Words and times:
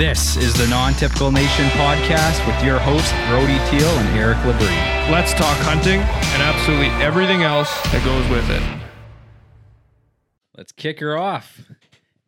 This 0.00 0.38
is 0.38 0.54
the 0.54 0.66
Non 0.68 0.94
Typical 0.94 1.30
Nation 1.30 1.66
podcast 1.72 2.46
with 2.46 2.64
your 2.64 2.78
hosts, 2.78 3.12
Brody 3.28 3.58
Teal 3.68 3.86
and 3.98 4.18
Eric 4.18 4.38
Labrie. 4.38 5.10
Let's 5.10 5.34
talk 5.34 5.58
hunting 5.58 6.00
and 6.00 6.42
absolutely 6.42 6.86
everything 7.04 7.42
else 7.42 7.70
that 7.92 8.02
goes 8.02 8.26
with 8.30 8.48
it. 8.48 8.62
Let's 10.56 10.72
kick 10.72 11.00
her 11.00 11.18
off. 11.18 11.60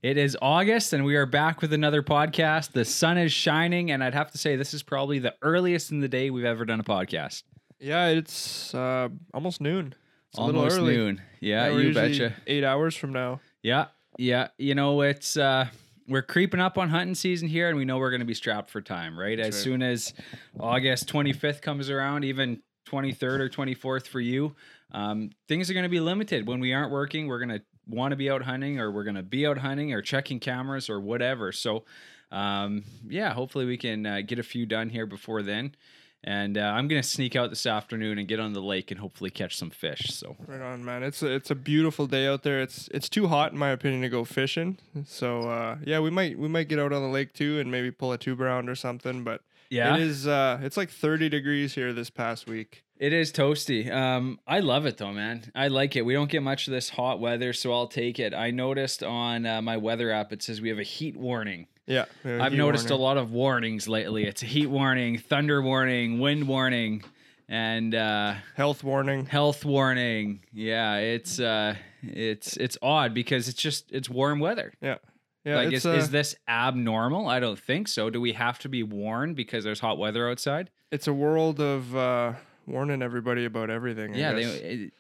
It 0.03 0.19
is 0.19 0.37
August, 0.43 0.93
and 0.93 1.07
we 1.07 1.17
are 1.17 1.25
back 1.25 1.63
with 1.63 1.73
another 1.73 2.03
podcast. 2.03 2.73
The 2.73 2.85
sun 2.85 3.17
is 3.17 3.33
shining, 3.33 3.91
and 3.91 4.05
I'd 4.05 4.13
have 4.13 4.31
to 4.33 4.39
say, 4.39 4.55
this 4.55 4.75
is 4.75 4.83
probably 4.83 5.19
the 5.19 5.35
earliest 5.41 5.91
in 5.93 6.01
the 6.01 6.09
day 6.09 6.29
we've 6.29 6.45
ever 6.45 6.67
done 6.67 6.79
a 6.79 6.85
podcast. 6.85 7.43
Yeah, 7.81 8.09
it's 8.09 8.75
uh, 8.75 9.09
almost 9.33 9.63
noon. 9.63 9.95
It's 10.29 10.39
a 10.39 10.43
Almost 10.43 10.73
little 10.77 10.89
early. 10.89 10.97
noon. 10.99 11.23
Yeah, 11.41 11.71
we're 11.71 11.81
you 11.81 11.95
betcha. 11.95 12.35
Eight 12.47 12.65
hours 12.65 12.95
from 12.95 13.15
now. 13.15 13.41
Yeah, 13.63 13.87
yeah. 14.19 14.49
You 14.59 14.75
know, 14.75 15.01
it's 15.01 15.39
uh 15.39 15.69
we're 16.09 16.23
creeping 16.23 16.61
up 16.61 16.79
on 16.79 16.89
hunting 16.89 17.15
season 17.15 17.49
here, 17.49 17.69
and 17.69 17.77
we 17.77 17.85
know 17.85 17.99
we're 17.99 18.11
going 18.11 18.21
to 18.21 18.27
be 18.27 18.35
strapped 18.35 18.71
for 18.71 18.81
time, 18.81 19.19
right? 19.19 19.39
As 19.39 19.55
right. 19.55 19.63
soon 19.63 19.83
as 19.83 20.15
August 20.59 21.13
25th 21.13 21.63
comes 21.63 21.91
around, 21.91 22.25
even 22.25 22.61
23rd 22.89 23.41
or 23.41 23.49
24th 23.49 24.07
for 24.07 24.21
you, 24.21 24.55
um, 24.93 25.31
things 25.49 25.71
are 25.71 25.75
going 25.75 25.85
to 25.85 25.89
be 25.89 26.01
limited. 26.01 26.47
When 26.47 26.61
we 26.61 26.73
aren't 26.73 26.91
working, 26.91 27.27
we're 27.27 27.39
going 27.39 27.61
to 27.61 27.63
want 27.87 28.13
to 28.13 28.17
be 28.17 28.31
out 28.31 28.43
hunting, 28.43 28.79
or 28.79 28.91
we're 28.91 29.05
going 29.05 29.17
to 29.17 29.23
be 29.23 29.47
out 29.47 29.59
hunting, 29.59 29.93
or 29.93 30.03
checking 30.03 30.41
cameras, 30.41 30.91
or 30.91 31.01
whatever. 31.01 31.53
So, 31.53 31.85
um, 32.31 32.85
yeah, 33.09 33.33
hopefully 33.33 33.65
we 33.65 33.77
can 33.77 34.05
uh, 34.07 34.21
get 34.27 34.39
a 34.39 34.43
few 34.43 34.67
done 34.67 34.91
here 34.91 35.07
before 35.07 35.43
then. 35.43 35.75
And 36.25 36.57
uh, 36.57 36.61
I'm 36.61 36.87
going 36.87 37.03
to 37.03 37.09
sneak 37.09 37.35
out 37.35 37.51
this 37.51 37.67
afternoon 37.67 38.17
and 38.17 38.29
get 38.29 38.39
on 38.39 38.53
the 38.53 38.63
lake 38.63 38.93
and 38.93 39.01
hopefully 39.01 39.31
catch 39.31 39.57
some 39.57 39.71
fish. 39.71 40.11
So, 40.11 40.37
Right 40.47 40.61
on, 40.61 40.85
man. 40.85 41.03
It's 41.03 41.21
a, 41.23 41.27
it's 41.27 41.51
a 41.51 41.57
beautiful 41.57 42.07
day 42.07 42.29
out 42.29 42.45
there. 42.45 42.63
It's 42.63 42.89
it's 42.95 43.09
too 43.09 43.27
hot 43.27 43.53
in 43.53 43.59
my 43.59 43.71
opinion 43.71 44.03
to 44.03 44.09
go 44.09 44.25
fishing. 44.25 44.79
So 45.05 45.49
uh, 45.51 45.79
yeah, 45.85 45.99
we 45.99 46.11
might 46.11 46.39
we 46.39 46.49
might 46.49 46.69
get 46.69 46.79
out 46.79 46.93
on 46.93 47.03
the 47.03 47.09
lake 47.09 47.33
too 47.33 47.59
and 47.59 47.71
maybe 47.71 47.91
pull 47.91 48.13
a 48.13 48.19
tube 48.19 48.41
around 48.41 48.69
or 48.69 48.77
something. 48.77 49.25
But 49.25 49.43
yeah. 49.69 49.97
it 49.97 50.03
is 50.03 50.27
uh, 50.27 50.61
it's 50.63 50.77
like 50.77 50.91
30 50.91 51.29
degrees 51.29 51.75
here 51.75 51.93
this 51.93 52.11
past 52.11 52.47
week. 52.47 52.85
It 53.03 53.13
is 53.13 53.33
toasty. 53.33 53.91
Um, 53.93 54.39
I 54.47 54.61
love 54.61 54.87
it 54.87 54.97
though, 54.97 55.11
man. 55.11 55.51
I 55.57 55.67
like 55.67 55.97
it. 55.97 56.03
We 56.03 56.15
don't 56.15 56.31
get 56.31 56.41
much 56.41 56.69
of 56.69 56.73
this 56.73 56.89
hot 56.89 57.19
weather, 57.19 57.53
so 57.53 57.73
I'll 57.73 57.89
take 57.89 58.21
it. 58.21 58.33
I 58.33 58.53
noticed 58.53 59.03
on 59.03 59.45
uh, 59.45 59.61
my 59.61 59.77
weather 59.77 60.13
app 60.13 60.33
it 60.33 60.41
says 60.41 60.61
we 60.61 60.69
have 60.69 60.79
a 60.79 60.85
heat 60.85 61.17
warning. 61.17 61.67
Yeah, 61.85 62.05
yeah, 62.25 62.41
I've 62.41 62.53
noticed 62.53 62.91
warning. 62.91 63.01
a 63.01 63.03
lot 63.03 63.17
of 63.17 63.33
warnings 63.33 63.89
lately. 63.89 64.23
It's 64.23 64.45
a 64.45 64.47
heat 64.47 64.69
warning, 64.69 65.19
thunder 65.19 65.61
warning, 65.61 66.21
wind 66.21 66.47
warning, 66.47 67.03
and 67.49 67.93
uh, 67.93 68.35
health 68.55 68.85
warning. 68.85 69.27
health 69.27 69.65
warning. 69.65 70.45
Yeah, 70.53 70.99
it's 70.99 71.41
uh, 71.41 71.75
it's 72.05 72.57
it's 72.57 72.79
odd 72.81 73.15
because 73.15 73.49
it's 73.49 73.61
just 73.61 73.91
it's 73.91 74.09
warm 74.09 74.39
weather. 74.39 74.75
Yeah, 74.81 74.99
yeah. 75.45 75.57
like, 75.57 75.73
is, 75.73 75.85
uh, 75.85 75.91
is 75.91 76.11
this 76.11 76.37
abnormal? 76.47 77.27
I 77.27 77.41
don't 77.41 77.59
think 77.59 77.89
so. 77.89 78.11
Do 78.11 78.21
we 78.21 78.35
have 78.35 78.61
to 78.61 78.69
be 78.69 78.85
warned 78.85 79.35
because 79.35 79.65
there's 79.65 79.81
hot 79.81 79.99
weather 79.99 80.31
outside? 80.31 80.71
it's 80.93 81.09
a 81.09 81.13
world 81.13 81.59
of 81.59 81.97
uh, 81.97 82.35
warning 82.67 83.03
everybody 83.03 83.45
about 83.45 83.71
everything. 83.71 84.15
I 84.15 84.19
yeah, 84.19 84.35
guess. 84.35 84.53
they, 84.53 84.59
it, 84.69 84.93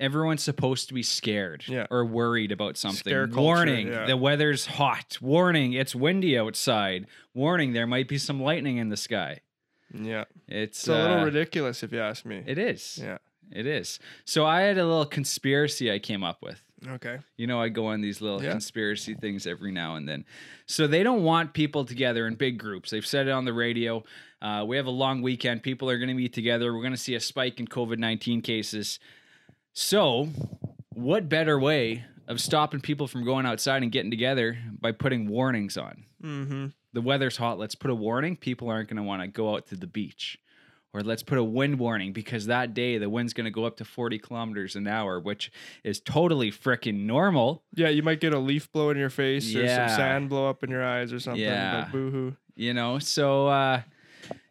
everyone's 0.00 0.42
supposed 0.42 0.88
to 0.88 0.94
be 0.94 1.02
scared 1.02 1.64
Yeah. 1.68 1.86
or 1.90 2.04
worried 2.04 2.52
about 2.52 2.76
something. 2.76 3.12
Culture, 3.12 3.36
Warning, 3.40 3.88
yeah. 3.88 4.06
the 4.06 4.16
weather's 4.16 4.66
hot. 4.66 5.18
Warning, 5.20 5.72
it's 5.74 5.94
windy 5.94 6.38
outside. 6.38 7.06
Warning, 7.34 7.72
there 7.72 7.86
might 7.86 8.08
be 8.08 8.18
some 8.18 8.40
lightning 8.40 8.76
in 8.78 8.88
the 8.88 8.96
sky. 8.96 9.40
yeah. 9.92 10.24
It's, 10.46 10.80
It's 10.80 10.88
a 10.88 10.92
little 10.92 11.18
uh, 11.20 11.24
ridiculous 11.24 11.82
if 11.82 11.92
you 11.92 12.00
ask 12.00 12.24
me. 12.24 12.42
It 12.46 12.58
is. 12.58 12.98
yeah. 13.02 13.18
It 13.50 13.66
is. 13.66 13.98
So 14.26 14.44
I 14.44 14.60
had 14.60 14.76
a 14.76 14.84
little 14.86 15.06
conspiracy 15.06 15.90
I 15.90 15.98
came 15.98 16.22
up 16.22 16.42
with. 16.42 16.62
Okay. 16.86 17.18
You 17.38 17.46
know, 17.46 17.60
I 17.60 17.70
go 17.70 17.86
on 17.86 18.00
these 18.02 18.20
little 18.20 18.42
Yeah. 18.42 18.50
conspiracy 18.52 19.14
things 19.14 19.46
every 19.46 19.72
now 19.72 19.96
and 19.96 20.06
then. 20.08 20.24
So 20.66 20.86
they 20.86 21.02
don't 21.02 21.24
want 21.24 21.54
people 21.54 21.84
together 21.86 22.26
in 22.26 22.34
big 22.34 22.58
groups. 22.58 22.90
They've 22.90 23.06
said 23.06 23.26
it 23.26 23.30
on 23.30 23.46
the 23.46 23.52
radio. 23.54 24.04
Uh, 24.40 24.64
we 24.66 24.76
have 24.76 24.86
a 24.86 24.90
long 24.90 25.22
weekend. 25.22 25.62
People 25.62 25.90
are 25.90 25.98
going 25.98 26.08
to 26.08 26.14
be 26.14 26.28
together. 26.28 26.72
We're 26.72 26.82
going 26.82 26.92
to 26.92 26.96
see 26.96 27.14
a 27.14 27.20
spike 27.20 27.58
in 27.60 27.66
COVID 27.66 27.98
19 27.98 28.40
cases. 28.40 28.98
So, 29.72 30.28
what 30.90 31.28
better 31.28 31.58
way 31.58 32.04
of 32.26 32.40
stopping 32.40 32.80
people 32.80 33.06
from 33.06 33.24
going 33.24 33.46
outside 33.46 33.82
and 33.82 33.90
getting 33.92 34.10
together 34.10 34.58
by 34.80 34.92
putting 34.92 35.28
warnings 35.28 35.76
on? 35.76 36.04
Mm-hmm. 36.22 36.66
The 36.92 37.00
weather's 37.00 37.36
hot. 37.36 37.58
Let's 37.58 37.74
put 37.74 37.90
a 37.90 37.94
warning. 37.94 38.36
People 38.36 38.68
aren't 38.70 38.88
going 38.88 38.96
to 38.96 39.02
want 39.02 39.22
to 39.22 39.28
go 39.28 39.54
out 39.54 39.66
to 39.68 39.76
the 39.76 39.86
beach. 39.86 40.38
Or 40.94 41.02
let's 41.02 41.22
put 41.22 41.36
a 41.36 41.44
wind 41.44 41.78
warning 41.78 42.12
because 42.14 42.46
that 42.46 42.72
day 42.72 42.96
the 42.96 43.10
wind's 43.10 43.34
going 43.34 43.44
to 43.44 43.50
go 43.50 43.64
up 43.66 43.76
to 43.76 43.84
40 43.84 44.18
kilometers 44.20 44.74
an 44.74 44.88
hour, 44.88 45.20
which 45.20 45.52
is 45.84 46.00
totally 46.00 46.50
freaking 46.50 47.00
normal. 47.04 47.62
Yeah, 47.74 47.90
you 47.90 48.02
might 48.02 48.20
get 48.20 48.32
a 48.32 48.38
leaf 48.38 48.72
blow 48.72 48.88
in 48.88 48.96
your 48.96 49.10
face 49.10 49.54
or 49.54 49.68
some 49.68 49.88
sand 49.90 50.28
blow 50.30 50.48
up 50.48 50.64
in 50.64 50.70
your 50.70 50.82
eyes 50.82 51.12
or 51.12 51.20
something. 51.20 51.42
Yeah. 51.42 51.82
But 51.82 51.92
boo-hoo. 51.92 52.36
you 52.56 52.72
know 52.72 52.98
so 52.98 53.48
uh 53.48 53.82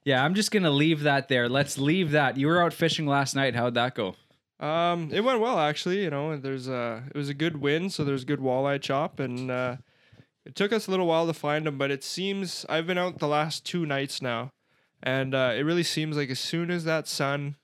yeah 0.03 0.23
i'm 0.23 0.33
just 0.35 0.51
gonna 0.51 0.71
leave 0.71 1.01
that 1.03 1.27
there 1.27 1.47
let's 1.49 1.77
leave 1.77 2.11
that 2.11 2.37
you 2.37 2.47
were 2.47 2.61
out 2.61 2.73
fishing 2.73 3.05
last 3.07 3.35
night 3.35 3.55
how'd 3.55 3.73
that 3.73 3.95
go 3.95 4.15
Um, 4.59 5.09
it 5.13 5.21
went 5.23 5.39
well 5.39 5.59
actually. 5.59 6.01
You 6.03 6.09
know, 6.09 6.35
there's 6.35 6.67
a 6.67 7.03
it 7.13 7.17
was 7.17 7.29
a 7.29 7.33
good 7.35 7.57
win, 7.61 7.91
so 7.91 8.03
there's 8.03 8.25
good 8.25 8.39
walleye 8.39 8.81
chop, 8.81 9.19
and 9.19 9.51
uh, 9.51 9.75
it 10.45 10.55
took 10.55 10.73
us 10.73 10.87
a 10.87 10.91
little 10.91 11.05
while 11.05 11.27
to 11.27 11.33
find 11.33 11.67
them, 11.67 11.77
but 11.77 11.91
it 11.91 12.03
seems 12.03 12.65
I've 12.67 12.87
been 12.87 12.97
out 12.97 13.19
the 13.19 13.27
last 13.27 13.65
two 13.65 13.85
nights 13.85 14.19
now, 14.19 14.49
and 15.03 15.35
uh, 15.35 15.53
it 15.55 15.61
really 15.61 15.83
seems 15.83 16.17
like 16.17 16.31
as 16.31 16.39
soon 16.39 16.71
as 16.71 16.85
that 16.85 17.07
sun 17.07 17.55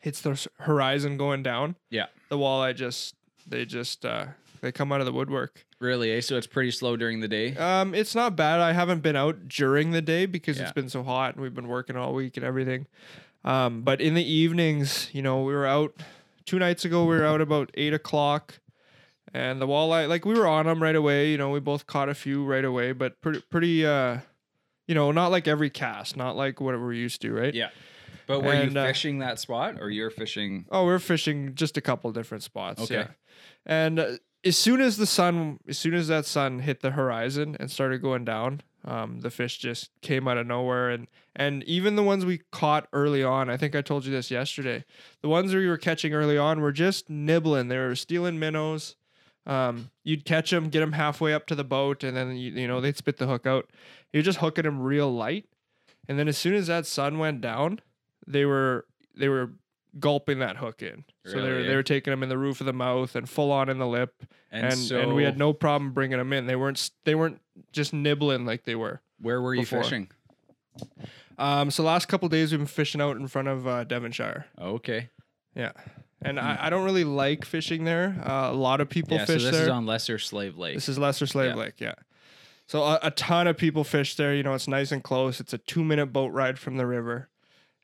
hits 0.00 0.20
the 0.20 0.34
horizon 0.58 1.18
going 1.18 1.44
down, 1.44 1.76
Yeah. 1.88 2.06
the 2.30 2.36
walleye 2.36 2.74
just 2.74 3.14
they 3.46 3.64
just 3.64 4.04
uh, 4.04 4.26
they 4.60 4.72
come 4.72 4.90
out 4.90 4.98
of 5.00 5.06
the 5.06 5.12
woodwork. 5.12 5.64
Really 5.80 6.12
eh? 6.12 6.20
so 6.20 6.36
it's 6.36 6.46
pretty 6.46 6.70
slow 6.70 6.96
during 6.96 7.20
the 7.20 7.28
day 7.28 7.54
Um, 7.56 7.94
it's 7.94 8.14
not 8.14 8.36
bad. 8.36 8.60
I 8.60 8.72
haven't 8.72 9.00
been 9.00 9.16
out 9.16 9.48
during 9.48 9.92
the 9.92 10.02
day 10.02 10.26
because 10.26 10.56
Yeah. 10.58 10.64
it's 10.64 10.72
been 10.72 10.88
so 10.88 11.02
hot 11.02 11.34
and 11.34 11.42
we've 11.42 11.54
been 11.54 11.68
working 11.68 11.96
all 11.96 12.12
week 12.14 12.36
and 12.36 12.44
everything. 12.44 12.86
Um, 13.44 13.82
but 13.82 14.00
in 14.00 14.14
the 14.14 14.24
evenings, 14.24 15.08
you 15.12 15.22
know, 15.22 15.42
we 15.42 15.52
were 15.54 15.66
out 15.66 15.94
two 16.44 16.58
nights 16.58 16.84
ago. 16.84 17.04
We 17.04 17.16
were 17.16 17.24
out 17.24 17.40
about 17.40 17.70
eight 17.74 17.94
o'clock, 17.94 18.58
and 19.32 19.60
the 19.60 19.66
walleye, 19.66 20.08
like 20.08 20.24
we 20.24 20.34
were 20.34 20.46
on 20.48 20.66
them 20.66 20.82
right 20.82 20.96
away. 20.96 21.30
You 21.30 21.38
know, 21.38 21.50
we 21.50 21.60
both 21.60 21.86
caught 21.86 22.08
a 22.08 22.14
few 22.14 22.44
right 22.44 22.64
away, 22.64 22.92
but 22.92 23.20
pretty, 23.20 23.40
pretty, 23.48 23.86
uh, 23.86 24.18
you 24.88 24.94
know, 24.94 25.12
not 25.12 25.30
like 25.30 25.46
every 25.46 25.70
cast, 25.70 26.16
not 26.16 26.36
like 26.36 26.60
what 26.60 26.74
we're 26.78 26.92
used 26.92 27.22
to, 27.22 27.32
right? 27.32 27.54
yeah 27.54 27.68
but 28.26 28.42
were 28.42 28.52
And, 28.52 28.74
you 28.74 28.80
uh, 28.80 28.86
fishing 28.86 29.20
that 29.20 29.38
spot 29.38 29.76
or 29.80 29.88
you're 29.88 30.10
fishing 30.10 30.66
Oh, 30.70 30.84
we're 30.84 30.98
fishing 30.98 31.54
just 31.54 31.78
a 31.78 31.80
couple 31.80 32.12
different 32.12 32.42
spots. 32.42 32.82
Okay. 32.82 32.94
Yeah. 32.94 33.06
And 33.64 33.98
uh, 33.98 34.06
as 34.44 34.56
soon 34.56 34.80
as 34.80 34.96
the 34.96 35.06
sun, 35.06 35.58
as 35.68 35.78
soon 35.78 35.94
as 35.94 36.08
that 36.08 36.26
sun 36.26 36.60
hit 36.60 36.80
the 36.80 36.92
horizon 36.92 37.56
and 37.58 37.70
started 37.70 38.00
going 38.00 38.24
down, 38.24 38.62
um, 38.84 39.20
the 39.20 39.30
fish 39.30 39.58
just 39.58 39.90
came 40.00 40.28
out 40.28 40.38
of 40.38 40.46
nowhere. 40.46 40.90
And 40.90 41.08
and 41.34 41.62
even 41.64 41.96
the 41.96 42.02
ones 42.02 42.24
we 42.24 42.42
caught 42.52 42.88
early 42.92 43.22
on, 43.22 43.50
I 43.50 43.56
think 43.56 43.74
I 43.74 43.82
told 43.82 44.04
you 44.04 44.12
this 44.12 44.30
yesterday. 44.30 44.84
The 45.22 45.28
ones 45.28 45.54
we 45.54 45.66
were 45.66 45.76
catching 45.76 46.12
early 46.12 46.38
on 46.38 46.60
were 46.60 46.72
just 46.72 47.10
nibbling. 47.10 47.68
They 47.68 47.78
were 47.78 47.94
stealing 47.94 48.38
minnows. 48.38 48.96
Um, 49.46 49.90
you'd 50.04 50.24
catch 50.24 50.50
them, 50.50 50.68
get 50.68 50.80
them 50.80 50.92
halfway 50.92 51.32
up 51.32 51.46
to 51.46 51.54
the 51.54 51.64
boat, 51.64 52.04
and 52.04 52.16
then 52.16 52.36
you, 52.36 52.52
you 52.52 52.68
know 52.68 52.80
they'd 52.80 52.96
spit 52.96 53.16
the 53.16 53.26
hook 53.26 53.46
out. 53.46 53.70
You're 54.12 54.22
just 54.22 54.38
hooking 54.38 54.64
them 54.64 54.80
real 54.80 55.12
light, 55.12 55.46
and 56.06 56.18
then 56.18 56.28
as 56.28 56.38
soon 56.38 56.54
as 56.54 56.66
that 56.66 56.86
sun 56.86 57.18
went 57.18 57.40
down, 57.40 57.80
they 58.26 58.44
were 58.44 58.86
they 59.16 59.28
were 59.28 59.52
gulping 59.98 60.38
that 60.40 60.56
hook 60.56 60.82
in. 60.82 61.04
So 61.24 61.40
they 61.42 61.50
were 61.50 61.62
they 61.62 61.76
were 61.76 61.82
taking 61.82 62.10
them 62.10 62.22
in 62.22 62.28
the 62.28 62.38
roof 62.38 62.60
of 62.60 62.66
the 62.66 62.72
mouth 62.72 63.14
and 63.14 63.28
full 63.28 63.52
on 63.52 63.68
in 63.68 63.78
the 63.78 63.86
lip, 63.86 64.24
and, 64.50 64.66
and 64.66 64.74
so 64.74 65.00
and 65.00 65.14
we 65.14 65.24
had 65.24 65.38
no 65.38 65.52
problem 65.52 65.92
bringing 65.92 66.18
them 66.18 66.32
in. 66.32 66.46
They 66.46 66.56
weren't 66.56 66.90
they 67.04 67.14
weren't 67.14 67.40
just 67.72 67.92
nibbling 67.92 68.46
like 68.46 68.64
they 68.64 68.74
were. 68.74 69.00
where 69.20 69.40
were 69.40 69.54
you 69.54 69.62
before. 69.62 69.82
fishing 69.82 70.08
Um, 71.38 71.70
so 71.70 71.82
last 71.82 72.06
couple 72.08 72.28
days 72.28 72.50
we've 72.50 72.58
been 72.60 72.66
fishing 72.66 73.00
out 73.00 73.16
in 73.16 73.28
front 73.28 73.48
of 73.48 73.66
uh, 73.66 73.84
Devonshire. 73.84 74.46
okay 74.60 75.08
Yeah, 75.54 75.72
and 76.22 76.38
I, 76.40 76.56
I 76.62 76.70
don't 76.70 76.84
really 76.84 77.04
like 77.04 77.44
fishing 77.44 77.84
there. 77.84 78.16
Uh, 78.24 78.50
a 78.50 78.54
lot 78.54 78.80
of 78.80 78.88
people 78.88 79.16
yeah 79.16 79.24
so 79.24 79.34
fish 79.34 79.42
this 79.44 79.52
there. 79.52 79.62
is 79.64 79.68
on 79.68 79.86
lesser 79.86 80.18
slave 80.18 80.56
lake 80.58 80.74
This 80.74 80.88
is 80.88 80.98
Lesser 80.98 81.26
Slave 81.26 81.50
Yeah. 81.50 81.54
Lake, 81.56 81.80
yeah. 81.80 81.94
So 82.66 82.82
a, 82.82 82.98
a 83.04 83.10
ton 83.12 83.46
of 83.46 83.56
people 83.56 83.82
fish 83.82 84.14
there. 84.16 84.34
You 84.34 84.42
know, 84.42 84.52
it's 84.52 84.68
nice 84.68 84.92
and 84.92 85.02
close. 85.02 85.40
It's 85.40 85.52
a 85.54 85.58
two 85.58 85.82
minute 85.84 86.06
boat 86.12 86.32
ride 86.32 86.58
from 86.58 86.76
the 86.76 86.86
river, 86.86 87.28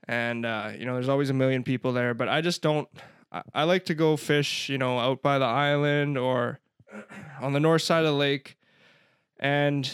and 0.08 0.44
uh, 0.46 0.72
you 0.78 0.84
know, 0.86 0.94
there's 0.94 1.08
always 1.08 1.30
a 1.30 1.34
million 1.34 1.62
people 1.64 1.92
there. 1.92 2.14
But 2.14 2.28
I 2.28 2.40
just 2.40 2.62
don't. 2.62 2.88
I, 3.32 3.42
I 3.54 3.64
like 3.64 3.84
to 3.86 3.94
go 3.94 4.16
fish. 4.16 4.68
You 4.68 4.78
know, 4.78 4.98
out 4.98 5.22
by 5.22 5.38
the 5.38 5.44
island 5.46 6.16
or 6.18 6.60
on 7.40 7.52
the 7.52 7.60
north 7.60 7.82
side 7.82 8.00
of 8.00 8.06
the 8.06 8.12
lake, 8.12 8.56
and 9.38 9.90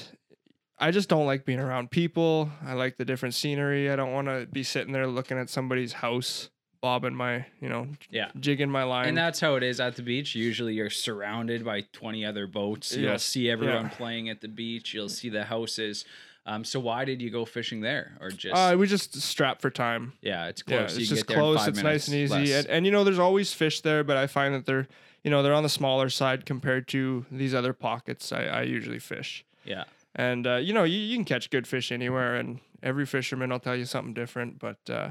I 0.78 0.90
just 0.90 1.08
don't 1.08 1.26
like 1.26 1.44
being 1.44 1.60
around 1.60 1.90
people. 1.90 2.50
I 2.64 2.72
like 2.74 2.96
the 2.96 3.04
different 3.04 3.34
scenery. 3.34 3.90
I 3.90 3.96
don't 3.96 4.12
want 4.12 4.28
to 4.28 4.46
be 4.50 4.62
sitting 4.62 4.92
there 4.92 5.06
looking 5.06 5.38
at 5.38 5.50
somebody's 5.50 5.92
house, 5.94 6.48
bobbing 6.80 7.14
my, 7.14 7.44
you 7.60 7.68
know, 7.68 7.88
Yeah. 8.10 8.30
jigging 8.38 8.70
my 8.70 8.84
line. 8.84 9.08
and 9.08 9.16
that's 9.16 9.40
how 9.40 9.56
it 9.56 9.62
is 9.62 9.80
at 9.80 9.96
the 9.96 10.02
beach. 10.02 10.34
Usually, 10.34 10.74
you're 10.74 10.88
surrounded 10.90 11.64
by 11.64 11.82
20 11.92 12.24
other 12.24 12.46
boats. 12.46 12.96
You'll 12.96 13.10
Yes. 13.12 13.24
see 13.24 13.50
everyone 13.50 13.84
Yeah. 13.84 13.88
playing 13.90 14.28
at 14.30 14.40
the 14.40 14.48
beach. 14.48 14.94
You'll 14.94 15.08
see 15.10 15.28
the 15.28 15.44
houses. 15.44 16.04
Um, 16.46 16.64
so 16.64 16.80
why 16.80 17.04
did 17.04 17.20
you 17.20 17.30
go 17.30 17.44
fishing 17.44 17.80
there, 17.80 18.16
or 18.20 18.30
just 18.30 18.54
uh, 18.56 18.76
we 18.76 18.86
just 18.86 19.20
strap 19.20 19.60
for 19.60 19.70
time. 19.70 20.14
yeah, 20.22 20.46
it's 20.46 20.62
Yeah, 20.66 20.78
close. 20.78 20.92
it's 20.92 21.00
you 21.00 21.06
just 21.06 21.26
get 21.26 21.34
there 21.34 21.36
in 21.36 21.54
close. 21.54 21.68
It's 21.68 21.82
nice 21.82 22.08
and 22.08 22.16
easy, 22.16 22.52
and, 22.54 22.66
and 22.66 22.86
you 22.86 22.92
know, 22.92 23.04
there's 23.04 23.18
always 23.18 23.52
fish 23.52 23.82
there, 23.82 24.02
but 24.02 24.16
I 24.16 24.26
find 24.26 24.54
that 24.54 24.64
they're, 24.66 24.88
you 25.22 25.30
know, 25.30 25.42
they're 25.42 25.54
on 25.54 25.62
the 25.62 25.68
smaller 25.68 26.08
side 26.08 26.46
compared 26.46 26.88
to 26.88 27.26
these 27.30 27.54
other 27.54 27.72
pockets 27.74 28.32
I, 28.32 28.44
I 28.44 28.62
usually 28.62 28.98
fish. 28.98 29.44
yeah, 29.64 29.84
And 30.14 30.46
uh, 30.46 30.56
you 30.56 30.72
know, 30.72 30.84
you, 30.84 30.98
you 30.98 31.16
can 31.16 31.26
catch 31.26 31.50
good 31.50 31.66
fish 31.66 31.92
anywhere, 31.92 32.36
and 32.36 32.60
every 32.82 33.04
fisherman 33.06 33.50
will 33.50 33.60
tell 33.60 33.76
you 33.76 33.84
something 33.84 34.14
different. 34.14 34.58
But 34.58 34.78
uh, 34.88 35.10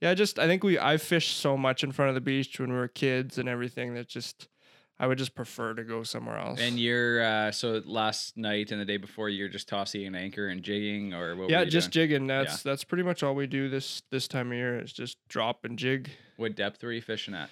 yeah, 0.00 0.10
I 0.10 0.14
just 0.14 0.40
I 0.40 0.46
think 0.48 0.64
we 0.64 0.76
I 0.78 0.96
fished 0.96 1.36
so 1.38 1.56
much 1.56 1.84
in 1.84 1.92
front 1.92 2.08
of 2.08 2.14
the 2.16 2.20
beach 2.20 2.58
when 2.58 2.70
we 2.70 2.76
were 2.76 2.88
kids 2.88 3.38
and 3.38 3.48
everything 3.48 3.94
that 3.94 4.08
just 4.08 4.48
I 4.98 5.06
would 5.08 5.18
just 5.18 5.34
prefer 5.34 5.74
to 5.74 5.82
go 5.82 6.04
somewhere 6.04 6.38
else. 6.38 6.60
And 6.60 6.78
you're 6.78 7.22
uh, 7.22 7.50
so 7.50 7.82
last 7.84 8.36
night 8.36 8.70
and 8.70 8.80
the 8.80 8.84
day 8.84 8.96
before 8.96 9.28
you're 9.28 9.48
just 9.48 9.68
tossing 9.68 10.06
an 10.06 10.14
anchor 10.14 10.46
and 10.48 10.62
jigging 10.62 11.12
or 11.12 11.34
what? 11.34 11.50
yeah, 11.50 11.64
just 11.64 11.90
doing? 11.90 12.08
jigging. 12.10 12.26
That's 12.28 12.62
that's 12.62 12.84
pretty 12.84 13.02
much 13.02 13.22
all 13.22 13.34
we 13.34 13.46
do 13.48 13.68
this 13.68 14.02
this 14.10 14.28
time 14.28 14.52
of 14.52 14.56
year 14.56 14.78
is 14.78 14.92
just 14.92 15.18
drop 15.28 15.64
and 15.64 15.76
jig. 15.78 16.10
what 16.36 16.54
depth 16.54 16.82
were 16.82 16.92
you 16.92 17.02
fishing 17.02 17.34
at? 17.34 17.50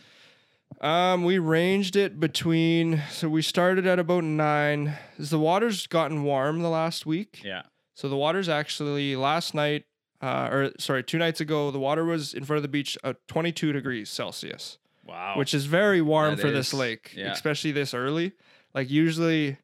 Um, 0.81 1.25
we 1.25 1.39
ranged 1.39 1.97
it 1.97 2.19
between 2.19 3.03
so 3.11 3.29
we 3.29 3.43
started 3.43 3.87
at 3.87 3.99
about 3.99 4.25
nine. 4.25 4.95
Is 5.19 5.31
the 5.31 5.39
water's 5.39 5.87
gotten 5.87 6.23
warm 6.23 6.63
the 6.63 6.71
last 6.71 7.05
week, 7.07 7.43
Yeah. 7.45 7.63
so 7.95 8.09
the 8.09 8.17
water's 8.17 8.49
actually 8.49 9.15
last 9.15 9.53
night, 9.53 9.85
uh, 10.23 10.49
or 10.51 10.73
sorry, 10.79 11.03
two 11.05 11.19
nights 11.19 11.41
ago, 11.41 11.71
the 11.71 11.79
water 11.79 12.05
was 12.05 12.33
in 12.33 12.45
front 12.45 12.57
of 12.59 12.63
the 12.63 12.69
beach 12.69 12.97
at 13.05 13.17
22 13.29 13.73
degrees 13.73 14.09
Celsius, 14.09 14.79
Wow. 15.05 15.35
which 15.37 15.53
is 15.55 15.65
very 15.67 16.01
warm 16.01 16.37
That 16.37 16.43
for 16.43 16.51
this 16.51 16.69
is, 16.69 16.75
lake, 16.75 17.13
yeah. 17.17 17.33
especially 17.33 17.73
this 17.73 17.93
early. 17.95 18.33
Like 18.75 18.89
usually, 18.91 19.59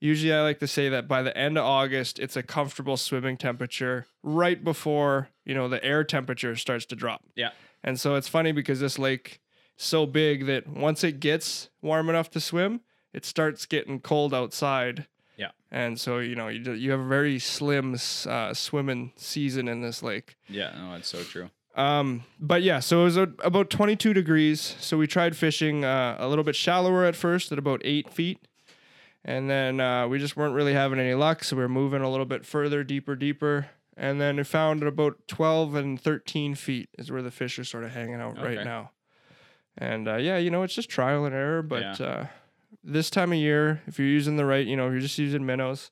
usually 0.00 0.32
I 0.32 0.42
like 0.42 0.58
to 0.60 0.66
say 0.68 0.88
that 0.90 1.08
by 1.08 1.22
the 1.22 1.36
end 1.36 1.56
of 1.58 1.64
August, 1.64 2.18
it's 2.18 2.36
a 2.36 2.42
comfortable 2.42 2.96
swimming 2.96 3.36
temperature 3.36 4.06
right 4.22 4.62
before 4.62 5.28
you 5.44 5.54
know 5.54 5.68
the 5.68 5.82
air 5.84 6.04
temperature 6.04 6.54
starts 6.56 6.84
to 6.86 6.96
drop. 6.96 7.22
Yeah. 7.34 7.50
And 7.82 7.98
so 7.98 8.14
it's 8.14 8.28
funny 8.28 8.52
because 8.52 8.78
this 8.80 8.98
lake 8.98 9.40
is 9.78 9.84
so 9.84 10.06
big 10.06 10.46
that 10.46 10.68
once 10.68 11.02
it 11.02 11.18
gets 11.20 11.70
warm 11.80 12.08
enough 12.08 12.30
to 12.30 12.40
swim, 12.40 12.80
it 13.12 13.24
starts 13.24 13.66
getting 13.66 13.98
cold 13.98 14.32
outside. 14.32 15.06
Yeah. 15.36 15.50
And 15.70 15.98
so 15.98 16.18
you 16.18 16.36
know 16.36 16.48
you 16.48 16.60
do- 16.60 16.74
you 16.74 16.90
have 16.92 17.00
a 17.00 17.08
very 17.08 17.38
slim 17.38 17.94
s- 17.94 18.26
uh, 18.26 18.54
swimming 18.54 19.12
season 19.16 19.66
in 19.68 19.80
this 19.80 20.02
lake. 20.02 20.36
yeah. 20.48 20.72
No, 20.76 20.92
that's 20.92 21.08
so 21.08 21.22
true. 21.24 21.50
Um, 21.74 22.24
but 22.38 22.62
yeah, 22.62 22.80
so 22.80 23.00
it 23.00 23.04
was 23.04 23.16
a, 23.16 23.28
about 23.42 23.70
22 23.70 24.12
degrees. 24.12 24.76
So 24.78 24.98
we 24.98 25.06
tried 25.06 25.36
fishing 25.36 25.84
uh, 25.84 26.16
a 26.18 26.28
little 26.28 26.44
bit 26.44 26.54
shallower 26.56 27.04
at 27.04 27.16
first, 27.16 27.50
at 27.52 27.58
about 27.58 27.80
eight 27.84 28.10
feet, 28.10 28.38
and 29.24 29.48
then 29.48 29.80
uh, 29.80 30.06
we 30.08 30.18
just 30.18 30.36
weren't 30.36 30.54
really 30.54 30.74
having 30.74 30.98
any 30.98 31.14
luck. 31.14 31.44
So 31.44 31.56
we 31.56 31.62
were 31.62 31.68
moving 31.68 32.02
a 32.02 32.10
little 32.10 32.26
bit 32.26 32.44
further, 32.44 32.84
deeper, 32.84 33.16
deeper, 33.16 33.68
and 33.96 34.20
then 34.20 34.36
we 34.36 34.44
found 34.44 34.82
at 34.82 34.88
about 34.88 35.16
12 35.28 35.74
and 35.74 36.00
13 36.00 36.54
feet 36.54 36.88
is 36.98 37.10
where 37.10 37.22
the 37.22 37.30
fish 37.30 37.58
are 37.58 37.64
sort 37.64 37.84
of 37.84 37.92
hanging 37.92 38.16
out 38.20 38.38
Okay. 38.38 38.56
right 38.56 38.64
now. 38.64 38.90
And 39.78 40.06
uh, 40.08 40.16
yeah, 40.16 40.36
you 40.36 40.50
know, 40.50 40.62
it's 40.64 40.74
just 40.74 40.90
trial 40.90 41.24
and 41.24 41.34
error. 41.34 41.62
But 41.62 42.00
uh, 42.00 42.24
this 42.84 43.08
time 43.08 43.32
of 43.32 43.38
year, 43.38 43.80
if 43.86 43.98
you're 43.98 44.08
using 44.08 44.36
the 44.36 44.44
right, 44.44 44.66
you 44.66 44.76
know, 44.76 44.86
if 44.88 44.92
you're 44.92 45.00
just 45.00 45.18
using 45.18 45.46
minnows 45.46 45.90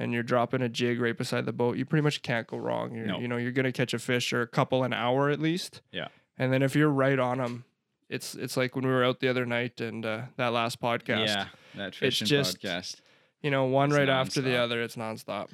and 0.00 0.12
you're 0.14 0.22
dropping 0.22 0.62
a 0.62 0.68
jig 0.68 0.98
right 1.00 1.16
beside 1.16 1.44
the 1.44 1.52
boat, 1.52 1.76
you 1.76 1.84
pretty 1.84 2.02
much 2.02 2.22
can't 2.22 2.46
go 2.46 2.56
wrong. 2.56 2.94
You're, 2.94 3.06
No. 3.06 3.20
You 3.20 3.28
know, 3.28 3.36
you're 3.36 3.52
gonna 3.52 3.70
catch 3.70 3.92
a 3.92 3.98
fish 3.98 4.32
or 4.32 4.40
a 4.40 4.46
couple 4.46 4.82
an 4.82 4.92
hour 4.94 5.28
at 5.28 5.40
least. 5.40 5.82
Yeah. 5.92 6.08
And 6.38 6.50
then 6.52 6.62
if 6.62 6.74
you're 6.74 6.88
right 6.88 7.18
on 7.18 7.36
them, 7.38 7.64
it's 8.08 8.34
it's 8.34 8.56
like 8.56 8.74
when 8.74 8.84
we 8.86 8.90
were 8.90 9.04
out 9.04 9.20
the 9.20 9.28
other 9.28 9.44
night 9.44 9.80
and 9.80 10.04
uh, 10.04 10.22
that 10.36 10.52
last 10.54 10.80
podcast. 10.80 11.26
Yeah. 11.28 11.46
That 11.76 11.94
fishing 11.94 12.26
just- 12.26 12.60
podcast. 12.60 12.96
You 13.42 13.50
know, 13.50 13.64
one 13.66 13.90
It's 13.90 13.98
right 13.98 14.08
after 14.08 14.42
the 14.42 14.56
other, 14.56 14.82
it's 14.82 14.96
nonstop. 14.96 15.48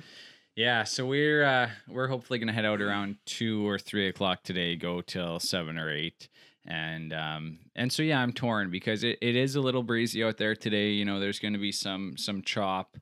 Yeah, 0.56 0.82
so 0.84 1.06
we're 1.06 1.44
uh, 1.44 1.70
we're 1.88 2.08
hopefully 2.08 2.38
gonna 2.38 2.52
head 2.52 2.64
out 2.64 2.80
around 2.80 3.16
two 3.26 3.68
or 3.68 3.78
three 3.78 4.08
o'clock 4.08 4.42
today, 4.42 4.74
go 4.74 5.02
till 5.02 5.38
seven 5.38 5.76
or 5.78 5.90
eight, 5.92 6.28
and 6.64 7.12
um 7.12 7.58
and 7.76 7.92
so 7.92 8.02
yeah, 8.02 8.20
I'm 8.20 8.32
torn 8.32 8.70
because 8.70 9.04
it, 9.04 9.18
it 9.20 9.36
is 9.36 9.54
a 9.54 9.60
little 9.60 9.82
breezy 9.82 10.24
out 10.24 10.36
there 10.38 10.56
today. 10.56 10.90
You 10.92 11.04
know, 11.04 11.20
there's 11.20 11.38
gonna 11.38 11.58
be 11.58 11.72
some 11.72 12.16
some 12.16 12.42
chop. 12.42 12.96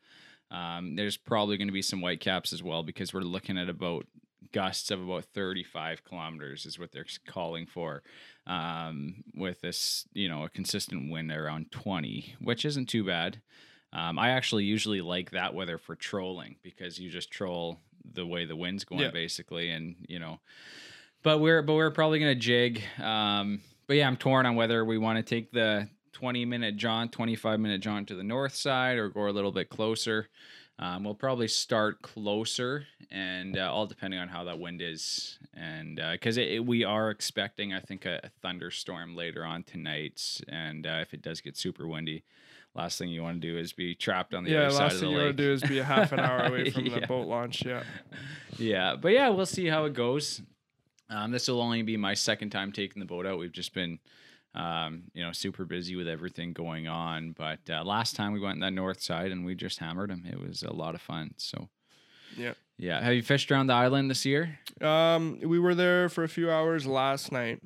Um, 0.54 0.94
there's 0.96 1.16
probably 1.16 1.56
gonna 1.56 1.72
be 1.72 1.82
some 1.82 2.00
white 2.00 2.20
caps 2.20 2.52
as 2.52 2.62
well 2.62 2.82
because 2.82 3.12
we're 3.12 3.20
looking 3.22 3.58
at 3.58 3.68
about 3.68 4.06
gusts 4.52 4.90
of 4.92 5.02
about 5.02 5.24
35 5.24 6.04
kilometers 6.04 6.64
is 6.64 6.78
what 6.78 6.92
they're 6.92 7.06
calling 7.26 7.66
for 7.66 8.02
um, 8.46 9.24
with 9.34 9.60
this 9.62 10.06
you 10.12 10.28
know 10.28 10.44
a 10.44 10.48
consistent 10.48 11.10
wind 11.10 11.32
around 11.32 11.72
20 11.72 12.36
which 12.40 12.64
isn't 12.64 12.86
too 12.88 13.02
bad 13.04 13.40
um, 13.92 14.18
I 14.18 14.30
actually 14.30 14.64
usually 14.64 15.00
like 15.00 15.30
that 15.32 15.54
weather 15.54 15.78
for 15.78 15.94
trolling 15.96 16.56
because 16.62 16.98
you 16.98 17.10
just 17.10 17.30
troll 17.30 17.78
the 18.12 18.26
way 18.26 18.44
the 18.44 18.56
wind's 18.56 18.84
going, 18.84 19.00
Yeah. 19.02 19.10
basically, 19.10 19.70
and 19.70 19.94
you 20.08 20.18
know. 20.18 20.40
But 21.22 21.38
we're 21.38 21.62
but 21.62 21.74
we're 21.74 21.92
probably 21.92 22.18
gonna 22.18 22.34
jig. 22.34 22.82
Um, 23.00 23.60
but 23.86 23.96
yeah, 23.96 24.08
I'm 24.08 24.16
torn 24.16 24.46
on 24.46 24.56
whether 24.56 24.84
we 24.84 24.98
want 24.98 25.18
to 25.18 25.22
take 25.22 25.52
the 25.52 25.88
20 26.14 26.44
minute 26.46 26.76
jaunt, 26.76 27.12
25 27.12 27.60
minute 27.60 27.80
jaunt 27.82 28.08
to 28.08 28.14
the 28.14 28.24
north 28.24 28.54
side, 28.54 28.96
or 28.96 29.10
go 29.10 29.28
a 29.28 29.30
little 29.30 29.52
bit 29.52 29.68
closer. 29.68 30.28
Um, 30.78 31.04
we'll 31.04 31.14
probably 31.14 31.46
start 31.46 32.02
closer, 32.02 32.86
and 33.10 33.56
uh, 33.56 33.70
all 33.72 33.86
depending 33.86 34.18
on 34.18 34.26
how 34.26 34.42
that 34.44 34.58
wind 34.58 34.82
is, 34.82 35.38
and 35.54 36.00
because 36.12 36.36
it, 36.36 36.66
we 36.66 36.82
are 36.82 37.10
expecting, 37.10 37.72
I 37.72 37.78
think, 37.78 38.06
a, 38.06 38.20
a 38.24 38.28
thunderstorm 38.42 39.14
later 39.14 39.44
on 39.44 39.62
tonight, 39.62 40.40
and 40.48 40.84
uh, 40.84 40.98
if 41.00 41.14
it 41.14 41.22
does 41.22 41.40
get 41.40 41.56
super 41.56 41.86
windy, 41.86 42.24
last 42.74 42.98
thing 42.98 43.08
you 43.08 43.22
want 43.22 43.40
to 43.40 43.48
do 43.52 43.56
is 43.56 43.72
be 43.72 43.94
trapped 43.94 44.34
on 44.34 44.42
the 44.42 44.50
yeah, 44.50 44.62
other 44.62 44.70
side 44.70 44.92
of 44.92 44.98
the 45.00 45.06
lake. 45.06 45.12
Yeah, 45.12 45.18
last 45.18 45.20
thing 45.20 45.20
you 45.20 45.24
want 45.26 45.36
to 45.36 45.42
do 45.44 45.52
is 45.52 45.62
be 45.62 45.78
a 45.78 45.84
half 45.84 46.10
an 46.10 46.18
hour 46.18 46.40
away 46.46 46.70
from 46.72 46.86
Yeah. 46.86 46.98
the 46.98 47.06
boat 47.06 47.28
launch. 47.28 47.64
Yeah. 47.64 47.84
Yeah, 48.58 48.96
but 49.00 49.12
yeah, 49.12 49.28
we'll 49.28 49.46
see 49.46 49.66
how 49.68 49.84
it 49.84 49.94
goes. 49.94 50.42
Um, 51.08 51.30
this 51.30 51.46
will 51.46 51.60
only 51.60 51.82
be 51.82 51.96
my 51.96 52.14
second 52.14 52.50
time 52.50 52.72
taking 52.72 52.98
the 52.98 53.06
boat 53.06 53.26
out. 53.26 53.38
We've 53.38 53.52
just 53.52 53.74
been, 53.74 54.00
um, 54.54 55.04
you 55.14 55.24
know, 55.24 55.32
super 55.32 55.64
busy 55.64 55.96
with 55.96 56.08
everything 56.08 56.52
going 56.52 56.86
on. 56.86 57.32
But 57.32 57.60
uh, 57.68 57.84
last 57.84 58.14
time 58.16 58.32
we 58.32 58.40
went 58.40 58.54
on 58.54 58.60
that 58.60 58.72
north 58.72 59.02
side 59.02 59.32
and 59.32 59.44
we 59.44 59.54
just 59.54 59.78
hammered 59.78 60.10
them. 60.10 60.24
It 60.30 60.40
was 60.40 60.62
a 60.62 60.72
lot 60.72 60.94
of 60.94 61.00
fun. 61.00 61.34
So 61.36 61.68
Yeah. 62.36 62.54
yeah. 62.78 63.00
Have 63.02 63.14
you 63.14 63.22
fished 63.22 63.50
around 63.50 63.66
the 63.66 63.74
island 63.74 64.10
this 64.10 64.24
year? 64.24 64.58
Um, 64.80 65.40
we 65.42 65.58
were 65.58 65.74
there 65.74 66.08
for 66.08 66.24
a 66.24 66.28
few 66.28 66.50
hours 66.50 66.86
last 66.86 67.32
night, 67.32 67.62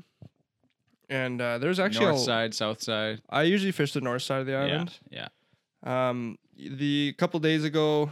and 1.09 1.41
uh, 1.41 1.59
there's 1.59 1.79
actually 1.81 2.07
north 2.07 2.21
a, 2.21 2.25
side, 2.25 2.55
south 2.55 2.83
side. 2.83 3.23
I 3.29 3.43
usually 3.43 3.73
fish 3.73 3.93
the 3.93 4.01
north 4.01 4.23
side 4.23 4.41
of 4.41 4.47
the 4.47 4.55
island. 4.57 4.99
Yeah. 5.11 5.29
Um, 5.83 6.39
the 6.57 7.15
couple 7.19 7.39
days 7.41 7.65
ago 7.65 8.11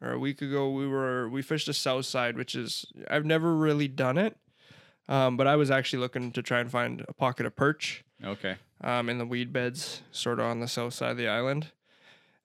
or 0.00 0.12
a 0.12 0.18
week 0.18 0.40
ago, 0.42 0.70
we 0.70 0.86
were 0.86 1.28
we 1.28 1.42
fished 1.42 1.66
the 1.66 1.74
south 1.74 2.06
side, 2.06 2.36
which 2.36 2.54
is 2.54 2.86
I've 3.10 3.26
never 3.26 3.54
really 3.54 3.88
done 3.88 4.16
it, 4.16 4.36
um, 5.08 5.36
but 5.36 5.46
I 5.46 5.56
was 5.56 5.70
actually 5.70 5.98
looking 6.00 6.32
to 6.32 6.42
try 6.42 6.60
and 6.60 6.70
find 6.70 7.04
a 7.08 7.12
pocket 7.12 7.46
of 7.46 7.56
perch 7.56 8.04
yeah. 8.04 8.09
Okay. 8.24 8.56
um, 8.82 9.08
in 9.08 9.18
the 9.18 9.26
weed 9.26 9.52
beds, 9.52 10.02
sort 10.12 10.40
of 10.40 10.46
on 10.46 10.60
the 10.60 10.68
south 10.68 10.94
side 10.94 11.12
of 11.12 11.16
the 11.16 11.28
island, 11.28 11.72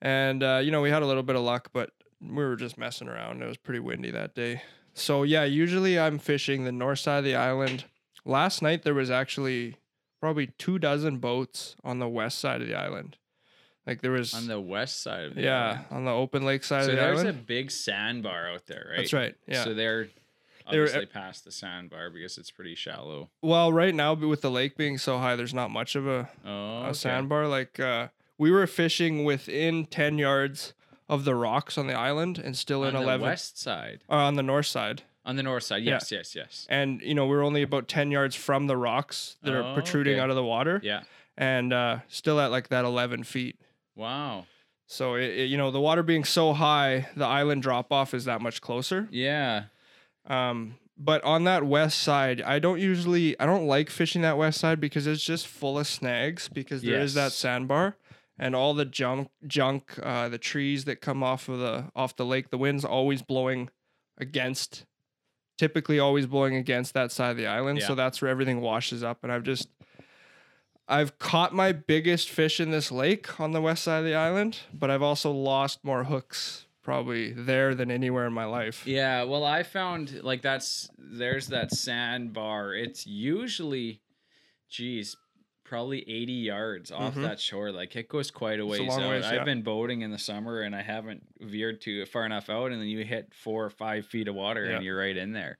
and 0.01 0.43
uh, 0.43 0.59
you 0.63 0.71
know 0.71 0.81
we 0.81 0.89
had 0.89 1.01
a 1.03 1.05
little 1.05 1.23
bit 1.23 1.35
of 1.35 1.41
luck, 1.43 1.69
but 1.73 1.91
we 2.21 2.29
were 2.43 2.55
just 2.55 2.77
messing 2.77 3.07
around. 3.07 3.41
It 3.41 3.47
was 3.47 3.57
pretty 3.57 3.79
windy 3.79 4.11
that 4.11 4.35
day, 4.35 4.61
so 4.93 5.23
yeah. 5.23 5.43
Usually 5.43 5.99
I'm 5.99 6.17
fishing 6.19 6.63
the 6.63 6.71
north 6.71 6.99
side 6.99 7.19
of 7.19 7.23
the 7.25 7.35
island. 7.35 7.85
Last 8.25 8.61
night 8.61 8.83
there 8.83 8.93
was 8.93 9.11
actually 9.11 9.75
probably 10.21 10.47
two 10.57 10.79
dozen 10.79 11.17
boats 11.17 11.75
on 11.83 11.99
the 11.99 12.07
west 12.09 12.39
side 12.39 12.61
of 12.61 12.67
the 12.67 12.75
island. 12.75 13.17
Like 13.85 14.01
there 14.01 14.11
was 14.11 14.33
On 14.33 14.47
the 14.47 14.59
west 14.59 15.03
side 15.03 15.25
of 15.25 15.35
the 15.35 15.43
yeah, 15.43 15.65
island. 15.67 15.85
on 15.91 16.05
the 16.05 16.11
open 16.11 16.43
lake 16.43 16.63
side 16.63 16.85
So 16.85 16.89
of 16.91 16.95
the 16.95 17.03
island. 17.03 17.19
there's 17.27 17.35
a 17.35 17.37
big 17.37 17.69
sandbar 17.69 18.49
out 18.49 18.65
there, 18.65 18.87
right? 18.89 18.97
That's 18.97 19.13
right. 19.13 19.35
Yeah. 19.47 19.63
So 19.63 19.75
they're 19.75 20.07
Were- 20.71 20.83
obviously 20.83 21.05
past 21.05 21.43
the 21.45 21.51
sandbar 21.51 22.09
because 22.09 22.37
it's 22.37 22.51
pretty 22.51 22.75
shallow. 22.75 23.29
well, 23.41 23.71
right 23.71 23.93
now, 23.93 24.15
but 24.15 24.27
with 24.27 24.41
the 24.41 24.51
lake 24.51 24.75
being 24.77 24.97
so 24.97 25.17
high, 25.19 25.35
there's 25.35 25.53
not 25.53 25.69
much 25.71 25.95
of 25.95 26.07
a, 26.07 26.29
Oh, 26.45 26.85
a 26.85 26.93
sandbar. 26.93 27.47
Like 27.47 27.79
uh, 27.79 28.07
we 28.37 28.51
were 28.51 28.65
fishing 28.67 29.23
within 29.23 29.85
ten 29.85 30.17
yards 30.17 30.73
of 31.07 31.23
the 31.23 31.35
rocks 31.35 31.77
on 31.77 31.87
the 31.87 31.93
island, 31.93 32.39
and 32.39 32.57
still 32.57 32.81
on 32.81 32.89
in 32.89 32.93
the 32.95 33.01
eleven 33.01 33.27
west 33.27 33.59
side. 33.59 34.01
uh, 34.09 34.13
on 34.15 34.35
the 34.35 34.43
north 34.43 34.65
side. 34.65 35.03
On 35.23 35.35
the 35.35 35.43
north 35.43 35.63
side, 35.63 35.83
Yeah. 35.83 35.93
yes, 35.93 36.11
yes, 36.11 36.35
yes. 36.35 36.67
And 36.69 37.01
you 37.01 37.13
know 37.15 37.25
we 37.27 37.35
are 37.35 37.41
only 37.43 37.61
about 37.63 37.87
ten 37.87 38.11
yards 38.11 38.35
from 38.35 38.67
the 38.67 38.77
rocks 38.77 39.37
that 39.43 39.53
Oh, 39.55 39.61
are 39.63 39.73
protruding 39.73 40.13
okay. 40.15 40.19
out 40.21 40.29
of 40.29 40.35
the 40.35 40.43
water, 40.43 40.79
Yeah. 40.83 41.01
and 41.37 41.71
uh, 41.73 41.99
still 42.07 42.39
at 42.39 42.49
like 42.51 42.69
that 42.69 42.85
eleven 42.85 43.23
feet. 43.23 43.59
Wow. 43.95 44.45
So 44.87 45.15
it, 45.15 45.23
it- 45.31 45.49
you 45.49 45.57
know 45.57 45.71
the 45.71 45.79
water 45.81 46.03
being 46.03 46.23
so 46.23 46.53
high, 46.53 47.07
the 47.15 47.25
island 47.25 47.61
drop 47.63 47.91
off 47.91 48.13
is 48.13 48.25
that 48.25 48.41
much 48.41 48.61
closer. 48.61 49.07
Yeah. 49.11 49.65
Um, 50.27 50.75
but 50.97 51.23
on 51.23 51.43
that 51.43 51.63
west 51.65 51.99
side, 51.99 52.41
I 52.41 52.59
don't 52.59 52.79
usually 52.79 53.37
I 53.39 53.45
don't 53.45 53.67
like 53.67 53.89
fishing 53.89 54.21
that 54.21 54.37
west 54.37 54.59
side 54.59 54.79
because 54.79 55.07
it's 55.07 55.23
just 55.23 55.47
full 55.47 55.77
of 55.77 55.87
snags 55.87 56.47
because 56.47 56.81
there 56.81 57.01
is 57.01 57.13
that 57.15 57.25
Yes. 57.25 57.35
sandbar 57.35 57.97
and 58.39 58.55
all 58.55 58.73
the 58.73 58.85
junk 58.85 59.29
junk 59.45 59.99
uh, 60.01 60.29
the 60.29 60.37
trees 60.37 60.85
that 60.85 61.01
come 61.01 61.21
off 61.21 61.49
of 61.49 61.59
the 61.59 61.91
off 61.95 62.15
the 62.15 62.25
lake. 62.25 62.49
The 62.49 62.57
wind's 62.57 62.85
always 62.85 63.21
blowing 63.21 63.69
against, 64.17 64.85
typically 65.57 65.99
always 65.99 66.25
blowing 66.27 66.55
against 66.55 66.93
that 66.93 67.11
side 67.11 67.31
of 67.31 67.37
the 67.37 67.47
island. 67.47 67.79
Yeah. 67.79 67.87
So 67.87 67.95
that's 67.95 68.21
where 68.21 68.31
everything 68.31 68.61
washes 68.61 69.03
up. 69.03 69.19
And 69.23 69.31
I've 69.33 69.43
just 69.43 69.67
I've 70.87 71.17
caught 71.17 71.53
my 71.53 71.71
biggest 71.71 72.29
fish 72.29 72.59
in 72.59 72.71
this 72.71 72.91
lake 72.91 73.39
on 73.39 73.51
the 73.51 73.61
west 73.61 73.83
side 73.83 73.99
of 73.99 74.05
the 74.05 74.15
island, 74.15 74.59
but 74.73 74.89
I've 74.91 75.01
also 75.01 75.31
lost 75.31 75.83
more 75.83 76.03
hooks 76.05 76.64
probably 76.85 77.33
there 77.33 77.73
than 77.75 77.89
anywhere 77.91 78.27
in 78.27 78.31
my 78.33 78.45
life. 78.45 78.85
Yeah. 78.87 79.23
Well, 79.23 79.43
I 79.43 79.63
found 79.63 80.21
like 80.23 80.41
that's 80.43 80.87
there's 80.97 81.47
that 81.47 81.71
sandbar. 81.71 82.73
It's 82.75 83.05
usually, 83.07 84.01
geez, 84.69 85.17
probably 85.63 86.07
80 86.07 86.31
yards 86.33 86.91
off 86.91 87.15
Mhm. 87.15 87.23
that 87.23 87.39
shore. 87.39 87.71
Like 87.71 87.95
it 87.95 88.07
goes 88.07 88.29
quite 88.29 88.59
a 88.59 88.67
It's 88.69 88.79
a 88.79 88.83
ways 88.83 88.97
out. 88.97 89.09
ways, 89.09 89.23
yeah. 89.25 89.39
I've 89.39 89.45
been 89.45 89.63
boating 89.63 90.01
in 90.01 90.11
the 90.11 90.19
summer 90.19 90.61
and 90.61 90.75
I 90.75 90.83
haven't 90.83 91.23
veered 91.41 91.81
too 91.81 92.05
far 92.05 92.23
enough 92.23 92.49
out, 92.51 92.71
and 92.71 92.79
then 92.79 92.87
you 92.87 93.03
hit 93.03 93.33
four 93.33 93.65
or 93.65 93.71
five 93.71 94.05
feet 94.05 94.27
of 94.27 94.35
water 94.35 94.65
Yeah. 94.65 94.75
and 94.75 94.85
you're 94.85 94.97
right 94.97 95.17
in 95.17 95.33
there. 95.33 95.57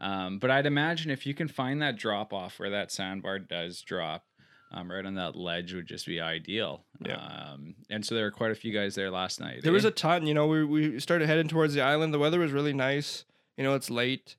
Um, 0.00 0.40
but 0.40 0.50
I'd 0.50 0.66
imagine 0.66 1.12
if 1.12 1.24
you 1.24 1.34
can 1.34 1.46
find 1.46 1.80
that 1.82 1.96
drop 1.96 2.32
off 2.32 2.58
where 2.58 2.70
that 2.70 2.90
sandbar 2.90 3.38
does 3.38 3.80
drop, 3.82 4.26
um, 4.74 4.90
right 4.90 5.06
on 5.06 5.14
that 5.14 5.36
ledge 5.36 5.72
would 5.72 5.86
just 5.86 6.06
be 6.06 6.20
ideal. 6.20 6.84
Yeah. 7.04 7.16
Um, 7.16 7.76
and 7.90 8.04
so 8.04 8.14
there 8.14 8.24
were 8.24 8.30
quite 8.30 8.50
a 8.50 8.56
few 8.56 8.72
guys 8.72 8.94
there 8.94 9.10
last 9.10 9.40
night. 9.40 9.62
There 9.62 9.72
was 9.72 9.84
eh? 9.84 9.88
a 9.88 9.92
ton. 9.92 10.26
You 10.26 10.34
know, 10.34 10.46
we 10.46 10.64
we 10.64 11.00
started 11.00 11.28
heading 11.28 11.48
towards 11.48 11.74
the 11.74 11.80
island. 11.80 12.12
The 12.12 12.18
weather 12.18 12.40
was 12.40 12.52
really 12.52 12.72
nice. 12.72 13.24
You 13.56 13.62
know, 13.62 13.74
it's 13.74 13.88
late, 13.88 14.36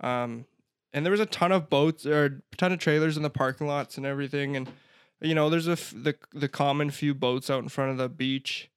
um, 0.00 0.46
and 0.92 1.04
there 1.04 1.10
was 1.10 1.20
a 1.20 1.26
ton 1.26 1.52
of 1.52 1.68
boats 1.68 2.06
or 2.06 2.24
a 2.24 2.56
ton 2.56 2.72
of 2.72 2.78
trailers 2.78 3.16
in 3.16 3.22
the 3.22 3.30
parking 3.30 3.66
lots 3.66 3.98
and 3.98 4.06
everything. 4.06 4.56
And 4.56 4.68
you 5.20 5.34
know, 5.34 5.50
there's 5.50 5.68
a 5.68 5.72
f- 5.72 5.94
the 5.94 6.14
the 6.32 6.48
common 6.48 6.90
few 6.90 7.14
boats 7.14 7.50
out 7.50 7.62
in 7.62 7.68
front 7.68 7.90
of 7.90 7.98
the 7.98 8.08
beach. 8.08 8.70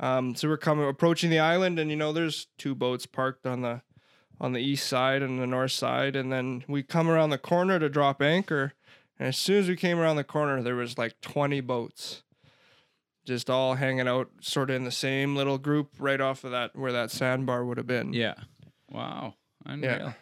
Um, 0.00 0.34
so 0.34 0.48
we're 0.48 0.56
coming 0.56 0.88
approaching 0.88 1.30
the 1.30 1.38
island, 1.38 1.78
and 1.78 1.90
you 1.90 1.96
know, 1.96 2.12
there's 2.12 2.48
two 2.58 2.74
boats 2.74 3.06
parked 3.06 3.46
on 3.46 3.62
the 3.62 3.82
on 4.40 4.52
the 4.52 4.60
east 4.60 4.88
side 4.88 5.22
and 5.22 5.40
the 5.40 5.46
north 5.46 5.72
side, 5.72 6.16
and 6.16 6.32
then 6.32 6.64
we 6.66 6.82
come 6.82 7.08
around 7.08 7.30
the 7.30 7.38
corner 7.38 7.78
to 7.78 7.88
drop 7.88 8.20
anchor. 8.22 8.72
And 9.18 9.28
as 9.28 9.36
soon 9.36 9.58
as 9.58 9.68
we 9.68 9.76
came 9.76 9.98
around 9.98 10.16
the 10.16 10.24
corner, 10.24 10.62
there 10.62 10.76
was 10.76 10.96
like 10.96 11.20
20 11.20 11.60
boats 11.62 12.22
just 13.28 13.50
all 13.50 13.74
hanging 13.74 14.08
out 14.08 14.30
sort 14.40 14.70
of 14.70 14.76
in 14.76 14.84
the 14.84 14.90
same 14.90 15.36
little 15.36 15.58
group 15.58 15.90
right 15.98 16.20
off 16.20 16.44
of 16.44 16.52
that 16.52 16.74
where 16.74 16.92
that 16.92 17.10
sandbar 17.10 17.64
would 17.64 17.76
have 17.76 17.86
been. 17.86 18.12
Yeah. 18.14 18.34
Wow. 18.90 19.34
Unreal. 19.66 20.14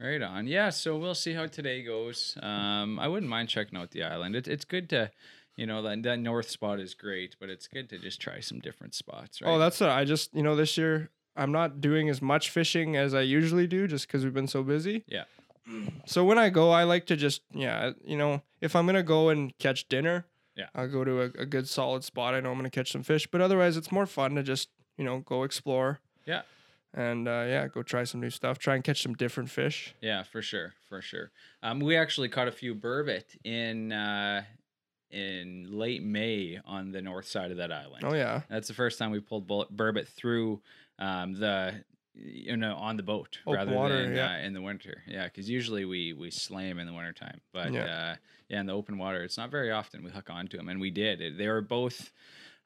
Right 0.00 0.22
on. 0.22 0.46
Yeah. 0.46 0.70
So 0.70 0.96
we'll 0.96 1.14
see 1.14 1.34
how 1.34 1.46
today 1.46 1.82
goes. 1.82 2.36
Um, 2.42 2.98
I 2.98 3.06
wouldn't 3.06 3.28
mind 3.28 3.50
checking 3.50 3.78
out 3.78 3.90
the 3.90 4.04
island. 4.04 4.34
It, 4.34 4.48
it's 4.48 4.64
good 4.64 4.88
to, 4.90 5.10
you 5.56 5.66
know, 5.66 5.82
that, 5.82 6.02
that 6.04 6.18
north 6.20 6.48
spot 6.48 6.80
is 6.80 6.94
great, 6.94 7.36
but 7.38 7.50
it's 7.50 7.68
good 7.68 7.90
to 7.90 7.98
just 7.98 8.20
try 8.20 8.40
some 8.40 8.60
different 8.60 8.94
spots, 8.94 9.42
right? 9.42 9.50
Oh, 9.50 9.58
that's 9.58 9.78
what 9.78 9.90
I 9.90 10.04
just, 10.04 10.34
you 10.34 10.42
know, 10.42 10.56
this 10.56 10.78
year 10.78 11.10
I'm 11.36 11.52
not 11.52 11.80
doing 11.80 12.08
as 12.08 12.22
much 12.22 12.50
fishing 12.50 12.96
as 12.96 13.14
I 13.14 13.20
usually 13.20 13.66
do 13.66 13.86
just 13.86 14.06
because 14.06 14.24
we've 14.24 14.34
been 14.34 14.48
so 14.48 14.62
busy. 14.62 15.04
Yeah. 15.06 15.24
So 16.06 16.24
when 16.24 16.38
I 16.38 16.50
go, 16.50 16.70
I 16.70 16.84
like 16.84 17.06
to 17.06 17.16
just, 17.16 17.42
yeah, 17.52 17.92
you 18.04 18.16
know, 18.16 18.42
if 18.60 18.74
I'm 18.76 18.84
going 18.86 18.96
to 18.96 19.02
go 19.02 19.28
and 19.28 19.56
catch 19.58 19.88
dinner, 19.88 20.26
Yeah. 20.56 20.66
I'll 20.74 20.88
go 20.88 21.04
to 21.04 21.20
a, 21.22 21.24
a 21.38 21.46
good 21.46 21.68
solid 21.68 22.04
spot. 22.04 22.34
I 22.34 22.40
know 22.40 22.50
I'm 22.50 22.58
going 22.58 22.68
to 22.70 22.74
catch 22.74 22.92
some 22.92 23.02
fish, 23.02 23.26
but 23.30 23.40
otherwise 23.40 23.76
it's 23.76 23.90
more 23.92 24.06
fun 24.06 24.34
to 24.34 24.42
just, 24.42 24.68
you 24.98 25.04
know, 25.04 25.20
go 25.20 25.44
explore. 25.44 26.00
Yeah. 26.26 26.42
And 26.94 27.26
uh, 27.26 27.44
yeah, 27.48 27.68
go 27.68 27.82
try 27.82 28.04
some 28.04 28.20
new 28.20 28.28
stuff, 28.28 28.58
try 28.58 28.74
and 28.74 28.84
catch 28.84 29.02
some 29.02 29.14
different 29.14 29.48
fish. 29.50 29.94
Yeah, 30.02 30.24
for 30.24 30.42
sure, 30.42 30.74
for 30.88 31.00
sure. 31.00 31.30
Um, 31.62 31.80
we 31.80 31.96
actually 31.96 32.28
caught 32.28 32.48
a 32.48 32.52
few 32.52 32.74
burbot 32.74 33.24
in 33.44 33.92
uh, 33.92 34.42
in 35.10 35.66
late 35.70 36.02
May 36.02 36.58
on 36.66 36.90
the 36.92 37.00
north 37.00 37.26
side 37.26 37.50
of 37.50 37.56
that 37.58 37.72
island. 37.72 38.04
Oh, 38.04 38.14
yeah. 38.14 38.42
That's 38.50 38.68
the 38.68 38.74
first 38.74 38.98
time 38.98 39.10
we 39.10 39.20
pulled 39.20 39.46
bull- 39.46 39.68
burbot 39.74 40.06
through 40.08 40.60
um, 40.98 41.32
the 41.34 41.82
you 42.14 42.56
know 42.56 42.74
on 42.74 42.96
the 42.96 43.02
boat 43.02 43.38
rather 43.46 43.74
water, 43.74 44.02
than 44.02 44.16
yeah. 44.16 44.34
uh, 44.34 44.38
in 44.38 44.52
the 44.52 44.62
winter. 44.62 45.02
Yeah, 45.06 45.24
because 45.24 45.48
usually 45.48 45.84
we 45.84 46.12
we 46.12 46.30
slay 46.30 46.68
them 46.68 46.78
in 46.78 46.86
the 46.86 46.92
wintertime, 46.92 47.40
but 47.52 47.72
Yeah. 47.72 47.84
uh, 47.84 48.16
yeah, 48.48 48.60
in 48.60 48.66
the 48.66 48.74
open 48.74 48.98
water, 48.98 49.22
it's 49.22 49.38
not 49.38 49.50
very 49.50 49.70
often 49.70 50.04
we 50.04 50.10
hook 50.10 50.28
onto 50.30 50.56
them, 50.56 50.68
and 50.68 50.80
we 50.80 50.90
did. 50.90 51.20
It, 51.20 51.38
they 51.38 51.48
were 51.48 51.62
both. 51.62 52.12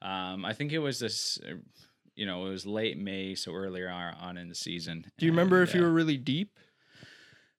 Um, 0.02 0.44
I 0.44 0.52
think 0.52 0.72
it 0.72 0.78
was 0.78 0.98
this. 0.98 1.38
Uh, 1.46 1.54
you 2.14 2.24
know, 2.24 2.46
it 2.46 2.48
was 2.48 2.64
late 2.64 2.98
May, 2.98 3.34
so 3.34 3.52
earlier 3.52 3.90
on, 3.90 4.38
in 4.38 4.48
the 4.48 4.54
season. 4.54 5.04
Do 5.18 5.26
you 5.26 5.32
remember 5.32 5.60
and, 5.60 5.68
if 5.68 5.74
you 5.74 5.82
uh, 5.82 5.84
were 5.84 5.92
really 5.92 6.16
deep? 6.16 6.58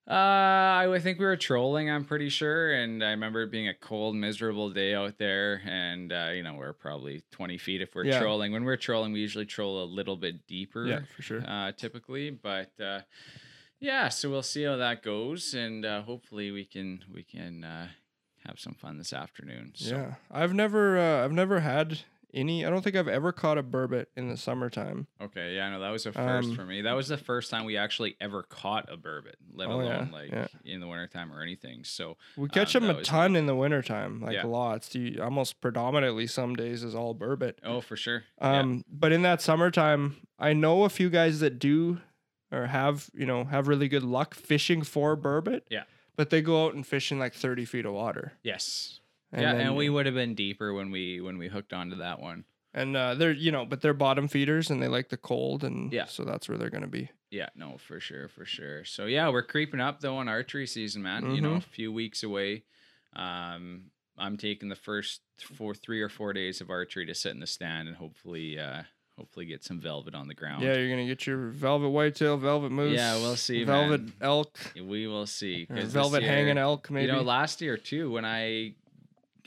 Uh, 0.09 0.13
I 0.13 0.99
think 1.01 1.19
we 1.19 1.25
were 1.25 1.35
trolling. 1.35 1.89
I'm 1.89 2.05
pretty 2.05 2.29
sure, 2.29 2.73
and 2.73 3.03
I 3.03 3.09
remember 3.11 3.41
it 3.43 3.51
being 3.51 3.67
a 3.67 3.73
cold, 3.73 4.15
miserable 4.15 4.69
day 4.69 4.93
out 4.95 5.17
there, 5.17 5.61
and 5.65 6.13
uh, 6.13 6.29
you 6.33 6.43
know 6.43 6.53
we're 6.53 6.73
probably 6.73 7.23
20 7.31 7.57
feet 7.57 7.81
if 7.81 7.93
we're 7.93 8.05
Yeah. 8.05 8.19
trolling. 8.19 8.51
When 8.53 8.63
we're 8.63 8.77
trolling, 8.77 9.11
we 9.11 9.19
usually 9.19 9.45
troll 9.45 9.83
a 9.83 9.85
little 9.85 10.15
bit 10.15 10.47
deeper, 10.47 10.85
Yeah, 10.87 10.99
for 11.15 11.21
sure. 11.21 11.43
uh, 11.47 11.71
typically. 11.73 12.29
But 12.29 12.71
uh, 12.79 13.01
yeah, 13.79 14.07
so 14.09 14.29
we'll 14.29 14.43
see 14.43 14.63
how 14.63 14.77
that 14.77 15.03
goes, 15.03 15.53
and 15.53 15.85
uh, 15.85 16.01
hopefully 16.03 16.51
we 16.51 16.63
can 16.65 17.03
we 17.13 17.23
can 17.23 17.63
uh, 17.65 17.87
have 18.47 18.59
some 18.59 18.75
fun 18.75 18.97
this 18.97 19.11
afternoon. 19.13 19.73
So. 19.75 19.95
Yeah, 19.95 20.13
I've 20.31 20.53
never, 20.53 20.97
uh, 20.97 21.25
I've 21.25 21.33
never 21.33 21.59
had 21.59 21.99
any. 22.37 22.65
I 22.65 22.69
don't 22.69 22.81
think 22.83 22.95
I've 22.95 23.07
ever 23.07 23.31
caught 23.31 23.57
a 23.57 23.63
burbot 23.63 24.05
in 24.15 24.29
the 24.29 24.37
summertime. 24.37 25.07
Okay. 25.21 25.55
Yeah. 25.55 25.69
No, 25.71 25.79
that 25.79 25.89
was 25.89 26.05
a 26.05 26.11
first 26.13 26.49
Um, 26.49 26.55
for 26.55 26.63
me. 26.65 26.81
That 26.83 26.93
was 26.93 27.07
the 27.07 27.17
first 27.17 27.49
time 27.51 27.65
we 27.65 27.75
actually 27.77 28.15
ever 28.21 28.43
caught 28.43 28.91
a 28.91 28.95
burbot, 28.97 29.35
let 29.53 29.67
Oh, 29.69 29.79
yeah, 29.81 29.97
alone 29.97 30.11
like 30.11 30.29
yeah. 30.31 30.47
in 30.63 30.79
the 30.79 30.87
wintertime 30.87 31.33
or 31.33 31.41
anything. 31.41 31.83
So 31.83 32.17
We 32.37 32.47
catch 32.49 32.75
Um, 32.75 32.85
them 32.87 32.95
a 32.97 33.01
ton 33.01 33.35
in 33.35 33.45
the 33.47 33.55
wintertime, 33.55 34.21
like 34.21 34.33
Yeah. 34.35 34.45
lots. 34.45 34.93
You, 34.95 35.21
almost 35.21 35.59
predominantly 35.61 36.27
some 36.27 36.55
days 36.55 36.83
is 36.83 36.93
all 36.95 37.13
burbot. 37.15 37.55
oh, 37.63 37.81
for 37.81 37.95
sure. 37.97 38.23
Yeah. 38.41 38.59
Um, 38.59 38.85
but 38.89 39.11
in 39.11 39.23
that 39.23 39.41
summertime, 39.41 40.17
I 40.39 40.53
know 40.53 40.83
a 40.83 40.89
few 40.89 41.09
guys 41.09 41.39
that 41.39 41.59
do 41.59 41.99
or 42.51 42.67
have, 42.67 43.09
you 43.13 43.25
know, 43.25 43.43
have 43.45 43.67
really 43.67 43.87
good 43.89 44.03
luck 44.03 44.33
fishing 44.33 44.81
for 44.83 45.17
burbot. 45.17 45.63
Yeah. 45.69 45.83
But 46.15 46.29
they 46.29 46.41
go 46.41 46.65
out 46.65 46.73
and 46.73 46.87
fish 46.87 47.11
in 47.11 47.19
like 47.19 47.33
30 47.33 47.65
feet 47.65 47.85
of 47.85 47.93
water. 47.93 48.33
Yes. 48.41 49.01
And 49.31 49.41
yeah, 49.41 49.53
then- 49.53 49.67
and 49.67 49.75
we 49.75 49.89
would 49.89 50.05
have 50.05 50.15
been 50.15 50.35
deeper 50.35 50.73
when 50.73 50.89
we 50.91 51.19
when 51.21 51.37
we 51.37 51.47
hooked 51.49 51.73
onto 51.73 51.97
that 51.97 52.19
one. 52.21 52.45
and 52.73 52.95
uh, 52.95 53.15
they're, 53.15 53.31
you 53.31 53.51
know, 53.51 53.65
but 53.65 53.81
they're 53.81 53.93
bottom 53.93 54.27
feeders 54.27 54.69
and 54.69 54.81
they 54.83 54.87
like 54.87 55.09
the 55.09 55.17
cold. 55.17 55.63
And 55.63 55.91
Yeah. 55.91 56.05
so 56.05 56.23
that's 56.23 56.47
where 56.47 56.57
they're 56.59 56.69
going 56.69 56.83
to 56.83 56.87
be. 56.87 57.09
Yeah, 57.31 57.49
no, 57.55 57.77
for 57.77 57.99
sure, 57.99 58.27
for 58.27 58.45
sure. 58.45 58.85
So 58.85 59.05
yeah, 59.05 59.29
we're 59.29 59.41
creeping 59.41 59.79
up 59.81 59.99
though 60.01 60.17
on 60.17 60.27
archery 60.29 60.67
season, 60.67 61.01
man. 61.01 61.33
You 61.33 61.41
know, 61.41 61.53
a 61.55 61.57
Mhm. 61.59 61.63
few 61.63 61.91
weeks 61.91 62.21
away. 62.23 62.63
Um, 63.15 63.85
I'm 64.17 64.37
taking 64.37 64.69
the 64.69 64.75
first 64.75 65.21
four, 65.39 65.73
three 65.73 66.01
or 66.01 66.09
four 66.09 66.33
days 66.33 66.61
of 66.61 66.69
archery 66.69 67.05
to 67.07 67.15
sit 67.15 67.31
in 67.33 67.39
the 67.39 67.47
stand 67.47 67.87
and 67.87 67.97
hopefully, 67.97 68.59
uh, 68.59 68.83
hopefully 69.17 69.45
get 69.45 69.63
some 69.63 69.79
velvet 69.79 70.13
on 70.15 70.27
the 70.27 70.33
ground. 70.33 70.63
Yeah, 70.63 70.75
you're 70.75 70.89
gonna 70.89 71.05
get 71.07 71.25
your 71.25 71.49
velvet 71.49 71.89
whitetail, 71.89 72.37
velvet 72.37 72.71
moose. 72.71 72.95
Yeah, 72.95 73.15
we'll 73.15 73.35
see, 73.35 73.63
Velvet 73.63 74.01
man. 74.01 74.13
elk, 74.21 74.59
we 74.75 75.07
will 75.07 75.25
see. 75.25 75.63
or 75.69 75.75
'cause 75.75 75.83
this 75.85 75.93
velvet 75.93 76.21
hanging 76.23 76.57
elk, 76.57 76.89
maybe. 76.91 77.07
You 77.07 77.13
know, 77.13 77.21
last 77.23 77.61
year 77.61 77.77
too, 77.77 78.11
when 78.11 78.25
I 78.25 78.73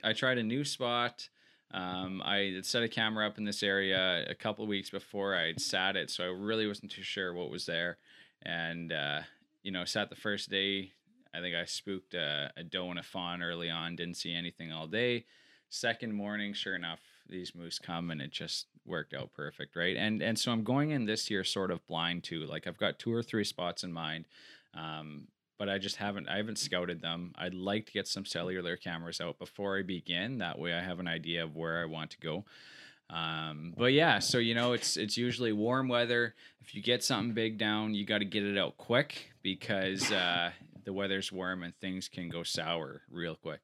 I 0.04 0.12
tried 0.12 0.38
a 0.38 0.42
new 0.42 0.64
spot, 0.64 1.28
um, 1.72 2.20
I 2.24 2.52
had 2.54 2.66
set 2.66 2.82
a 2.82 2.88
camera 2.88 3.26
up 3.26 3.38
in 3.38 3.44
this 3.44 3.62
area 3.62 4.24
a 4.28 4.34
couple 4.34 4.66
weeks 4.66 4.90
before 4.90 5.36
I 5.36 5.48
had 5.48 5.60
sat 5.60 5.96
it, 5.96 6.10
so 6.10 6.24
I 6.24 6.28
really 6.28 6.66
wasn't 6.66 6.90
too 6.90 7.02
sure 7.02 7.32
what 7.32 7.50
was 7.50 7.66
there. 7.66 7.98
And 8.42 8.92
uh, 8.92 9.20
you 9.62 9.70
know, 9.70 9.84
sat 9.84 10.10
the 10.10 10.16
first 10.16 10.50
day. 10.50 10.92
I 11.32 11.40
think 11.40 11.54
I 11.54 11.64
spooked 11.64 12.14
a, 12.14 12.50
a 12.56 12.64
doe 12.64 12.90
and 12.90 12.98
a 12.98 13.04
fawn 13.04 13.40
early 13.40 13.70
on. 13.70 13.94
Didn't 13.94 14.16
see 14.16 14.34
anything 14.34 14.72
all 14.72 14.88
day. 14.88 15.26
Second 15.68 16.12
morning, 16.12 16.52
sure 16.54 16.74
enough, 16.74 17.00
these 17.28 17.54
moose 17.54 17.78
come, 17.78 18.10
and 18.10 18.20
it 18.20 18.32
just 18.32 18.66
worked 18.84 19.14
out 19.14 19.32
perfect, 19.32 19.76
right? 19.76 19.96
And 19.96 20.22
and 20.22 20.36
so 20.36 20.50
I'm 20.50 20.64
going 20.64 20.90
in 20.90 21.04
this 21.04 21.30
year 21.30 21.44
sort 21.44 21.70
of 21.70 21.86
blind 21.86 22.24
too. 22.24 22.46
Like 22.46 22.66
I've 22.66 22.78
got 22.78 22.98
two 22.98 23.14
or 23.14 23.22
three 23.22 23.44
spots 23.44 23.84
in 23.84 23.92
mind. 23.92 24.24
Um, 24.74 25.28
but 25.60 25.68
I 25.68 25.76
just 25.76 25.96
haven't 25.96 26.26
I 26.26 26.38
haven't 26.38 26.58
scouted 26.58 27.02
them. 27.02 27.34
I'd 27.36 27.52
like 27.52 27.84
to 27.84 27.92
get 27.92 28.08
some 28.08 28.24
cellular 28.24 28.78
cameras 28.78 29.20
out 29.20 29.38
before 29.38 29.78
I 29.78 29.82
begin. 29.82 30.38
That 30.38 30.58
way 30.58 30.72
I 30.72 30.80
have 30.80 31.00
an 31.00 31.06
idea 31.06 31.44
of 31.44 31.54
where 31.54 31.82
I 31.82 31.84
want 31.84 32.12
to 32.12 32.18
go. 32.18 32.46
Um, 33.10 33.74
but 33.76 33.92
yeah, 33.92 34.20
so 34.20 34.38
you 34.38 34.54
know 34.54 34.72
it's 34.72 34.96
it's 34.96 35.18
usually 35.18 35.52
warm 35.52 35.86
weather. 35.86 36.34
If 36.62 36.74
you 36.74 36.82
get 36.82 37.04
something 37.04 37.34
big 37.34 37.58
down, 37.58 37.94
you 37.94 38.06
got 38.06 38.18
to 38.18 38.24
get 38.24 38.42
it 38.42 38.56
out 38.56 38.78
quick 38.78 39.32
because 39.42 40.10
uh, 40.10 40.52
the 40.84 40.94
weather's 40.94 41.30
warm 41.30 41.62
and 41.62 41.76
things 41.76 42.08
can 42.08 42.30
go 42.30 42.42
sour 42.42 43.02
real 43.10 43.34
quick. 43.34 43.60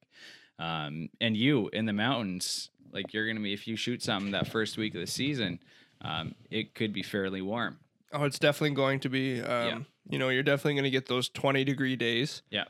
Um, 0.58 1.08
and 1.18 1.34
you 1.34 1.70
in 1.72 1.86
the 1.86 1.94
mountains, 1.94 2.68
like 2.92 3.14
you're 3.14 3.26
gonna 3.26 3.40
be 3.40 3.54
if 3.54 3.66
you 3.66 3.74
shoot 3.74 4.02
something 4.02 4.32
that 4.32 4.48
first 4.48 4.76
week 4.76 4.94
of 4.94 5.00
the 5.00 5.06
season, 5.06 5.60
um, 6.02 6.34
it 6.50 6.74
could 6.74 6.92
be 6.92 7.02
fairly 7.02 7.40
warm. 7.40 7.78
oh, 8.12 8.24
it's 8.24 8.38
definitely 8.38 8.76
going 8.76 9.00
to 9.00 9.08
be. 9.08 9.40
Um, 9.40 9.86
You 10.08 10.18
know, 10.18 10.28
you're 10.28 10.42
definitely 10.42 10.74
gonna 10.76 10.90
get 10.90 11.06
those 11.06 11.28
20 11.28 11.64
degree 11.64 11.96
days. 11.96 12.42
Yeah. 12.50 12.64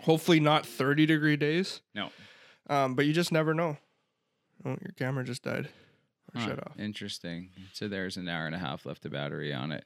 Hopefully 0.00 0.40
not 0.40 0.66
30 0.66 1.06
degree 1.06 1.36
days. 1.36 1.80
No. 1.94 2.10
Um, 2.68 2.94
but 2.94 3.06
you 3.06 3.12
just 3.12 3.30
never 3.32 3.54
know. 3.54 3.76
Oh, 4.64 4.70
your 4.70 4.92
camera 4.96 5.24
just 5.24 5.42
died. 5.44 5.68
Or 6.34 6.40
Huh, 6.40 6.46
shut 6.48 6.58
off. 6.66 6.78
Interesting. 6.78 7.50
So 7.72 7.86
there's 7.88 8.16
an 8.16 8.28
hour 8.28 8.46
and 8.46 8.54
a 8.54 8.58
half 8.58 8.84
left 8.84 9.04
of 9.06 9.12
battery 9.12 9.52
on 9.54 9.72
it. 9.72 9.84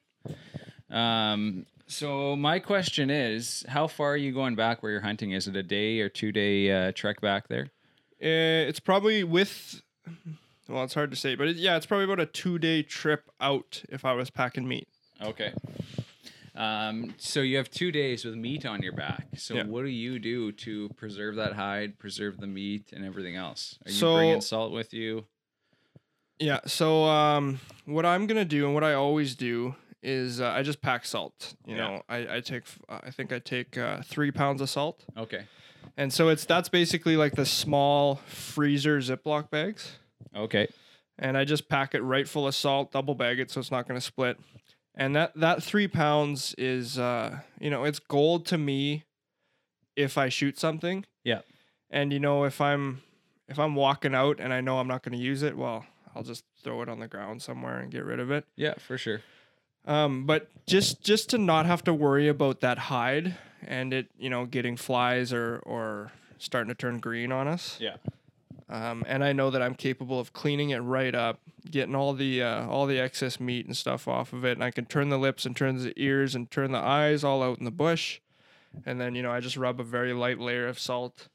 Um, 0.91 1.67
so 1.87 2.35
my 2.37 2.59
question 2.61 3.11
is, 3.11 3.65
how 3.69 3.87
far 3.87 4.13
are 4.13 4.17
you 4.17 4.33
going 4.33 4.55
back 4.55 4.83
where 4.83 4.93
you're 4.93 5.01
hunting? 5.01 5.33
Is 5.33 5.49
it 5.49 5.57
a 5.57 5.63
day 5.63 6.01
or 6.01 6.09
two 6.09 6.33
day 6.33 6.71
uh, 6.71 6.93
trek 6.95 7.21
back 7.21 7.49
there? 7.49 7.69
Uh, 8.23 8.69
it's 8.69 8.81
probably 8.81 9.25
with. 9.25 9.83
Well, 10.69 10.85
it's 10.85 10.95
hard 10.95 11.11
to 11.11 11.17
say, 11.17 11.35
but 11.35 11.49
it, 11.49 11.57
yeah, 11.57 11.77
it's 11.77 11.87
probably 11.87 12.05
about 12.05 12.21
a 12.21 12.27
two 12.27 12.59
day 12.59 12.83
trip 12.83 13.29
out 13.41 13.83
if 13.89 14.05
I 14.05 14.13
was 14.13 14.31
packing 14.31 14.69
meat. 14.69 14.89
Okay. 15.23 15.53
Um, 16.55 17.15
so 17.17 17.41
you 17.41 17.57
have 17.59 17.71
two 17.71 17.93
days 17.93 18.25
with 18.25 18.35
meat 18.35 18.67
on 18.67 18.83
your 18.83 18.93
back. 18.93 19.29
So 19.37 19.55
Yeah. 19.55 19.65
what 19.65 19.83
do 19.83 19.89
you 19.89 20.19
do 20.19 20.53
to 20.53 20.89
preserve 20.91 21.37
that 21.37 21.53
hide, 21.55 21.99
preserve 21.99 22.39
the 22.39 22.47
meat, 22.47 22.93
and 22.93 23.05
everything 23.05 23.37
else? 23.37 23.79
Are 23.87 23.91
you 23.91 23.97
So- 23.97 24.15
bringing 24.17 24.41
salt 24.41 24.73
with 24.73 24.93
you? 24.93 25.27
Yeah. 26.39 26.61
So 26.67 27.05
um, 27.05 27.61
what 27.85 28.05
I'm 28.05 28.27
gonna 28.27 28.45
do 28.45 28.65
and 28.67 28.75
what 28.75 28.85
I 28.85 28.95
always 28.95 29.35
do 29.35 29.75
is 30.03 30.41
uh, 30.41 30.49
I 30.51 30.63
just 30.63 30.81
pack 30.81 31.05
salt. 31.05 31.55
You 31.67 31.77
Yeah. 31.77 31.83
know, 31.89 32.03
I, 32.09 32.37
I 32.37 32.41
take 32.41 32.65
I 32.89 33.11
think 33.11 33.33
I 33.33 33.39
take 33.39 33.77
uh, 33.79 34.03
three 34.03 34.31
pounds 34.31 34.61
of 34.63 34.71
salt, 34.71 35.05
Okay. 35.17 35.45
and 35.99 36.13
so 36.13 36.31
it's 36.31 36.45
that's 36.47 36.69
basically 36.71 37.17
like 37.17 37.35
the 37.37 37.45
small 37.47 38.17
freezer 38.27 38.99
Ziploc 39.01 39.51
bags, 39.51 39.99
Okay. 40.35 40.67
and 41.19 41.37
I 41.37 41.45
just 41.45 41.69
pack 41.69 41.95
it 41.95 42.01
right 42.01 42.27
full 42.27 42.47
of 42.49 42.55
salt, 42.55 42.91
double 42.93 43.15
bag 43.15 43.39
it 43.39 43.51
so 43.51 43.61
it's 43.61 43.71
not 43.71 43.87
going 43.87 44.01
to 44.01 44.05
split, 44.05 44.39
and 44.95 45.15
that 45.17 45.33
that 45.35 45.63
three 45.63 45.89
pounds 45.89 46.55
is 46.59 46.99
uh 46.99 47.41
you 47.61 47.71
know 47.71 47.85
it's 47.85 47.99
gold 47.99 48.47
to 48.47 48.59
me 48.59 49.05
if 49.97 50.17
I 50.19 50.29
shoot 50.29 50.59
something. 50.59 51.05
Yeah. 51.25 51.41
And 51.91 52.13
you 52.13 52.21
know 52.21 52.45
if 52.45 52.61
I'm 52.61 53.03
if 53.49 53.59
I'm 53.59 53.75
walking 53.75 54.15
out 54.15 54.39
and 54.41 54.53
I 54.53 54.61
know 54.61 54.79
I'm 54.79 54.89
not 54.89 55.03
going 55.03 55.17
to 55.17 55.23
use 55.23 55.43
it, 55.43 55.57
well 55.57 55.87
I'll 56.15 56.23
just 56.23 56.45
throw 56.63 56.83
it 56.83 56.89
on 56.89 57.01
the 57.01 57.09
ground 57.09 57.43
somewhere 57.43 57.79
and 57.79 57.91
get 57.91 58.05
rid 58.05 58.21
of 58.21 58.31
it. 58.31 58.45
Yeah, 58.57 58.75
for 58.79 58.99
sure. 58.99 59.23
Um, 59.87 60.27
but 60.27 60.49
just 60.67 61.03
just 61.03 61.31
to 61.31 61.39
not 61.39 61.67
have 61.67 61.83
to 61.85 61.95
worry 61.95 62.29
about 62.29 62.61
that 62.61 62.79
hide 62.79 63.37
and 63.67 63.93
it, 63.93 64.09
you 64.19 64.31
know, 64.31 64.47
getting 64.47 64.77
flies 64.77 65.33
or 65.33 65.59
or 65.65 66.13
starting 66.39 66.69
to 66.69 66.75
turn 66.75 66.99
green 66.99 67.33
on 67.33 67.49
us. 67.49 67.79
Yeah. 67.81 67.97
Um, 68.71 69.03
and 69.09 69.25
I 69.25 69.33
know 69.33 69.51
that 69.51 69.61
I'm 69.61 69.75
capable 69.75 70.21
of 70.21 70.33
cleaning 70.33 70.71
it 70.71 70.79
right 70.79 71.15
up, 71.15 71.41
getting 71.69 71.97
all 71.97 72.13
the 72.13 72.41
uh, 72.41 72.67
all 72.69 72.87
the 72.87 73.01
excess 73.01 73.41
meat 73.41 73.67
and 73.67 73.77
stuff 73.77 74.07
off 74.07 74.33
of 74.33 74.45
it, 74.45 74.53
and 74.53 74.63
I 74.63 74.71
can 74.71 74.87
turn 74.87 75.09
the 75.09 75.19
lips 75.19 75.45
and 75.45 75.57
turn 75.57 75.77
the 75.83 75.93
ears 75.97 76.37
and 76.37 76.49
turn 76.49 76.71
the 76.71 76.79
eyes 76.79 77.25
all 77.25 77.43
out 77.43 77.59
in 77.59 77.65
the 77.65 77.73
bush, 77.73 78.21
and 78.87 79.01
then 79.01 79.17
you 79.17 79.23
know 79.23 79.33
I 79.33 79.41
just 79.41 79.57
rub 79.57 79.81
a 79.81 79.85
very 79.85 80.13
light 80.13 80.39
layer 80.39 80.69
of 80.69 80.79
salt, 80.79 81.27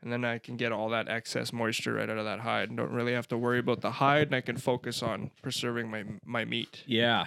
and 0.00 0.12
then 0.12 0.24
I 0.24 0.38
can 0.38 0.56
get 0.56 0.70
all 0.70 0.88
that 0.90 1.08
excess 1.08 1.52
moisture 1.52 1.94
right 1.94 2.08
out 2.08 2.16
of 2.16 2.24
that 2.24 2.40
hide. 2.40 2.68
and 2.68 2.78
Don't 2.78 2.92
really 2.92 3.12
have 3.12 3.26
to 3.28 3.36
worry 3.36 3.58
about 3.58 3.80
the 3.80 3.90
hide, 3.92 4.28
and 4.28 4.36
I 4.36 4.40
can 4.40 4.56
focus 4.56 5.02
on 5.02 5.32
preserving 5.42 5.90
my 5.90 6.04
my 6.24 6.44
meat. 6.44 6.84
Yeah. 6.86 7.26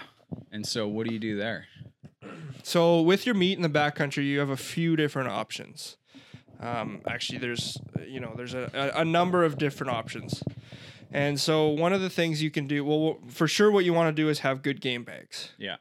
And 0.50 0.66
so 0.66 0.88
what 0.88 1.08
do 1.08 1.14
you 1.14 1.20
do 1.20 1.36
there? 1.36 1.66
So 2.64 3.02
with 3.02 3.26
your 3.26 3.36
meat 3.36 3.58
in 3.58 3.64
the 3.64 3.70
backcountry, 3.70 4.24
you 4.24 4.40
have 4.40 4.50
a 4.50 4.56
few 4.56 4.96
different 4.96 5.28
options. 5.28 5.98
Um, 6.62 7.02
actually, 7.08 7.40
there's 7.40 7.78
you 8.08 8.20
know 8.20 8.34
there's 8.36 8.54
a, 8.54 8.70
a, 8.96 9.02
a 9.02 9.06
number 9.06 9.44
of 9.44 9.58
different 9.58 9.92
options, 9.92 10.44
and 11.12 11.40
so 11.40 11.68
one 11.70 11.92
of 11.94 12.02
the 12.02 12.10
things 12.10 12.42
you 12.44 12.52
can 12.52 12.68
do 12.68 12.86
well 12.86 13.18
for 13.28 13.48
sure 13.48 13.72
what 13.72 13.84
you 13.86 13.94
want 13.94 14.16
to 14.16 14.22
do 14.22 14.30
is 14.30 14.40
have 14.40 14.62
good 14.62 14.80
game 14.80 15.04
bags, 15.04 15.52
Yeah. 15.58 15.78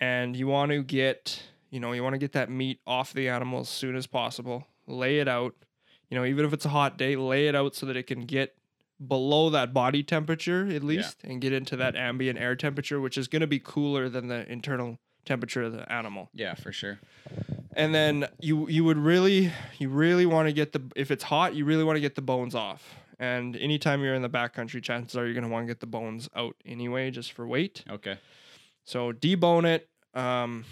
and 0.00 0.36
you 0.36 0.46
want 0.46 0.70
to 0.72 0.82
get 0.82 1.42
you 1.70 1.80
know 1.80 1.92
you 1.92 2.02
want 2.02 2.14
to 2.14 2.18
get 2.18 2.32
that 2.32 2.48
meat 2.50 2.80
off 2.86 3.12
the 3.12 3.28
animal 3.28 3.60
as 3.60 3.68
soon 3.68 3.96
as 3.96 4.06
possible. 4.06 4.66
Lay 4.86 5.18
it 5.18 5.26
out, 5.28 5.54
you 6.08 6.16
know 6.16 6.24
even 6.24 6.44
if 6.44 6.52
it's 6.52 6.64
a 6.64 6.68
hot 6.70 6.96
day, 6.96 7.16
lay 7.16 7.48
it 7.48 7.56
out 7.56 7.74
so 7.74 7.86
that 7.86 7.96
it 7.96 8.04
can 8.06 8.26
get 8.26 8.54
below 9.04 9.50
that 9.50 9.74
body 9.74 10.02
temperature 10.02 10.66
at 10.68 10.82
least 10.82 11.18
and 11.24 11.40
get 11.40 11.52
into 11.52 11.76
that 11.76 11.96
ambient 11.96 12.38
air 12.38 12.54
temperature, 12.56 13.00
which 13.00 13.18
is 13.18 13.28
going 13.28 13.40
to 13.40 13.46
be 13.46 13.58
cooler 13.58 14.08
than 14.08 14.28
the 14.28 14.50
internal 14.50 14.98
temperature 15.26 15.64
of 15.64 15.72
the 15.72 15.92
animal 15.92 16.30
Yeah, 16.32 16.54
for 16.54 16.70
sure. 16.72 17.00
And 17.76 17.94
then 17.94 18.26
you 18.40 18.68
you 18.68 18.82
would 18.84 18.96
really 18.96 19.52
you 19.78 19.88
really 19.90 20.26
want 20.26 20.48
to 20.48 20.52
get 20.52 20.72
the 20.72 20.82
if 20.96 21.10
it's 21.10 21.22
hot 21.22 21.54
you 21.54 21.64
really 21.64 21.84
want 21.84 21.96
to 21.96 22.00
get 22.00 22.16
the 22.16 22.22
bones 22.22 22.54
off. 22.54 22.94
And 23.18 23.56
anytime 23.56 24.02
you're 24.02 24.14
in 24.14 24.22
the 24.22 24.30
backcountry 24.30 24.82
chances 24.82 25.16
are 25.16 25.24
you're 25.24 25.32
going 25.32 25.44
to 25.44 25.50
want 25.50 25.64
to 25.64 25.68
get 25.68 25.80
the 25.80 25.86
bones 25.86 26.28
out 26.36 26.54
anyway 26.66 27.10
just 27.10 27.32
for 27.32 27.46
weight. 27.46 27.84
Okay. 27.88 28.18
so 28.84 29.12
debone 29.12 29.64
it 29.64 29.88
um, 30.14 30.64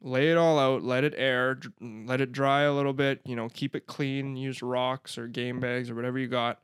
lay 0.00 0.30
it 0.30 0.36
all 0.36 0.58
out 0.58 0.82
let 0.82 1.02
it 1.04 1.14
air 1.16 1.58
let 1.80 2.20
it 2.20 2.30
dry 2.30 2.62
a 2.62 2.72
little 2.72 2.92
bit 2.92 3.20
you 3.24 3.34
know 3.34 3.48
keep 3.48 3.74
it 3.74 3.86
clean 3.86 4.36
use 4.36 4.62
rocks 4.62 5.18
or 5.18 5.26
game 5.26 5.58
bags 5.60 5.90
or 5.90 5.94
whatever 5.96 6.18
you 6.18 6.28
got. 6.28 6.60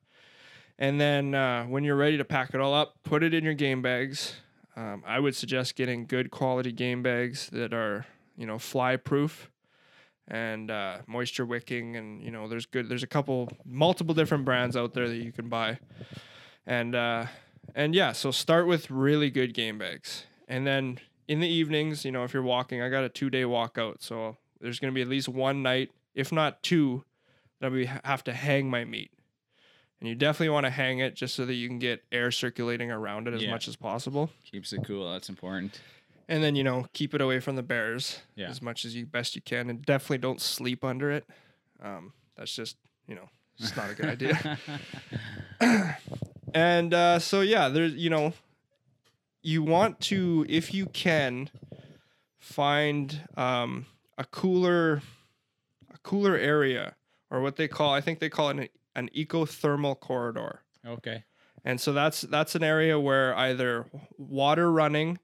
And 0.78 1.00
then 1.00 1.34
uh, 1.34 1.64
when 1.64 1.84
you're 1.84 1.96
ready 1.96 2.16
to 2.16 2.24
pack 2.24 2.54
it 2.54 2.60
all 2.60 2.72
up 2.72 2.94
put 3.02 3.22
it 3.24 3.34
in 3.34 3.44
your 3.44 3.54
game 3.54 3.82
bags. 3.82 4.36
Um, 4.74 5.02
i 5.06 5.20
would 5.20 5.36
suggest 5.36 5.76
getting 5.76 6.06
good 6.06 6.30
quality 6.30 6.72
game 6.72 7.02
bags 7.02 7.50
that 7.50 7.74
are 7.74 8.06
you 8.38 8.46
know 8.46 8.58
fly 8.58 8.96
proof 8.96 9.51
and 10.28 10.70
uh, 10.70 10.98
moisture 11.06 11.44
wicking 11.44 11.96
and 11.96 12.22
you 12.22 12.30
know 12.30 12.48
there's 12.48 12.66
good 12.66 12.88
there's 12.88 13.02
a 13.02 13.06
couple 13.08 13.48
multiple 13.64 14.14
different 14.14 14.44
brands 14.44 14.76
out 14.76 14.94
there 14.94 15.08
that 15.08 15.16
you 15.16 15.32
can 15.32 15.48
buy 15.48 15.78
and 16.66 16.94
uh, 16.94 17.26
and 17.74 17.94
yeah 17.94 18.12
so 18.12 18.30
start 18.30 18.66
with 18.66 18.90
really 18.90 19.30
good 19.30 19.52
game 19.54 19.78
bags 19.78 20.24
and 20.48 20.66
then 20.66 20.98
in 21.28 21.40
the 21.40 21.48
evenings 21.48 22.04
you 22.04 22.12
know 22.12 22.24
if 22.24 22.32
you're 22.32 22.42
walking 22.42 22.80
i 22.82 22.88
got 22.88 23.04
a 23.04 23.08
two 23.08 23.30
day 23.30 23.44
walk 23.44 23.78
out 23.78 24.02
so 24.02 24.36
there's 24.60 24.78
going 24.78 24.92
to 24.92 24.94
be 24.94 25.02
at 25.02 25.08
least 25.08 25.28
one 25.28 25.62
night 25.62 25.90
if 26.14 26.30
not 26.32 26.62
two 26.62 27.04
that 27.60 27.72
we 27.72 27.86
have 28.04 28.22
to 28.24 28.32
hang 28.32 28.68
my 28.70 28.84
meat 28.84 29.10
and 30.00 30.08
you 30.08 30.14
definitely 30.14 30.48
want 30.48 30.66
to 30.66 30.70
hang 30.70 30.98
it 30.98 31.14
just 31.14 31.34
so 31.34 31.46
that 31.46 31.54
you 31.54 31.68
can 31.68 31.78
get 31.78 32.02
air 32.12 32.30
circulating 32.30 32.90
around 32.90 33.26
it 33.28 33.34
as 33.34 33.42
Yeah. 33.42 33.50
much 33.50 33.66
as 33.68 33.76
possible 33.76 34.30
Keeps 34.50 34.72
it 34.72 34.80
cool. 34.84 35.10
That's 35.12 35.28
important. 35.28 35.80
And 36.32 36.42
then 36.42 36.56
you 36.56 36.64
know 36.64 36.86
keep 36.94 37.14
it 37.14 37.20
away 37.20 37.38
from 37.40 37.56
the 37.56 37.62
bears 37.62 38.20
Yeah. 38.34 38.48
as 38.48 38.62
much 38.62 38.84
as 38.84 38.96
you 38.96 39.04
best 39.06 39.36
you 39.36 39.42
can 39.42 39.68
and 39.68 39.84
definitely 39.84 40.18
don't 40.18 40.40
sleep 40.40 40.82
under 40.82 41.10
it 41.10 41.26
um, 41.82 42.12
that's 42.36 42.54
just 42.54 42.76
you 43.06 43.14
know 43.14 43.28
it's 43.58 43.76
not 43.76 43.90
a 43.90 43.94
good 43.94 44.06
idea 44.06 44.58
and 46.54 46.94
uh, 46.94 47.18
so 47.18 47.42
yeah 47.42 47.68
there's 47.68 47.94
you 47.94 48.08
know 48.10 48.32
you 49.42 49.62
want 49.62 50.00
to 50.00 50.46
if 50.48 50.72
you 50.72 50.86
can 50.86 51.50
find 52.38 53.20
um, 53.36 53.86
a 54.16 54.24
cooler 54.24 55.02
a 55.92 55.98
cooler 56.02 56.36
area 56.36 56.94
or 57.30 57.40
what 57.40 57.56
they 57.56 57.68
call 57.68 57.92
i 57.92 58.00
think 58.00 58.18
they 58.20 58.30
call 58.30 58.48
it 58.48 58.56
an, 58.56 58.68
an 58.96 59.10
ecothermal 59.14 59.98
corridor 59.98 60.62
okay. 60.86 61.24
and 61.64 61.80
so 61.80 61.92
that's 61.92 62.22
that's 62.22 62.54
an 62.54 62.62
area 62.64 62.98
where 62.98 63.36
either 63.36 63.86
water 64.16 64.70
running, 64.72 65.18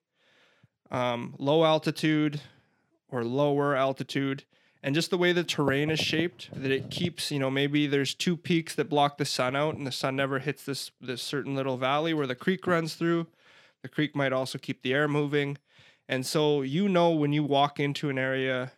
um, 0.91 1.35
low 1.39 1.65
altitude, 1.65 2.41
or 3.11 3.25
lower 3.25 3.75
altitude, 3.77 4.45
and 4.83 4.95
just 4.95 5.11
the 5.11 5.19
way 5.19 5.33
the 5.33 5.45
terrain 5.45 5.91
is 5.91 5.99
shaped, 5.99 6.51
that 6.53 6.71
it 6.71 6.91
keeps 6.91 7.31
you 7.31 7.39
know 7.39 7.51
maybe 7.51 7.87
there's 7.87 8.15
two 8.15 8.37
peaks 8.37 8.75
that 8.75 8.89
block 8.89 9.19
the 9.19 9.25
sun 9.25 9.57
out, 9.57 9.75
and 9.77 9.87
the 9.87 9.93
sun 9.93 10.17
never 10.17 10.39
hits 10.39 10.65
this 10.65 10.91
this 11.01 11.23
certain 11.23 11.55
little 11.55 11.77
valley 11.77 12.15
where 12.15 12.27
the 12.27 12.35
creek 12.35 12.67
runs 12.67 12.95
through. 12.95 13.27
The 13.83 13.89
creek 13.89 14.17
might 14.17 14.33
also 14.33 14.59
keep 14.59 14.83
the 14.83 14.93
air 14.93 15.09
moving, 15.09 15.59
and 16.09 16.25
so 16.27 16.63
you 16.63 16.89
know 16.89 17.11
when 17.11 17.33
you 17.33 17.45
walk 17.45 17.79
into 17.79 18.09
an 18.11 18.19
area, 18.19 18.73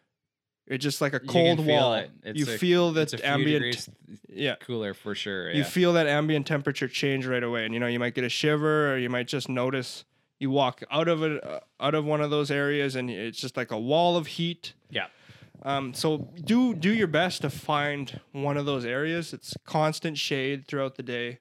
it's 0.66 0.82
just 0.84 1.00
like 1.00 1.14
a 1.14 1.20
cold 1.20 1.58
feel 1.58 1.66
wall. 1.66 1.94
it. 1.94 2.10
You 2.34 2.44
a- 2.44 2.58
feel 2.58 2.92
that 2.92 3.24
ambient, 3.24 3.88
yeah, 4.28 4.54
cooler 4.56 4.94
for 4.94 5.14
sure. 5.14 5.50
you 5.50 5.64
feel 5.64 5.94
that 5.94 6.06
ambient 6.06 6.46
temperature 6.46 6.86
change 6.86 7.26
right 7.26 7.42
away 7.42 7.64
and 7.64 7.74
you 7.74 7.80
know 7.80 7.86
you 7.86 7.98
might 7.98 8.14
get 8.14 8.24
a 8.24 8.28
shiver 8.28 8.92
or 8.92 8.98
you 8.98 9.08
might 9.10 9.26
just 9.26 9.48
notice 9.48 10.04
you 10.40 10.50
walk 10.50 10.82
out 10.90 11.06
of 11.06 11.22
it 11.22 11.44
uh, 11.44 11.60
out 11.78 11.94
of 11.94 12.04
one 12.04 12.20
of 12.20 12.30
those 12.30 12.50
areas 12.50 12.96
and 12.96 13.08
it's 13.10 13.38
just 13.38 13.56
like 13.56 13.70
a 13.70 13.78
wall 13.78 14.16
of 14.16 14.26
heat. 14.26 14.72
Yeah. 14.90 15.06
um, 15.62 15.94
so 15.94 16.30
do 16.44 16.74
do 16.74 16.92
your 16.92 17.06
best 17.06 17.42
to 17.42 17.50
find 17.50 18.18
one 18.32 18.56
of 18.56 18.66
those 18.66 18.84
areas. 18.84 19.32
It's 19.32 19.54
constant 19.64 20.18
shade 20.18 20.66
throughout 20.66 20.96
the 20.96 21.02
day. 21.04 21.38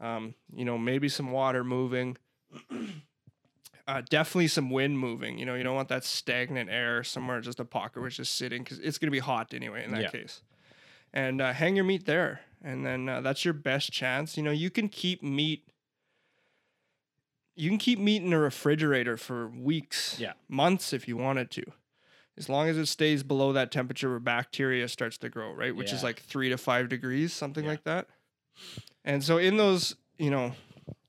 Um, 0.00 0.34
you 0.54 0.64
know 0.64 0.78
maybe 0.78 1.08
some 1.08 1.30
water 1.32 1.64
moving. 1.64 2.16
Uh, 3.86 4.00
definitely 4.08 4.48
some 4.48 4.70
wind 4.70 4.98
moving. 4.98 5.36
You 5.38 5.44
know 5.44 5.54
you 5.56 5.62
don't 5.62 5.74
want 5.74 5.88
that 5.88 6.04
stagnant 6.04 6.70
air 6.70 7.04
somewhere 7.04 7.42
just 7.42 7.60
a 7.60 7.66
pocket 7.66 7.98
where 8.00 8.06
it's 8.06 8.16
just 8.16 8.34
sitting 8.34 8.62
because 8.64 8.78
it's 8.78 8.96
going 8.96 9.08
to 9.08 9.12
be 9.12 9.18
hot 9.18 9.52
anyway 9.52 9.84
in 9.84 9.90
that 9.92 10.00
Yeah. 10.04 10.10
case. 10.10 10.40
And 11.12 11.42
uh, 11.42 11.52
hang 11.52 11.76
your 11.76 11.84
meat 11.84 12.06
there. 12.06 12.40
And 12.62 12.84
then 12.86 13.10
uh, 13.10 13.20
that's 13.20 13.44
your 13.44 13.52
best 13.52 13.92
chance. 13.92 14.38
You 14.38 14.42
know 14.42 14.52
you 14.52 14.70
can 14.70 14.88
keep 14.88 15.22
meat 15.22 15.64
you 17.56 17.68
can 17.70 17.78
keep 17.78 17.98
meat 17.98 18.22
in 18.22 18.32
a 18.32 18.38
refrigerator 18.38 19.16
for 19.16 19.48
weeks 19.48 20.18
Yeah. 20.18 20.32
months 20.48 20.92
if 20.92 21.06
you 21.08 21.16
wanted 21.16 21.50
to 21.52 21.64
as 22.36 22.48
long 22.48 22.68
as 22.68 22.76
it 22.76 22.86
stays 22.86 23.22
below 23.22 23.52
that 23.52 23.70
temperature 23.70 24.10
where 24.10 24.18
bacteria 24.18 24.88
starts 24.88 25.16
to 25.18 25.28
grow 25.28 25.52
right 25.52 25.74
which 25.76 25.92
is 25.92 26.02
like 26.02 26.20
three 26.20 26.48
to 26.48 26.56
five 26.58 26.88
degrees 26.88 27.32
something 27.32 27.64
Yeah. 27.64 27.70
like 27.70 27.84
that 27.84 28.08
and 29.04 29.22
so 29.22 29.38
in 29.38 29.56
those 29.56 29.96
you 30.18 30.30
know 30.30 30.52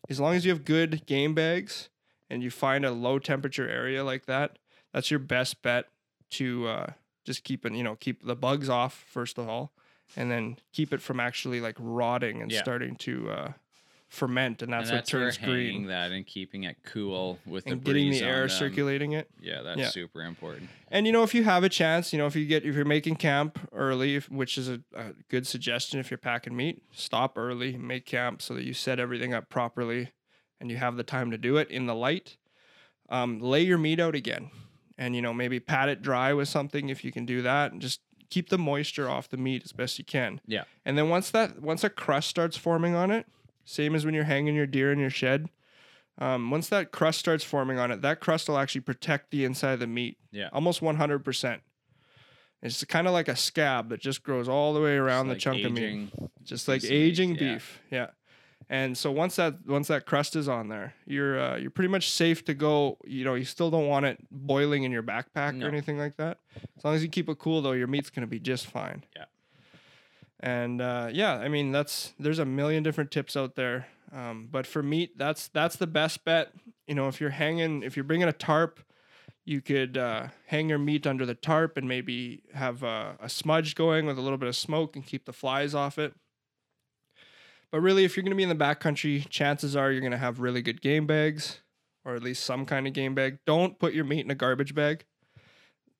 as 0.09 0.19
long 0.19 0.35
as 0.35 0.45
you 0.45 0.51
have 0.51 0.65
good 0.65 1.05
game 1.05 1.33
bags 1.33 1.89
and 2.29 2.43
you 2.43 2.51
find 2.51 2.85
a 2.85 2.91
low 2.91 3.17
temperature 3.19 3.67
area 3.67 4.03
like 4.03 4.25
that 4.25 4.59
that's 4.93 5.09
your 5.09 5.19
best 5.19 5.61
bet 5.61 5.85
to 6.31 6.67
uh, 6.67 6.87
just 7.25 7.43
keep 7.43 7.65
it 7.65 7.73
you 7.73 7.83
know 7.83 7.95
keep 7.95 8.23
the 8.25 8.35
bugs 8.35 8.69
off 8.69 9.03
first 9.09 9.37
of 9.37 9.47
all 9.49 9.71
and 10.15 10.29
then 10.29 10.57
keep 10.73 10.93
it 10.93 11.01
from 11.01 11.19
actually 11.19 11.59
like 11.59 11.75
rotting 11.79 12.41
and 12.41 12.51
Yeah. 12.51 12.61
starting 12.61 12.95
to 12.97 13.29
uh, 13.31 13.51
ferment 14.15 14.61
and 14.61 14.71
that's, 14.73 14.89
and 14.89 14.97
that's 14.97 15.11
what 15.13 15.19
turns 15.19 15.37
green 15.37 15.87
that 15.87 16.11
and 16.11 16.25
keeping 16.25 16.63
it 16.63 16.77
cool 16.83 17.37
with 17.45 17.65
and 17.67 17.81
the 17.81 17.85
getting 17.85 18.09
the 18.09 18.21
air 18.21 18.47
circulating 18.49 19.11
it 19.11 19.29
Yeah, 19.41 19.61
that's 19.61 19.79
Yeah. 19.79 19.89
super 19.89 20.21
important. 20.23 20.69
and 20.89 21.05
you 21.05 21.11
know, 21.11 21.23
if 21.23 21.35
you 21.35 21.43
have 21.43 21.63
a 21.63 21.69
chance, 21.69 22.13
you 22.13 22.17
know, 22.19 22.25
if 22.25 22.35
you 22.35 22.45
get 22.45 22.63
if 22.65 22.75
you're 22.75 22.85
making 22.85 23.17
camp 23.17 23.59
early, 23.73 24.19
which 24.29 24.57
is 24.57 24.69
a, 24.69 24.81
a 24.95 25.13
good 25.29 25.45
suggestion 25.45 25.99
if 25.99 26.09
you're 26.09 26.17
packing 26.17 26.55
meat, 26.55 26.81
stop 26.91 27.37
early, 27.37 27.77
make 27.77 28.05
camp 28.05 28.41
so 28.41 28.53
that 28.53 28.63
you 28.63 28.73
set 28.73 28.99
everything 28.99 29.33
up 29.33 29.49
properly, 29.49 30.11
and 30.61 30.71
you 30.71 30.77
have 30.77 30.95
the 30.95 31.03
time 31.03 31.29
to 31.31 31.37
do 31.37 31.57
it 31.57 31.69
in 31.69 31.85
the 31.85 31.95
light. 31.95 32.37
Um, 33.09 33.39
lay 33.39 33.61
your 33.61 33.77
meat 33.77 33.99
out 33.99 34.15
again, 34.15 34.49
and 34.97 35.15
you 35.15 35.21
know 35.21 35.33
maybe 35.33 35.59
pat 35.59 35.89
it 35.89 36.01
dry 36.01 36.33
with 36.33 36.47
something 36.47 36.89
if 36.89 37.03
you 37.03 37.11
can 37.11 37.25
do 37.25 37.41
that, 37.43 37.71
and 37.71 37.81
just 37.81 37.99
keep 38.31 38.49
the 38.49 38.57
moisture 38.57 39.07
off 39.07 39.29
the 39.29 39.37
meat 39.37 39.61
as 39.63 39.71
best 39.71 39.99
you 39.99 40.05
can. 40.05 40.41
Yeah. 40.47 40.63
And 40.83 40.97
then 40.97 41.09
once 41.09 41.29
that 41.31 41.61
once 41.61 41.83
a 41.83 41.89
crust 41.89 42.27
starts 42.29 42.57
forming 42.57 42.95
on 42.95 43.11
it, 43.11 43.27
same 43.65 43.95
as 43.95 44.05
when 44.05 44.13
you're 44.13 44.23
hanging 44.23 44.55
your 44.55 44.67
deer 44.67 44.91
in 44.91 44.99
your 44.99 45.09
shed, 45.09 45.49
Um, 46.17 46.49
once 46.49 46.69
that 46.69 46.93
crust 46.93 47.19
starts 47.19 47.43
forming 47.43 47.77
on 47.77 47.91
it, 47.91 48.01
that 48.01 48.21
crust 48.21 48.47
will 48.47 48.57
actually 48.57 48.79
protect 48.81 49.31
the 49.31 49.43
inside 49.43 49.73
of 49.73 49.79
the 49.81 49.87
meat 49.87 50.17
Yeah. 50.31 50.47
almost 50.53 50.81
100%. 50.81 51.61
It's 52.61 52.83
kind 52.85 53.05
of 53.05 53.11
like 53.13 53.27
a 53.27 53.35
scab 53.35 53.89
that 53.89 53.99
just 53.99 54.23
grows 54.23 54.47
all 54.47 54.73
the 54.73 54.79
way 54.79 54.95
around 54.95 55.27
the 55.27 55.33
like 55.33 55.41
chunk 55.41 55.63
of 55.65 55.73
meat 55.73 56.09
just 56.43 56.67
like 56.69 56.83
of 56.83 56.89
meat, 56.89 56.95
aging 56.95 57.35
yeah. 57.35 57.39
beef. 57.55 57.81
Yeah. 57.91 58.07
And 58.69 58.97
so 58.97 59.11
once 59.11 59.35
that 59.35 59.55
once 59.67 59.89
that 59.89 60.05
crust 60.07 60.35
is 60.35 60.47
on 60.47 60.69
there, 60.69 60.95
you're 61.05 61.39
uh, 61.39 61.57
you're 61.57 61.69
pretty 61.69 61.89
much 61.89 62.09
safe 62.09 62.43
to 62.45 62.53
go. 62.55 62.97
You 63.05 63.23
know, 63.25 63.35
you 63.35 63.43
still 63.45 63.69
don't 63.69 63.87
want 63.87 64.05
it 64.07 64.17
boiling 64.31 64.83
in 64.83 64.91
your 64.91 65.03
backpack 65.03 65.53
No. 65.53 65.65
or 65.65 65.69
anything 65.69 65.99
like 65.99 66.15
that. 66.17 66.39
As 66.77 66.83
long 66.83 66.95
as 66.95 67.03
you 67.03 67.09
keep 67.09 67.29
it 67.29 67.37
cool, 67.37 67.61
though, 67.61 67.73
your 67.73 67.85
meat's 67.87 68.09
gonna 68.09 68.25
be 68.25 68.39
just 68.39 68.65
fine. 68.67 69.03
Yeah. 69.15 69.25
And 70.39 70.81
uh, 70.81 71.09
yeah, 71.11 71.35
I 71.35 71.47
mean 71.47 71.71
that's 71.71 72.13
there's 72.19 72.39
a 72.39 72.45
million 72.45 72.83
different 72.83 73.11
tips 73.11 73.35
out 73.35 73.55
there. 73.55 73.87
Um, 74.13 74.47
but 74.51 74.67
for 74.67 74.83
meat, 74.83 75.17
that's 75.17 75.47
that's 75.49 75.75
the 75.75 75.87
best 75.87 76.23
bet. 76.25 76.51
You 76.87 76.95
know, 76.95 77.07
if 77.07 77.19
you're 77.19 77.31
hanging, 77.31 77.83
if 77.83 77.95
you're 77.95 78.03
bringing 78.03 78.27
a 78.27 78.33
tarp, 78.33 78.79
you 79.45 79.61
could 79.61 79.97
uh, 79.97 80.27
hang 80.47 80.69
your 80.69 80.79
meat 80.79 81.05
under 81.05 81.25
the 81.25 81.35
tarp 81.35 81.77
and 81.77 81.87
maybe 81.87 82.43
have 82.53 82.83
a, 82.83 83.17
a 83.21 83.29
smudge 83.29 83.75
going 83.75 84.05
with 84.05 84.17
a 84.17 84.21
little 84.21 84.37
bit 84.37 84.49
of 84.49 84.55
smoke 84.55 84.95
and 84.95 85.05
keep 85.05 85.25
the 85.25 85.33
flies 85.33 85.73
off 85.73 85.97
it. 85.97 86.13
But 87.71 87.81
really, 87.81 88.05
if 88.05 88.15
you're 88.15 88.23
going 88.23 88.31
to 88.31 88.37
be 88.37 88.43
in 88.43 88.49
the 88.49 88.55
backcountry, 88.55 89.27
chances 89.29 89.75
are 89.75 89.91
you're 89.91 90.01
going 90.01 90.11
to 90.11 90.17
have 90.17 90.39
really 90.39 90.61
good 90.61 90.81
game 90.81 91.05
bags, 91.05 91.61
or 92.03 92.15
at 92.15 92.23
least 92.23 92.43
some 92.43 92.65
kind 92.65 92.87
of 92.87 92.93
game 92.93 93.15
bag. 93.15 93.39
Don't 93.45 93.77
put 93.79 93.93
your 93.93 94.05
meat 94.05 94.23
in 94.23 94.31
a 94.31 94.35
garbage 94.35 94.73
bag. 94.73 95.05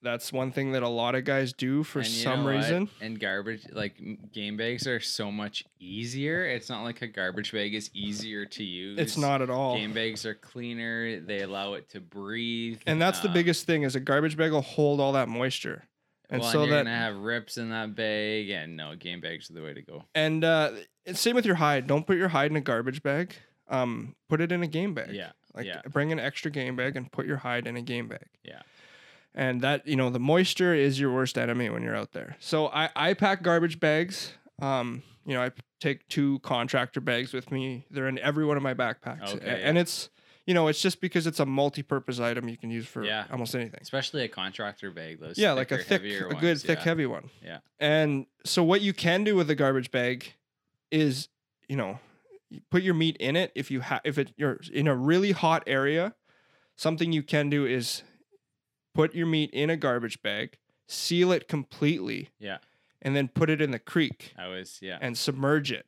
That's 0.06 0.32
one 0.32 0.52
thing 0.52 0.72
that 0.74 0.84
a 0.84 0.88
lot 0.88 1.16
of 1.16 1.26
guys 1.26 1.52
do 1.52 1.84
for 1.84 2.00
And 2.00 2.08
some 2.08 2.46
reason. 2.46 2.90
And 3.02 3.20
garbage, 3.20 3.64
like 3.74 4.00
game 4.32 4.56
bags, 4.56 4.88
are 4.88 5.00
so 5.00 5.32
much 5.32 5.66
easier. 5.80 6.46
It's 6.46 6.70
not 6.70 6.84
like 6.84 7.02
a 7.02 7.08
garbage 7.08 7.52
bag 7.52 7.74
is 7.74 7.90
easier 7.94 8.46
to 8.46 8.64
use. 8.64 9.00
It's 9.00 9.18
not 9.18 9.42
at 9.42 9.50
all. 9.50 9.76
Game 9.76 9.94
bags 9.94 10.26
are 10.26 10.36
cleaner. 10.36 11.20
They 11.20 11.42
allow 11.42 11.74
it 11.74 11.90
to 11.90 12.00
breathe. 12.00 12.80
And 12.86 13.02
that's 13.02 13.20
the 13.20 13.28
um, 13.28 13.34
biggest 13.34 13.66
thing 13.66 13.84
is 13.84 13.96
a 13.96 14.00
garbage 14.00 14.38
bag 14.38 14.52
will 14.52 14.62
hold 14.62 15.00
all 15.02 15.14
that 15.14 15.28
moisture. 15.28 15.84
And 16.30 16.42
well, 16.42 16.52
so 16.52 16.62
and 16.62 16.70
you're 16.70 16.78
that 16.78 16.86
gonna 16.86 16.98
have 16.98 17.18
rips 17.18 17.58
in 17.58 17.70
that 17.70 17.96
bag, 17.96 18.50
and 18.50 18.76
no, 18.76 18.96
game 18.96 19.22
bags 19.22 19.50
are 19.50 19.54
the 19.54 19.62
way 19.62 19.74
to 19.74 19.82
go. 19.82 20.06
and 20.16 20.44
uh 20.44 20.72
same 21.14 21.36
with 21.36 21.46
your 21.46 21.56
hide. 21.56 21.86
Don't 21.88 22.08
put 22.08 22.18
your 22.18 22.30
hide 22.30 22.50
in 22.50 22.58
a 22.58 22.62
garbage 22.62 23.04
bag. 23.04 23.36
Um 23.70 24.16
put 24.30 24.42
it 24.42 24.52
in 24.52 24.64
a 24.64 24.68
game 24.68 24.94
bag. 24.96 25.12
Yeah, 25.12 25.32
Like 25.54 25.66
yeah. 25.68 25.82
bring 25.88 26.12
an 26.12 26.20
extra 26.20 26.50
game 26.50 26.76
bag 26.76 26.96
and 26.96 27.12
put 27.12 27.26
your 27.28 27.38
hide 27.38 27.68
in 27.68 27.76
a 27.78 27.82
game 27.82 28.08
bag. 28.08 28.26
Yeah. 28.44 28.62
And 29.36 29.62
that, 29.62 29.86
you 29.86 29.98
know, 29.98 30.10
the 30.10 30.20
moisture 30.20 30.74
is 30.74 31.00
your 31.00 31.14
worst 31.14 31.38
enemy 31.38 31.70
when 31.70 31.84
you're 31.84 31.96
out 31.96 32.14
there. 32.14 32.38
So 32.40 32.68
I, 32.68 32.90
I 32.96 33.14
pack 33.14 33.44
garbage 33.44 33.80
bags. 33.80 34.32
Um, 34.62 35.04
you 35.26 35.34
know, 35.34 35.44
i 35.44 35.52
take 35.82 36.08
two 36.08 36.40
contractor 36.40 37.02
bags 37.02 37.34
with 37.34 37.52
me. 37.52 37.86
They're 37.92 38.08
in 38.08 38.18
every 38.20 38.46
one 38.46 38.56
of 38.58 38.64
my 38.64 38.74
backpacks. 38.74 39.36
Okay, 39.36 39.62
And 39.62 39.78
it's, 39.78 40.10
you 40.46 40.54
know, 40.54 40.68
it's 40.70 40.82
just 40.82 41.02
because 41.02 41.28
it's 41.28 41.42
a 41.42 41.46
multi-purpose 41.46 42.20
item 42.20 42.48
you 42.48 42.58
can 42.58 42.70
use 42.72 42.88
for 42.88 43.04
Yeah. 43.04 43.26
almost 43.30 43.54
anything. 43.56 43.80
Especially 43.82 44.24
a 44.24 44.28
contractor 44.30 44.90
bag. 44.90 45.20
Those 45.20 45.38
Yeah, 45.38 45.52
like 45.52 45.72
a 45.72 45.78
thick, 45.78 46.04
a 46.04 46.20
good 46.30 46.42
ones, 46.42 46.64
thick, 46.64 46.80
heavy 46.80 47.06
one. 47.06 47.30
Yeah. 47.44 47.60
And 47.80 48.26
so 48.46 48.64
what 48.64 48.82
you 48.82 48.94
can 48.94 49.26
do 49.26 49.36
with 49.36 49.50
a 49.50 49.56
garbage 49.56 49.92
bag 49.92 50.34
is, 50.92 51.28
you 51.68 51.76
know, 51.76 52.00
you 52.50 52.62
put 52.72 52.84
your 52.84 52.94
meat 52.94 53.18
in 53.18 53.36
it. 53.36 53.52
If 53.54 53.70
you 53.70 53.82
have, 53.82 54.02
if 54.06 54.18
it 54.18 54.32
you're 54.38 54.60
in 54.72 54.88
a 54.88 54.96
really 54.96 55.34
hot 55.34 55.64
area, 55.68 56.16
something 56.78 57.12
you 57.12 57.24
can 57.24 57.50
do 57.50 57.66
is 57.66 58.04
put 58.96 59.14
your 59.14 59.28
meat 59.28 59.52
in 59.52 59.70
a 59.70 59.78
garbage 59.78 60.24
bag, 60.24 60.58
seal 60.88 61.32
it 61.32 61.48
completely, 61.48 62.30
Yeah, 62.40 62.58
and 63.04 63.16
then 63.16 63.28
put 63.28 63.52
it 63.52 63.62
in 63.62 63.70
the 63.70 63.80
creek 63.80 64.34
I 64.36 64.48
was. 64.48 64.80
Yeah, 64.82 64.98
and 65.00 65.16
submerge 65.16 65.72
it. 65.72 65.86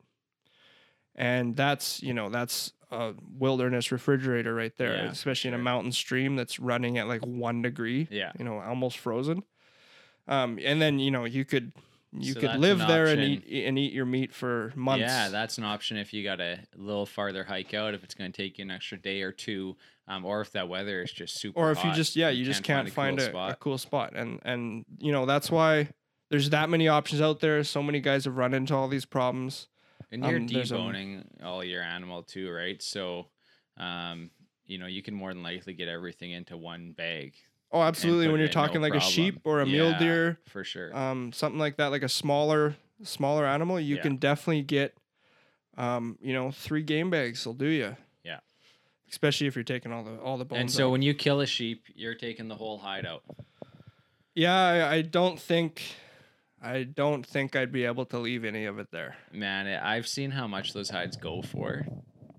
And 1.15 1.55
that's, 1.55 2.03
you 2.03 2.13
know, 2.13 2.29
that's 2.29 2.73
a 2.91 3.15
wilderness 3.39 3.91
refrigerator 3.91 4.53
right 4.53 4.75
there, 4.77 4.95
Yeah, 4.95 5.09
especially 5.09 5.47
in 5.47 5.55
a 5.55 5.57
mountain 5.57 5.91
stream 5.91 6.35
that's 6.35 6.59
running 6.59 6.99
at 6.99 7.07
like 7.07 7.25
one 7.25 7.63
degree 7.63 8.07
yeah. 8.11 8.33
you 8.37 8.45
know, 8.45 8.59
almost 8.59 8.99
frozen. 8.99 9.41
Um, 10.27 10.59
and 10.61 10.81
then 10.81 10.99
you 10.99 11.09
know 11.09 11.23
you 11.25 11.45
could 11.45 11.71
you 12.11 12.33
So 12.33 12.41
could 12.41 12.55
live 12.57 12.81
an 12.81 12.87
there 12.87 13.07
and 13.07 13.21
eat 13.21 13.65
and 13.65 13.77
eat 13.79 13.93
your 13.93 14.05
meat 14.05 14.33
for 14.33 14.71
months. 14.75 15.01
Yeah, 15.01 15.29
that's 15.29 15.57
an 15.57 15.63
option 15.63 15.97
if 15.97 16.13
you 16.13 16.23
got 16.23 16.39
a 16.39 16.59
little 16.75 17.05
farther 17.05 17.43
hike 17.43 17.73
out. 17.73 17.93
If 17.93 18.03
it's 18.03 18.13
going 18.13 18.31
to 18.31 18.37
take 18.37 18.57
you 18.57 18.63
an 18.63 18.71
extra 18.71 18.97
day 18.97 19.21
or 19.21 19.31
two, 19.31 19.75
um, 20.07 20.25
or 20.25 20.41
if 20.41 20.51
that 20.51 20.69
weather 20.69 21.01
is 21.01 21.11
just 21.11 21.39
super. 21.39 21.59
or 21.59 21.71
if 21.71 21.83
you 21.83 21.91
just 21.93 22.15
yeah 22.15 22.29
you, 22.29 22.45
just 22.45 22.63
can't 22.63 22.89
find, 22.89 23.19
cool 23.19 23.39
a, 23.39 23.49
a 23.49 23.55
cool 23.55 23.77
spot 23.77 24.13
and 24.15 24.39
and 24.43 24.85
you 24.99 25.11
know 25.11 25.25
that's 25.25 25.51
why 25.51 25.89
there's 26.29 26.49
that 26.49 26.69
many 26.69 26.87
options 26.87 27.21
out 27.21 27.39
there. 27.39 27.63
So 27.63 27.81
many 27.81 27.99
guys 27.99 28.25
have 28.25 28.37
run 28.37 28.53
into 28.53 28.75
all 28.75 28.87
these 28.87 29.05
problems. 29.05 29.67
And 30.11 30.23
you're 30.23 30.37
um, 30.37 30.47
there's 30.47 30.71
a- 30.71 30.75
deboning 30.75 31.25
all 31.43 31.63
your 31.63 31.81
animal 31.81 32.23
too, 32.23 32.51
right? 32.51 32.81
So, 32.81 33.27
um, 33.77 34.31
you 34.65 34.77
know, 34.77 34.87
you 34.87 35.01
can 35.01 35.13
more 35.13 35.33
than 35.33 35.43
likely 35.43 35.73
get 35.73 35.87
everything 35.87 36.31
into 36.31 36.57
one 36.57 36.91
bag. 36.91 37.33
Oh, 37.71 37.81
absolutely. 37.81 38.29
When 38.29 38.39
you're 38.39 38.49
talking 38.49 38.81
no 38.81 38.87
like 38.87 38.95
a 38.95 39.01
sheep 39.01 39.41
or 39.43 39.59
a 39.59 39.65
problem. 39.65 39.71
mule 39.71 39.99
deer, 39.99 40.39
for 40.47 40.63
sure. 40.63 40.95
um, 40.95 41.33
something 41.33 41.59
like 41.59 41.77
that, 41.77 41.87
like 41.87 42.03
a 42.03 42.09
smaller 42.09 42.75
smaller 43.03 43.45
animal, 43.45 43.79
you 43.79 43.97
Yeah. 43.97 44.01
can 44.01 44.15
definitely 44.15 44.63
get, 44.63 44.97
um, 45.77 46.17
you 46.21 46.33
know, 46.33 46.51
three 46.51 46.81
game 46.81 47.09
bags 47.09 47.45
will 47.45 47.53
do 47.53 47.67
you. 47.67 47.95
Especially 49.09 49.47
if 49.47 49.55
you're 49.55 49.63
taking 49.63 49.91
all 49.93 50.03
the 50.03 50.17
all 50.19 50.37
the 50.37 50.45
bones. 50.45 50.59
and 50.59 50.71
so 50.71 50.87
out. 50.87 50.91
when 50.91 51.01
you 51.01 51.13
kill 51.13 51.39
a 51.41 51.45
sheep, 51.45 51.85
you're 51.95 52.15
taking 52.15 52.47
the 52.47 52.55
whole 52.55 52.77
hide 52.77 53.05
out. 53.05 53.23
Yeah, 54.35 54.53
I, 54.55 54.95
I 54.95 55.01
don't 55.01 55.39
think, 55.39 55.81
I 56.61 56.83
don't 56.83 57.25
think 57.25 57.55
I'd 57.55 57.71
be 57.71 57.85
able 57.85 58.05
to 58.05 58.19
leave 58.19 58.45
any 58.45 58.65
of 58.65 58.77
it 58.79 58.91
there. 58.91 59.15
Man, 59.31 59.67
I've 59.67 60.07
seen 60.07 60.31
how 60.31 60.47
much 60.47 60.73
those 60.73 60.89
hides 60.89 61.17
go 61.17 61.41
for, 61.41 61.85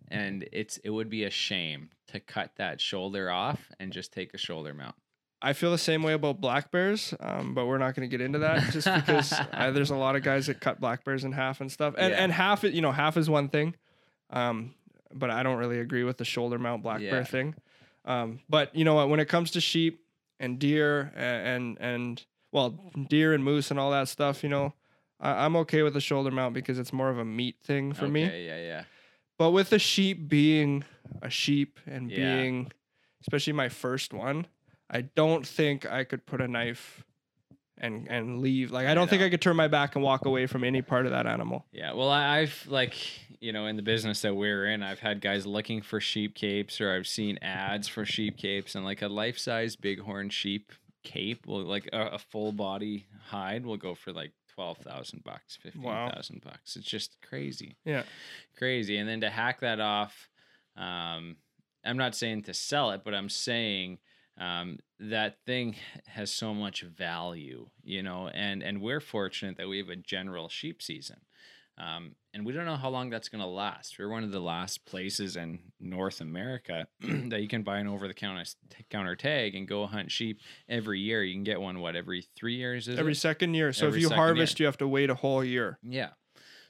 and 0.09 0.47
it's 0.53 0.77
it 0.79 0.91
would 0.91 1.11
be 1.11 1.25
a 1.25 1.31
shame 1.31 1.91
to 2.09 2.21
cut 2.21 2.53
that 2.57 2.81
shoulder 2.81 3.31
off 3.31 3.61
and 3.81 3.93
just 3.93 4.13
take 4.13 4.33
a 4.35 4.39
shoulder 4.39 4.73
mount. 4.75 4.95
I 5.41 5.53
feel 5.53 5.71
the 5.71 5.79
same 5.79 6.03
way 6.03 6.15
about 6.15 6.41
black 6.41 6.71
bears, 6.73 7.15
um, 7.21 7.55
but 7.55 7.67
we're 7.67 7.79
not 7.79 7.95
going 7.95 8.09
to 8.09 8.11
get 8.17 8.25
into 8.25 8.41
that 8.41 8.73
just 8.73 8.93
because 8.93 9.33
uh, 9.53 9.71
there's 9.71 9.91
a 9.91 9.97
lot 9.97 10.17
of 10.17 10.23
guys 10.23 10.47
that 10.49 10.61
cut 10.61 10.81
black 10.81 11.05
bears 11.05 11.25
in 11.25 11.33
half 11.33 11.61
and 11.61 11.71
stuff, 11.71 11.95
and 11.97 12.13
Yeah. 12.13 12.19
and 12.23 12.33
half 12.33 12.65
it, 12.65 12.75
you 12.75 12.81
know, 12.83 12.93
half 12.93 13.17
is 13.17 13.29
one 13.31 13.49
thing, 13.49 13.75
um, 14.31 14.75
but 15.15 15.31
I 15.31 15.43
don't 15.43 15.59
really 15.59 15.79
agree 15.81 16.05
with 16.05 16.19
the 16.19 16.25
shoulder 16.25 16.59
mount 16.59 16.83
black 16.83 17.01
Yeah. 17.01 17.11
bear 17.11 17.25
thing. 17.25 17.55
Um, 18.05 18.41
but 18.49 18.75
you 18.75 18.85
know 18.85 18.95
what? 18.95 19.09
When 19.09 19.21
it 19.21 19.29
comes 19.29 19.51
to 19.53 19.61
sheep 19.61 20.05
and 20.41 20.59
deer 20.59 21.13
a- 21.17 21.19
and 21.19 21.77
and 21.81 22.25
well, 22.53 22.71
deer 23.09 23.35
and 23.35 23.45
moose 23.45 23.71
and 23.71 23.79
all 23.79 23.91
that 23.91 24.09
stuff, 24.09 24.43
you 24.43 24.49
know, 24.49 24.73
I, 25.21 25.45
I'm 25.45 25.55
okay 25.57 25.83
with 25.83 25.93
the 25.95 26.01
shoulder 26.01 26.31
mount 26.31 26.55
because 26.55 26.79
it's 26.79 26.93
more 26.93 27.11
of 27.11 27.19
a 27.19 27.25
meat 27.25 27.57
thing 27.63 27.93
for 27.93 28.09
me. 28.09 28.25
Okay, 28.27 28.47
yeah, 28.47 28.59
yeah. 28.59 28.85
But 29.39 29.51
with 29.51 29.71
the 29.71 29.79
sheep 29.79 30.29
being 30.29 30.85
a 31.23 31.29
sheep 31.31 31.79
and 31.87 32.11
Yeah. 32.11 32.17
being, 32.17 32.73
especially 33.21 33.53
my 33.53 33.69
first 33.69 34.13
one, 34.15 34.47
I 34.91 35.03
don't 35.03 35.47
think 35.47 35.85
I 35.85 36.05
could 36.05 36.25
put 36.25 36.41
a 36.41 36.49
knife 36.49 37.05
and 37.81 38.09
and 38.09 38.41
leave. 38.41 38.71
Like 38.71 38.87
I 38.87 38.93
I 38.93 38.95
don't 38.95 39.09
think. 39.09 39.23
I 39.23 39.31
could 39.31 39.41
turn 39.41 39.57
my 39.57 39.69
back 39.69 39.95
and 39.95 40.05
walk 40.05 40.25
away 40.27 40.47
from 40.47 40.65
any 40.65 40.83
part 40.83 41.07
of 41.07 41.13
that 41.13 41.27
animal. 41.27 41.65
Yeah, 41.73 41.93
well, 41.93 42.09
I- 42.11 42.39
I've 42.41 42.67
like 42.69 42.95
you 43.41 43.53
know 43.53 43.67
in 43.67 43.77
the 43.77 43.83
business 43.83 44.23
that 44.23 44.35
we're 44.35 44.67
in, 44.67 44.83
I've 44.83 44.99
had 45.01 45.21
guys 45.21 45.47
looking 45.47 45.81
for 45.83 46.01
sheep 46.01 46.35
capes, 46.35 46.81
or 46.81 46.93
I've 46.95 47.07
seen 47.07 47.39
ads 47.43 47.87
for 47.89 48.05
sheep 48.05 48.37
capes, 48.37 48.75
and 48.75 48.85
like 48.85 49.03
a 49.03 49.09
life 49.09 49.39
size 49.39 49.77
bighorn 49.77 50.31
sheep 50.31 50.73
cape 51.05 51.47
will 51.47 51.63
like 51.63 51.89
a, 51.93 52.07
a 52.15 52.19
full 52.19 52.53
body 52.53 53.07
hide 53.27 53.65
will 53.65 53.77
go 53.77 53.95
for 53.95 54.13
like 54.13 54.33
twelve 54.55 54.79
thousand 54.79 55.23
bucks, 55.25 55.57
fifteen 55.63 55.83
thousand 55.85 56.43
bucks. 56.43 56.75
It's 56.77 56.87
just 56.87 57.17
crazy, 57.23 57.77
Yeah. 57.85 58.03
crazy. 58.57 58.97
And 58.99 59.09
then 59.09 59.21
to 59.21 59.31
hack 59.31 59.61
that 59.61 59.79
off, 59.81 60.29
um, 60.77 61.37
I'm 61.85 61.97
not 61.97 62.15
saying 62.17 62.43
to 62.45 62.55
sell 62.55 62.91
it, 62.91 63.03
but 63.05 63.15
I'm 63.15 63.29
saying 63.29 63.99
um, 64.39 64.79
that 65.01 65.37
thing 65.47 65.77
has 66.07 66.31
so 66.33 66.55
much 66.55 66.83
value, 66.83 67.69
you 67.83 68.03
know, 68.03 68.29
and 68.29 68.63
and 68.63 68.81
we're 68.81 69.01
fortunate 69.01 69.57
that 69.57 69.69
we 69.69 69.79
have 69.79 69.89
a 69.89 69.97
general 69.97 70.49
sheep 70.49 70.83
season. 70.83 71.21
Um, 71.77 72.17
and 72.35 72.45
we 72.45 72.53
don't 72.53 72.65
know 72.65 72.75
how 72.75 72.89
long 72.89 73.09
that's 73.09 73.29
going 73.29 73.41
to 73.41 73.47
last. 73.47 74.01
We're 74.01 74.09
one 74.09 74.25
of 74.25 74.33
the 74.33 74.41
last 74.41 74.85
places 74.85 75.37
in 75.37 75.61
North 75.79 76.21
America 76.21 76.89
that 77.01 77.41
you 77.41 77.47
can 77.47 77.63
buy 77.63 77.79
an 77.79 77.87
over-the-counter 77.87 78.43
counter 78.91 79.15
tag 79.15 79.55
and 79.55 79.67
go 79.69 79.87
hunt 79.87 80.11
sheep 80.11 80.41
every 80.69 80.99
year. 80.99 81.23
You 81.23 81.35
can 81.35 81.45
get 81.45 81.61
one 81.61 81.79
what 81.79 81.95
every 81.95 82.27
three 82.35 82.57
years? 82.57 82.89
Is 82.89 82.99
Every 82.99 83.13
it? 83.13 83.17
second 83.17 83.55
year. 83.55 83.73
So 83.73 83.87
Every 83.87 83.99
if 83.99 84.03
you 84.03 84.09
second 84.09 84.17
year. 84.19 84.27
harvest, 84.27 84.59
you 84.61 84.67
have 84.67 84.79
to 84.79 84.89
wait 84.89 85.09
a 85.09 85.15
whole 85.15 85.45
year. 85.45 85.79
Yeah. 85.85 86.11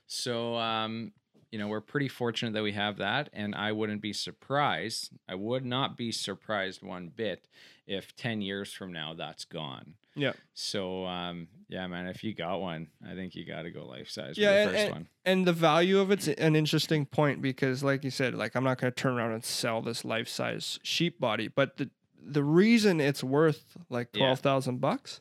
So, 0.06 0.56
um, 0.56 1.12
you 1.50 1.58
know, 1.58 1.68
we're 1.68 1.80
pretty 1.80 2.08
fortunate 2.08 2.52
that 2.54 2.62
we 2.62 2.72
have 2.72 2.98
that. 2.98 3.30
And 3.32 3.54
I 3.54 3.72
wouldn't 3.72 4.02
be 4.02 4.12
surprised. 4.12 5.10
I 5.28 5.34
would 5.34 5.64
not 5.64 5.96
be 5.96 6.12
surprised 6.12 6.82
one 6.82 7.08
bit 7.14 7.48
if 7.86 8.14
10 8.16 8.42
years 8.42 8.72
from 8.72 8.92
now 8.92 9.14
that's 9.14 9.44
gone. 9.44 9.94
Yeah. 10.14 10.32
So, 10.52 11.06
um, 11.06 11.48
yeah, 11.68 11.86
man, 11.86 12.06
if 12.06 12.22
you 12.24 12.34
got 12.34 12.60
one, 12.60 12.88
I 13.08 13.14
think 13.14 13.34
you 13.34 13.44
got 13.46 13.62
to 13.62 13.70
go 13.70 13.86
life 13.86 14.10
size 14.10 14.36
Yeah, 14.36 14.48
for 14.48 14.52
the 14.52 14.60
and- 14.60 14.70
first 14.72 14.84
and- 14.84 14.92
one. 14.94 15.08
And 15.24 15.46
the 15.46 15.52
value 15.52 15.98
of 16.00 16.10
it's 16.10 16.26
an 16.28 16.56
interesting 16.56 17.06
point 17.06 17.40
because, 17.40 17.82
like 17.84 18.04
you 18.04 18.10
said, 18.10 18.34
like 18.34 18.54
I'm 18.56 18.64
not 18.64 18.78
going 18.78 18.92
to 18.92 18.96
turn 18.96 19.14
around 19.16 19.32
and 19.32 19.44
sell 19.44 19.80
this 19.82 20.04
life 20.04 20.28
size 20.28 20.78
sheep 20.82 21.18
body, 21.20 21.48
but 21.48 21.76
the 21.76 21.90
the 22.20 22.42
reason 22.42 23.00
it's 23.00 23.22
worth 23.24 23.76
like 23.88 24.08
Yeah. 24.12 24.20
twelve 24.24 24.40
thousand 24.40 24.80
bucks 24.80 25.20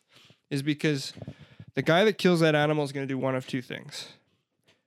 is 0.50 0.62
because 0.64 1.14
the 1.76 1.82
guy 1.84 2.04
that 2.06 2.18
kills 2.18 2.40
that 2.40 2.56
animal 2.56 2.84
is 2.84 2.92
going 2.92 3.08
to 3.08 3.14
do 3.14 3.18
one 3.20 3.36
of 3.36 3.46
two 3.48 3.62
things, 3.62 4.14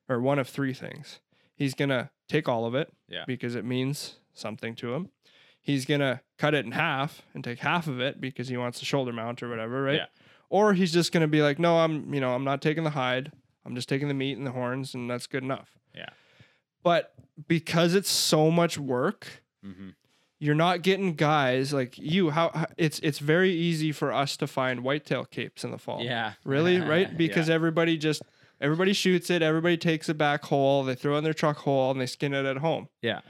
or 0.09 0.21
one 0.21 0.39
of 0.39 0.49
three 0.49 0.75
things. 0.75 1.21
He's 1.61 1.75
going 1.75 1.91
to 1.91 2.09
take 2.29 2.49
all 2.49 2.65
of 2.65 2.75
it 2.75 2.91
Yeah. 3.09 3.25
because 3.27 3.55
it 3.55 3.65
means 3.65 4.17
something 4.33 4.75
to 4.77 4.95
him. 4.95 5.11
He's 5.63 5.85
gonna 5.85 6.23
cut 6.39 6.55
it 6.55 6.65
in 6.65 6.73
half 6.73 7.21
and 7.35 7.45
take 7.45 7.59
half 7.59 7.87
of 7.87 8.01
it 8.01 8.19
because 8.19 8.49
he 8.49 8.57
wants 8.57 8.81
a 8.81 8.87
shoulder 8.87 9.13
mount 9.13 9.43
or 9.43 9.49
whatever, 9.51 9.83
right? 9.83 9.97
Yeah. 9.97 10.07
Or 10.49 10.73
he's 10.73 10.91
just 10.91 11.13
gonna 11.13 11.29
be 11.29 11.43
like, 11.43 11.59
no, 11.59 11.77
I'm 11.81 12.15
you 12.15 12.21
know 12.21 12.33
I'm 12.35 12.45
not 12.45 12.63
taking 12.63 12.83
the 12.83 12.91
hide. 12.91 13.31
I'm 13.67 13.75
just 13.75 13.87
taking 13.87 14.09
the 14.09 14.15
meat 14.15 14.39
and 14.39 14.47
the 14.47 14.53
horns, 14.53 14.95
and 14.95 15.11
that's 15.11 15.27
good 15.27 15.43
enough. 15.43 15.77
Yeah. 15.95 16.09
But 16.83 17.13
because 17.47 17.95
it's 17.95 18.11
so 18.11 18.51
much 18.51 18.79
work, 18.79 19.43
Mm-hmm. 19.63 19.91
you're 20.39 20.55
not 20.55 20.81
getting 20.81 21.15
guys 21.15 21.75
like 21.75 21.99
you. 21.99 22.31
How 22.31 22.49
how- 22.55 22.67
it's 22.79 22.99
it's 23.01 23.19
very 23.19 23.53
easy 23.53 23.93
for 23.93 24.15
us 24.15 24.39
to 24.39 24.47
find 24.47 24.83
whitetail 24.83 25.27
capes 25.27 25.63
in 25.63 25.73
the 25.73 25.79
fall. 25.79 26.03
Yeah. 26.03 26.33
Really, 26.43 26.81
right? 26.81 27.15
Because 27.25 27.49
yeah. 27.49 27.55
everybody 27.57 27.99
just 27.99 28.23
everybody 28.61 28.93
shoots 28.93 29.31
it. 29.31 29.43
Everybody 29.43 29.77
takes 29.77 30.09
it 30.09 30.19
back 30.19 30.45
whole. 30.45 30.85
They 30.85 30.95
throw 30.95 31.15
it 31.15 31.19
in 31.19 31.25
their 31.25 31.35
truck 31.35 31.59
whole 31.59 31.91
and 31.91 32.01
they 32.01 32.07
skin 32.07 32.35
it 32.35 32.45
at 32.47 32.59
home. 32.59 32.89
yeah. 33.03 33.21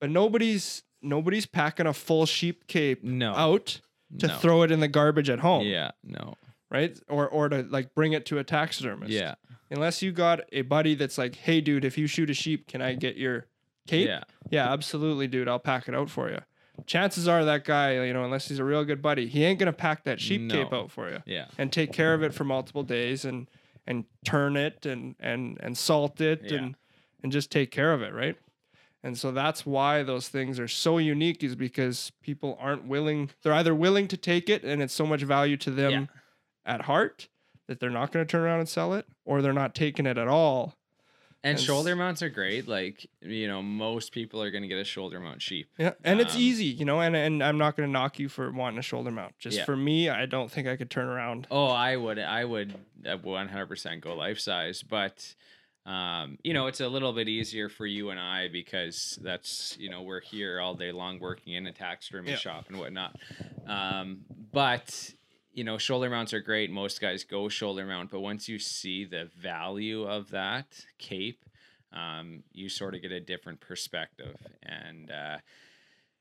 But 0.00 0.10
nobody's 0.10 0.82
nobody's 1.02 1.46
packing 1.46 1.86
a 1.86 1.92
full 1.92 2.26
sheep 2.26 2.66
cape 2.66 3.02
No. 3.04 3.32
out 3.34 3.80
to 4.18 4.26
no. 4.28 4.36
throw 4.38 4.62
it 4.62 4.70
in 4.70 4.80
the 4.80 4.88
garbage 4.88 5.28
at 5.30 5.40
home, 5.40 5.66
Yeah. 5.66 5.90
No. 6.04 6.34
right? 6.70 6.98
Or 7.08 7.28
or 7.28 7.48
to 7.48 7.62
like 7.62 7.94
bring 7.94 8.12
it 8.12 8.24
to 8.26 8.38
a 8.38 8.44
taxidermist. 8.44 9.10
Yeah. 9.12 9.34
Unless 9.70 10.02
you 10.02 10.10
got 10.12 10.40
a 10.52 10.62
buddy 10.62 10.94
that's 10.94 11.16
like, 11.18 11.36
"Hey, 11.36 11.60
dude, 11.60 11.84
if 11.84 11.96
you 11.98 12.06
shoot 12.06 12.28
a 12.30 12.34
sheep, 12.34 12.66
can 12.66 12.82
I 12.82 12.94
get 12.94 13.16
your 13.16 13.46
cape?" 13.86 14.08
Yeah. 14.08 14.24
Yeah, 14.50 14.72
absolutely, 14.72 15.28
dude. 15.28 15.48
I'll 15.48 15.58
pack 15.60 15.86
it 15.88 15.94
out 15.94 16.10
for 16.10 16.28
you. 16.30 16.38
Chances 16.86 17.28
are 17.28 17.44
that 17.44 17.64
guy, 17.64 18.04
you 18.06 18.12
know, 18.14 18.24
unless 18.24 18.48
he's 18.48 18.58
a 18.58 18.64
real 18.64 18.84
good 18.84 19.02
buddy, 19.02 19.26
he 19.28 19.44
ain't 19.44 19.58
gonna 19.58 19.72
pack 19.72 20.04
that 20.04 20.18
sheep 20.18 20.50
cape 20.50 20.72
out 20.72 20.90
for 20.90 21.10
you 21.10 21.22
Yeah. 21.26 21.46
and 21.58 21.70
take 21.72 21.92
care 21.92 22.14
of 22.14 22.22
it 22.22 22.32
for 22.34 22.44
multiple 22.44 22.82
days 22.82 23.24
and 23.26 23.48
and 23.90 24.04
turn 24.24 24.56
it 24.56 24.86
and 24.86 25.16
and 25.20 25.58
and 25.60 25.76
salt 25.76 26.20
it 26.20 26.40
Yeah. 26.44 26.58
and 26.58 26.76
and 27.22 27.32
just 27.32 27.50
take 27.50 27.70
care 27.70 27.92
of 27.92 28.00
it, 28.02 28.14
right? 28.14 28.36
And 29.02 29.16
so 29.18 29.30
that's 29.30 29.64
why 29.66 30.02
those 30.02 30.28
things 30.28 30.60
are 30.60 30.68
so 30.68 30.98
unique 30.98 31.42
is 31.42 31.54
because 31.56 32.12
people 32.22 32.56
aren't 32.60 32.84
willing 32.86 33.30
they're 33.42 33.52
either 33.54 33.74
willing 33.74 34.06
to 34.08 34.16
take 34.16 34.48
it 34.48 34.62
and 34.62 34.80
it's 34.82 34.94
so 34.94 35.04
much 35.06 35.22
value 35.22 35.56
to 35.58 35.70
them 35.70 35.92
Yeah. 35.92 36.06
at 36.74 36.82
heart 36.82 37.28
that 37.66 37.80
they're 37.80 37.90
not 37.90 38.12
going 38.12 38.26
to 38.26 38.30
turn 38.30 38.42
around 38.42 38.60
and 38.60 38.68
sell 38.68 38.94
it 38.94 39.06
or 39.24 39.42
they're 39.42 39.52
not 39.52 39.74
taking 39.74 40.06
it 40.06 40.18
at 40.18 40.28
all. 40.28 40.76
And 41.42 41.56
And 41.56 41.64
shoulder 41.64 41.96
mounts 41.96 42.22
are 42.22 42.28
great. 42.28 42.68
Like, 42.68 43.08
you 43.22 43.48
know, 43.48 43.62
most 43.62 44.12
people 44.12 44.42
are 44.42 44.50
going 44.50 44.60
to 44.62 44.68
get 44.68 44.78
a 44.78 44.84
shoulder 44.84 45.18
mount 45.20 45.40
sheep. 45.40 45.68
Yeah, 45.78 45.92
and 46.04 46.20
it's 46.20 46.34
Um, 46.34 46.40
easy, 46.40 46.66
you 46.66 46.84
know, 46.84 47.00
and 47.00 47.16
and 47.16 47.42
I'm 47.42 47.56
not 47.56 47.76
going 47.76 47.88
to 47.88 47.92
knock 47.92 48.18
you 48.18 48.28
for 48.28 48.50
wanting 48.52 48.78
a 48.78 48.82
shoulder 48.82 49.10
mount. 49.10 49.38
Just 49.38 49.56
Yeah. 49.58 49.64
for 49.64 49.74
me, 49.76 50.10
I 50.10 50.26
don't 50.26 50.50
think 50.50 50.68
I 50.68 50.76
could 50.76 50.90
turn 50.90 51.06
around. 51.06 51.46
Oh, 51.50 51.68
I 51.68 51.96
would, 51.96 52.18
I 52.18 52.44
would 52.44 52.74
uh, 53.06 53.16
100% 53.16 54.00
go 54.02 54.14
life 54.14 54.38
size, 54.38 54.82
but 54.82 55.34
um, 55.86 56.38
you 56.44 56.52
know, 56.52 56.66
it's 56.66 56.80
a 56.80 56.88
little 56.88 57.14
bit 57.14 57.26
easier 57.26 57.70
for 57.70 57.86
you 57.86 58.10
and 58.10 58.20
I 58.20 58.48
because 58.48 59.18
that's, 59.22 59.78
you 59.80 59.88
know, 59.88 60.02
we're 60.02 60.20
here 60.20 60.60
all 60.60 60.74
day 60.74 60.92
long 60.92 61.18
working 61.20 61.54
in 61.54 61.66
a 61.66 61.72
taxidermy 61.72 62.32
Yeah. 62.32 62.36
shop 62.36 62.66
and 62.68 62.78
whatnot. 62.78 63.16
Um, 63.66 64.20
but 64.52 65.14
you 65.60 65.64
know, 65.64 65.76
shoulder 65.76 66.08
mounts 66.08 66.32
are 66.32 66.40
great. 66.40 66.70
Most 66.70 67.02
guys 67.02 67.22
go 67.22 67.50
shoulder 67.50 67.84
mount, 67.84 68.10
but 68.10 68.20
once 68.20 68.48
you 68.48 68.58
see 68.58 69.04
the 69.04 69.28
value 69.36 70.04
of 70.04 70.30
that 70.30 70.86
cape, 70.96 71.44
um, 71.92 72.42
you 72.54 72.70
sort 72.70 72.94
of 72.94 73.02
get 73.02 73.12
a 73.12 73.20
different 73.20 73.60
perspective. 73.60 74.38
And 74.62 75.10
uh, 75.10 75.36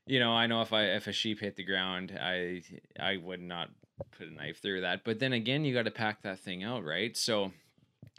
you 0.06 0.20
know, 0.20 0.34
I 0.34 0.46
know 0.48 0.62
if 0.62 0.74
I 0.74 0.88
if 0.88 1.08
a 1.08 1.14
sheep 1.14 1.40
hit 1.40 1.56
the 1.56 1.64
ground, 1.64 2.20
I 2.22 2.64
I 3.00 3.16
would 3.16 3.42
not 3.42 3.70
put 4.18 4.28
a 4.28 4.34
knife 4.34 4.62
through 4.62 4.82
that. 4.82 5.06
But 5.06 5.20
then 5.20 5.32
again, 5.32 5.64
you 5.64 5.74
got 5.74 5.86
to 5.86 5.92
pack 5.92 6.22
that 6.24 6.40
thing 6.40 6.62
out, 6.62 6.84
right? 6.84 7.16
So 7.16 7.54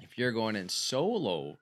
if 0.00 0.16
you're 0.16 0.32
going 0.32 0.56
in 0.56 0.70
solo, 0.70 1.58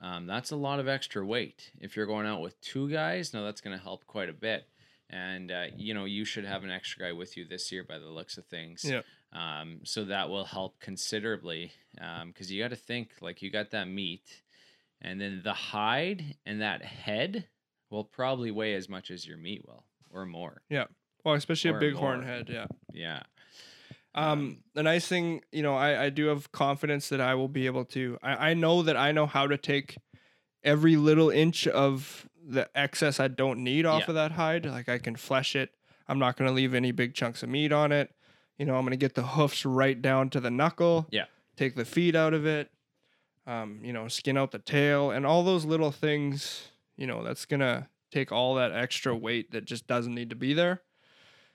um, 0.00 0.26
that's 0.26 0.50
a 0.50 0.56
lot 0.56 0.80
of 0.80 0.88
extra 0.88 1.24
weight. 1.24 1.70
If 1.80 1.94
you're 1.94 2.06
going 2.06 2.26
out 2.26 2.40
with 2.40 2.60
two 2.60 2.90
guys, 2.90 3.32
no, 3.32 3.44
that's 3.44 3.60
going 3.60 3.78
to 3.78 3.84
help 3.84 4.04
quite 4.08 4.30
a 4.30 4.32
bit. 4.32 4.66
And 5.08 5.52
uh, 5.52 5.66
you 5.76 5.94
know, 5.94 6.04
you 6.04 6.24
should 6.24 6.44
have 6.44 6.64
an 6.64 6.70
extra 6.70 7.06
guy 7.06 7.12
with 7.12 7.36
you 7.36 7.44
this 7.46 7.70
year, 7.70 7.84
by 7.84 7.98
the 7.98 8.08
looks 8.08 8.38
of 8.38 8.46
things. 8.46 8.84
Yeah. 8.84 9.02
Um, 9.32 9.80
so 9.84 10.04
that 10.04 10.28
will 10.28 10.44
help 10.44 10.80
considerably, 10.80 11.72
because 12.26 12.50
you 12.50 12.62
got 12.62 12.70
to 12.70 12.76
think 12.76 13.10
like 13.20 13.42
you 13.42 13.50
got 13.50 13.70
that 13.70 13.86
meat, 13.88 14.42
and 15.00 15.20
then 15.20 15.42
the 15.44 15.52
hide 15.52 16.36
and 16.44 16.60
that 16.60 16.82
head 16.84 17.46
will 17.90 18.04
probably 18.04 18.50
weigh 18.50 18.74
as 18.74 18.88
much 18.88 19.10
as 19.10 19.26
your 19.26 19.36
meat 19.36 19.62
will, 19.66 19.84
or 20.10 20.26
more. 20.26 20.62
Yeah. 20.68 20.86
Well, 21.24 21.34
especially 21.34 21.70
a 21.70 21.74
Or 21.74 21.80
bighorn 21.80 22.20
more. 22.20 22.28
head, 22.28 22.48
yeah. 22.48 22.66
Yeah. 22.92 23.22
Um, 24.14 24.58
the 24.74 24.82
nice 24.82 25.06
thing, 25.06 25.42
you 25.52 25.62
know, 25.62 25.74
I, 25.74 26.04
I 26.04 26.10
do 26.10 26.26
have 26.26 26.50
confidence 26.50 27.10
that 27.10 27.20
I 27.20 27.34
will 27.34 27.48
be 27.48 27.66
able 27.66 27.84
to. 27.86 28.16
I, 28.22 28.50
I 28.50 28.54
know 28.54 28.82
that 28.82 28.96
I 28.96 29.12
know 29.12 29.26
how 29.26 29.46
to 29.46 29.58
take 29.58 29.98
every 30.64 30.96
little 30.96 31.30
inch 31.30 31.66
of 31.66 32.28
the 32.48 32.68
excess 32.74 33.18
I 33.20 33.28
don't 33.28 33.64
need 33.64 33.86
off 33.86 34.02
Yeah. 34.02 34.06
of 34.10 34.14
that 34.14 34.32
hide. 34.32 34.66
Like 34.66 34.88
I 34.88 34.98
can 34.98 35.16
flesh 35.16 35.56
it. 35.56 35.70
I'm 36.08 36.18
not 36.18 36.36
going 36.36 36.48
to 36.48 36.54
leave 36.54 36.74
any 36.74 36.92
big 36.92 37.14
chunks 37.14 37.42
of 37.42 37.48
meat 37.48 37.72
on 37.72 37.90
it. 37.92 38.12
You 38.58 38.64
know, 38.66 38.76
I'm 38.76 38.82
going 38.82 38.92
to 38.92 38.96
get 38.96 39.14
the 39.14 39.22
hoofs 39.22 39.66
right 39.66 40.00
down 40.00 40.30
to 40.30 40.40
the 40.40 40.50
knuckle. 40.50 41.06
Yeah. 41.10 41.24
Take 41.56 41.74
the 41.74 41.84
feet 41.84 42.14
out 42.14 42.32
of 42.34 42.46
it. 42.46 42.70
Um, 43.46 43.80
you 43.82 43.92
know, 43.92 44.08
skin 44.08 44.36
out 44.36 44.50
the 44.50 44.58
tail 44.58 45.10
and 45.10 45.24
all 45.24 45.42
those 45.44 45.64
little 45.64 45.92
things. 45.92 46.68
You 46.96 47.06
know, 47.06 47.22
that's 47.22 47.44
gonna 47.44 47.88
take 48.10 48.32
all 48.32 48.54
that 48.56 48.72
extra 48.72 49.14
weight 49.14 49.52
that 49.52 49.64
just 49.66 49.86
doesn't 49.86 50.14
need 50.14 50.30
to 50.30 50.36
be 50.36 50.52
there. 50.52 50.82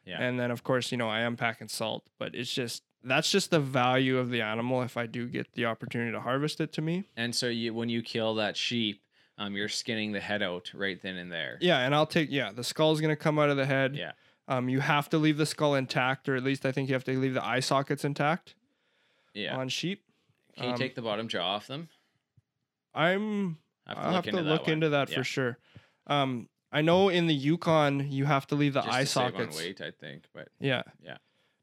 Yeah. 0.06 0.22
And 0.22 0.40
then 0.40 0.52
of 0.52 0.64
course, 0.64 0.92
you 0.92 0.98
know, 0.98 1.10
I 1.10 1.20
am 1.22 1.36
packing 1.36 1.68
salt, 1.68 2.04
but 2.18 2.34
it's 2.34 2.54
just 2.54 2.84
that's 3.04 3.30
just 3.30 3.52
the 3.52 3.60
value 3.60 4.18
of 4.20 4.30
the 4.30 4.42
animal 4.42 4.82
if 4.84 4.96
I 4.96 5.06
do 5.06 5.28
get 5.28 5.52
the 5.54 5.66
opportunity 5.66 6.12
to 6.14 6.22
harvest 6.22 6.62
it 6.62 6.72
to 6.74 6.82
me. 6.82 7.04
And 7.18 7.36
so 7.36 7.48
you 7.48 7.74
when 7.74 7.90
you 7.90 8.02
kill 8.02 8.36
that 8.36 8.56
sheep, 8.56 9.02
um, 9.38 9.56
you're 9.56 9.70
skinning 9.70 10.12
the 10.12 10.20
head 10.20 10.42
out 10.44 10.72
right 10.74 11.02
then 11.02 11.18
and 11.18 11.32
there. 11.32 11.58
Yeah, 11.62 11.80
and 11.80 11.94
I'll 11.96 12.06
take 12.06 12.30
yeah, 12.32 12.52
the 12.52 12.64
skull's 12.64 13.02
gonna 13.02 13.16
come 13.16 13.40
out 13.40 13.50
of 13.50 13.58
the 13.58 13.66
head. 13.66 13.96
Yeah. 13.96 14.12
Um, 14.48 14.68
you 14.70 14.80
have 14.82 15.08
to 15.10 15.18
leave 15.18 15.38
the 15.38 15.46
skull 15.46 15.76
intact, 15.76 16.28
or 16.28 16.36
at 16.36 16.44
least 16.44 16.66
I 16.66 16.72
think 16.72 16.90
you 16.90 16.96
have 16.96 17.04
to 17.06 17.18
leave 17.18 17.34
the 17.34 17.46
eye 17.46 17.60
sockets 17.62 18.04
intact 18.04 18.56
Yeah. 19.34 19.56
on 19.56 19.70
sheep. 19.70 20.04
Can 20.56 20.66
you 20.66 20.72
um, 20.72 20.78
take 20.78 20.96
the 20.96 21.02
bottom 21.02 21.28
jaw 21.28 21.56
off 21.56 21.68
them? 21.68 21.88
I'm 22.94 23.58
I 23.88 23.94
I'll 23.94 24.14
have 24.14 24.24
to 24.26 24.30
into 24.32 24.42
look 24.42 24.66
that 24.66 24.72
into 24.72 24.90
that 24.90 25.10
Yeah. 25.10 25.16
for 25.18 25.24
sure. 25.24 25.58
Um, 26.08 26.50
I 26.72 26.82
know 26.82 27.10
in 27.10 27.28
the 27.28 27.34
Yukon 27.34 28.12
you 28.12 28.26
have 28.26 28.48
to 28.48 28.56
leave 28.56 28.74
the 28.74 28.82
Just 28.82 28.94
eye 28.94 29.02
to 29.02 29.06
sockets. 29.06 29.58
weight, 29.58 29.82
I 29.82 29.92
think. 29.92 30.26
But 30.34 30.50
Yeah. 30.60 30.84
Yeah. 31.04 31.18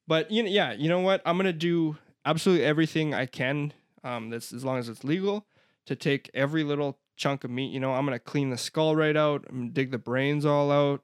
But 0.07 0.31
you 0.31 0.43
know, 0.43 0.49
yeah, 0.49 0.73
you 0.73 0.89
know 0.89 1.01
what? 1.01 1.21
I'm 1.27 1.37
gonna 1.37 1.53
do 1.53 1.99
absolutely 2.25 2.65
everything 2.65 3.13
I 3.15 3.27
can. 3.27 3.73
Um, 4.05 4.31
that's 4.31 4.53
as 4.53 4.65
long 4.65 4.79
as 4.79 4.89
it's 4.89 5.05
legal 5.05 5.47
to 5.87 5.97
take 5.97 6.31
every 6.33 6.65
little 6.65 6.99
chunk 7.19 7.45
of 7.45 7.51
meat. 7.51 7.71
You 7.71 7.81
know, 7.81 7.93
I'm 7.93 8.07
gonna 8.07 8.19
clean 8.19 8.49
the 8.49 8.57
skull 8.57 8.97
right 8.97 9.17
out. 9.17 9.45
I'm 9.49 9.59
gonna 9.59 9.71
dig 9.71 9.91
the 9.91 9.99
brains 9.99 10.47
all 10.47 10.71
out. 10.71 11.03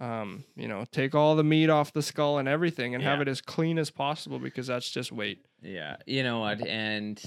Um, 0.00 0.44
you 0.56 0.66
know, 0.66 0.86
take 0.90 1.14
all 1.14 1.36
the 1.36 1.44
meat 1.44 1.68
off 1.68 1.92
the 1.92 2.00
skull 2.00 2.38
and 2.38 2.48
everything, 2.48 2.94
and 2.94 3.04
have 3.04 3.20
it 3.20 3.28
as 3.28 3.42
clean 3.42 3.78
as 3.78 3.90
possible 3.90 4.38
because 4.38 4.68
that's 4.68 4.90
just 4.90 5.12
weight. 5.12 5.44
Yeah, 5.60 5.96
you 6.06 6.22
know 6.22 6.40
what, 6.40 6.66
and 6.66 7.22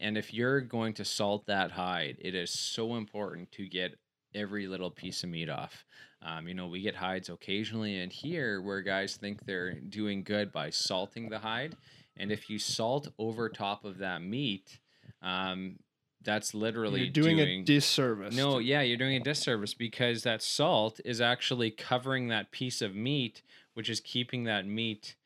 and 0.00 0.16
if 0.16 0.32
you're 0.32 0.62
going 0.62 0.94
to 0.94 1.04
salt 1.04 1.44
that 1.46 1.72
hide, 1.72 2.16
it 2.20 2.34
is 2.34 2.50
so 2.50 2.94
important 2.94 3.52
to 3.52 3.68
get 3.68 3.98
every 4.34 4.66
little 4.66 4.90
piece 4.90 5.22
of 5.22 5.28
meat 5.28 5.50
off. 5.50 5.84
Um, 6.22 6.48
you 6.48 6.54
know, 6.54 6.66
we 6.66 6.80
get 6.80 6.96
hides 6.96 7.28
occasionally 7.28 8.00
in 8.00 8.08
here 8.08 8.62
where 8.62 8.80
guys 8.80 9.16
think 9.16 9.44
they're 9.44 9.74
doing 9.74 10.22
good 10.22 10.50
by 10.50 10.70
salting 10.70 11.28
the 11.28 11.38
hide, 11.38 11.76
and 12.16 12.32
if 12.32 12.48
you 12.48 12.58
salt 12.58 13.08
over 13.18 13.50
top 13.50 13.84
of 13.84 13.98
that 13.98 14.22
meat, 14.22 14.78
um, 15.20 15.76
that's 16.24 16.54
literally 16.54 17.02
You're 17.02 17.10
doing, 17.10 17.38
a 17.40 17.62
disservice. 17.62 18.34
no, 18.34 18.58
yeah, 18.58 18.82
you're 18.82 18.96
doing 18.98 19.16
a 19.16 19.20
disservice 19.20 19.74
because 19.74 20.22
that 20.22 20.42
salt 20.42 21.00
is 21.04 21.20
actually 21.20 21.70
covering 21.70 22.28
that 22.28 22.50
piece 22.50 22.82
of 22.82 22.94
meat, 22.94 23.42
which 23.74 23.88
is 23.88 24.00
keeping 24.00 24.44
that 24.44 24.66
meat 24.66 25.16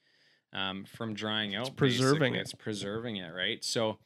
um, 0.53 0.85
from 0.85 1.15
drying 1.15 1.55
out. 1.55 1.77
preserving 1.77 2.33
basically. 2.33 2.39
it. 2.39 2.43
It's 2.43 2.55
preserving 2.55 3.17
it, 3.17 3.35
right? 3.35 3.63
So, 3.63 3.99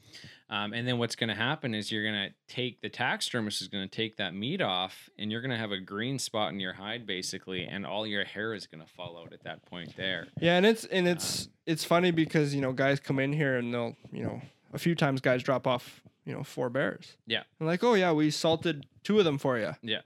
um, 0.51 0.73
and 0.73 0.87
then 0.87 0.99
what's 0.99 1.15
going 1.15 1.29
to 1.29 1.37
happen 1.37 1.75
is 1.75 1.93
you're 1.93 2.03
going 2.03 2.29
to 2.31 2.55
take 2.55 2.81
the 2.81 2.89
taxidermist 2.89 3.63
is 3.63 3.69
going 3.69 3.89
to 3.89 3.97
take 3.97 4.17
that 4.17 4.35
meat 4.35 4.61
off, 4.61 5.09
and 5.19 5.31
you're 5.31 5.41
going 5.41 5.53
to 5.53 5.57
have 5.57 5.71
a 5.71 5.79
green 5.79 6.19
spot 6.19 6.53
in 6.53 6.59
your 6.61 6.73
hide, 6.75 7.07
basically, 7.07 7.65
and 7.65 7.87
all 7.87 8.07
your 8.07 8.25
hair 8.25 8.55
is 8.55 8.67
going 8.67 8.85
to 8.85 8.93
fall 8.93 9.23
out 9.23 9.33
at 9.33 9.45
that 9.45 9.65
point 9.67 9.97
there. 9.97 10.27
Yeah, 10.41 10.57
and 10.57 10.67
it's 10.67 10.85
and 10.85 11.07
it's 11.07 11.47
Um, 11.47 11.53
it's 11.67 11.85
funny 11.85 12.11
because 12.11 12.55
you 12.55 12.61
know 12.61 12.73
guys 12.73 12.99
come 12.99 13.19
in 13.21 13.33
here 13.33 13.57
and 13.57 13.73
they'll 13.73 13.97
you 14.13 14.25
know 14.25 14.43
a 14.73 14.79
few 14.79 14.95
times 14.95 15.21
guys 15.21 15.43
drop 15.43 15.67
off 15.67 16.03
you 16.25 16.33
know 16.33 16.43
four 16.43 16.71
bears. 16.71 17.17
Yeah. 17.27 17.43
And 17.59 17.69
like, 17.69 17.83
oh 17.85 17.95
yeah, 17.95 18.13
we 18.13 18.31
salted 18.31 18.87
two 19.05 19.19
of 19.19 19.25
them 19.25 19.39
for 19.39 19.59
you. 19.59 19.75
Yeah. 19.83 20.01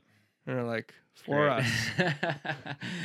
And 0.46 0.56
they're 0.56 0.64
like, 0.64 0.94
for 1.24 1.48
us. 1.48 1.66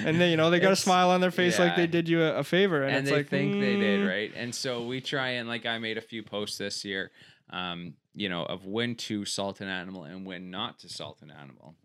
And 0.05 0.19
then 0.19 0.31
you 0.31 0.37
know 0.37 0.49
they 0.49 0.59
got 0.59 0.71
a 0.71 0.77
smile 0.77 1.09
on 1.11 1.21
their 1.21 1.31
face 1.31 1.59
like 1.59 1.75
they 1.75 1.87
did 1.87 2.09
you 2.09 2.23
a, 2.23 2.37
a 2.37 2.43
favor, 2.43 2.83
and, 2.83 2.95
and, 2.95 2.99
it's 2.99 3.09
they 3.09 3.17
like 3.17 3.29
think 3.29 3.53
they 3.53 3.75
did 3.77 4.01
mm, 4.01 4.09
right 4.09 4.31
and 4.35 4.53
so 4.53 4.83
we 4.85 4.99
try 4.99 5.29
and 5.29 5.47
like 5.47 5.65
i 5.65 5.77
made 5.77 5.97
a 5.97 6.01
few 6.01 6.23
posts 6.23 6.57
this 6.57 6.83
year 6.83 7.11
um, 7.51 7.93
you 8.15 8.27
know 8.27 8.43
of 8.43 8.65
when 8.65 8.95
to 8.95 9.25
salt 9.25 9.61
an 9.61 9.67
animal 9.67 10.03
and 10.03 10.25
when 10.25 10.49
not 10.49 10.79
to 10.79 10.89
salt 10.89 11.21
an 11.21 11.31
animal 11.31 11.75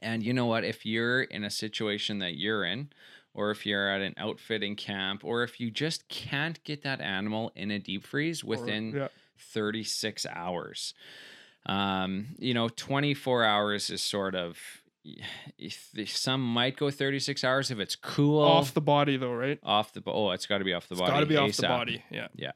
and 0.00 0.22
you 0.22 0.32
know 0.32 0.46
what 0.46 0.64
if 0.64 0.86
you're 0.86 1.22
in 1.22 1.44
a 1.44 1.50
situation 1.50 2.18
that 2.18 2.36
you're 2.36 2.64
in 2.64 2.88
or 3.34 3.50
if 3.50 3.64
you're 3.66 3.88
at 3.88 4.00
an 4.00 4.14
outfitting 4.16 4.76
camp 4.76 5.24
or 5.24 5.42
if 5.42 5.60
you 5.60 5.70
just 5.70 6.08
can't 6.08 6.62
get 6.64 6.82
that 6.82 7.00
animal 7.00 7.52
in 7.54 7.70
a 7.70 7.78
deep 7.78 8.04
freeze 8.06 8.42
or- 8.42 8.46
within 8.48 8.92
yeah. 8.94 9.08
36 9.38 10.26
hours. 10.26 10.94
Um, 11.66 12.36
you 12.38 12.54
know, 12.54 12.68
24 12.68 13.44
hours 13.44 13.90
is 13.90 14.00
sort 14.02 14.34
of, 14.34 14.58
some 16.06 16.40
might 16.42 16.76
go 16.76 16.90
36 16.90 17.44
hours 17.44 17.70
if 17.70 17.78
it's 17.78 17.96
cool 17.96 18.42
Off 18.42 18.74
the 18.74 18.80
body 18.80 19.16
though, 19.16 19.32
right? 19.32 19.58
off 19.62 19.92
the 19.92 20.02
oh 20.06 20.30
it's 20.30 20.46
got 20.46 20.58
to 20.58 20.64
be 20.64 20.74
off 20.74 20.88
the 20.88 20.94
It's 20.94 21.00
body 21.00 21.12
got 21.12 21.20
to 21.20 21.26
be 21.26 21.36
off 21.36 21.56
the 21.56 21.62
ASAP. 21.62 21.68
body. 21.68 22.04
Yeah. 22.10 22.52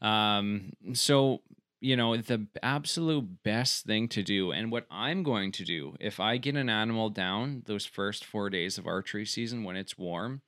Um, 0.00 0.72
so 0.94 1.40
you 1.84 1.96
know 1.96 2.16
the 2.16 2.46
absolute 2.62 3.42
best 3.42 3.84
thing 3.84 4.08
to 4.08 4.22
do, 4.22 4.52
and 4.52 4.72
what 4.72 4.86
I'm 4.90 5.22
going 5.22 5.52
to 5.52 5.64
do 5.64 5.96
if 6.00 6.18
I 6.18 6.38
get 6.38 6.56
an 6.56 6.70
animal 6.70 7.10
down 7.10 7.62
those 7.66 7.84
first 7.84 8.24
four 8.24 8.48
days 8.48 8.78
of 8.78 8.86
archery 8.86 9.26
season 9.26 9.64
when 9.64 9.76
it's 9.76 9.98
warm, 9.98 10.40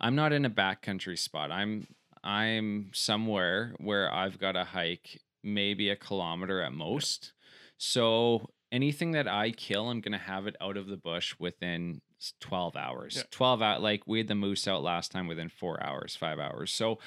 I'm 0.00 0.16
not 0.16 0.32
in 0.32 0.44
a 0.44 0.50
backcountry 0.50 1.18
spot. 1.18 1.52
I'm 1.52 1.86
I'm 2.24 2.90
somewhere 2.92 3.74
where 3.78 4.12
I've 4.12 4.40
got 4.40 4.52
to 4.52 4.64
hike 4.64 5.20
maybe 5.44 5.88
a 5.88 5.94
kilometer 5.94 6.60
at 6.60 6.72
most. 6.72 7.32
So 7.78 8.50
anything 8.72 9.12
that 9.12 9.28
I 9.28 9.52
kill, 9.52 9.88
I'm 9.88 10.00
gonna 10.00 10.18
have 10.18 10.48
it 10.48 10.56
out 10.60 10.76
of 10.76 10.88
the 10.88 10.96
bush 10.96 11.36
within 11.38 12.00
12 12.40 12.74
hours. 12.74 13.16
Yeah. 13.18 13.22
12 13.30 13.62
out 13.62 13.82
like 13.82 14.02
we 14.08 14.18
had 14.18 14.26
the 14.26 14.34
moose 14.34 14.66
out 14.66 14.82
last 14.82 15.12
time 15.12 15.28
within 15.28 15.48
four 15.48 15.80
hours, 15.80 16.16
five 16.16 16.40
hours. 16.40 16.72
So 16.72 16.98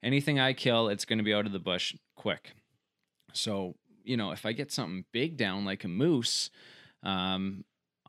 anything 0.00 0.38
I 0.38 0.52
kill, 0.52 0.88
it's 0.88 1.04
gonna 1.04 1.24
be 1.24 1.34
out 1.34 1.46
of 1.46 1.52
the 1.52 1.58
bush 1.58 1.96
quick. 2.14 2.52
So, 3.32 3.76
you 4.04 4.16
know, 4.16 4.30
if 4.30 4.46
I 4.46 4.52
get 4.52 4.72
something 4.72 5.04
big 5.12 5.36
down 5.36 5.64
like 5.64 5.84
a 5.84 5.88
moose, 5.88 6.50
um, 7.02 7.64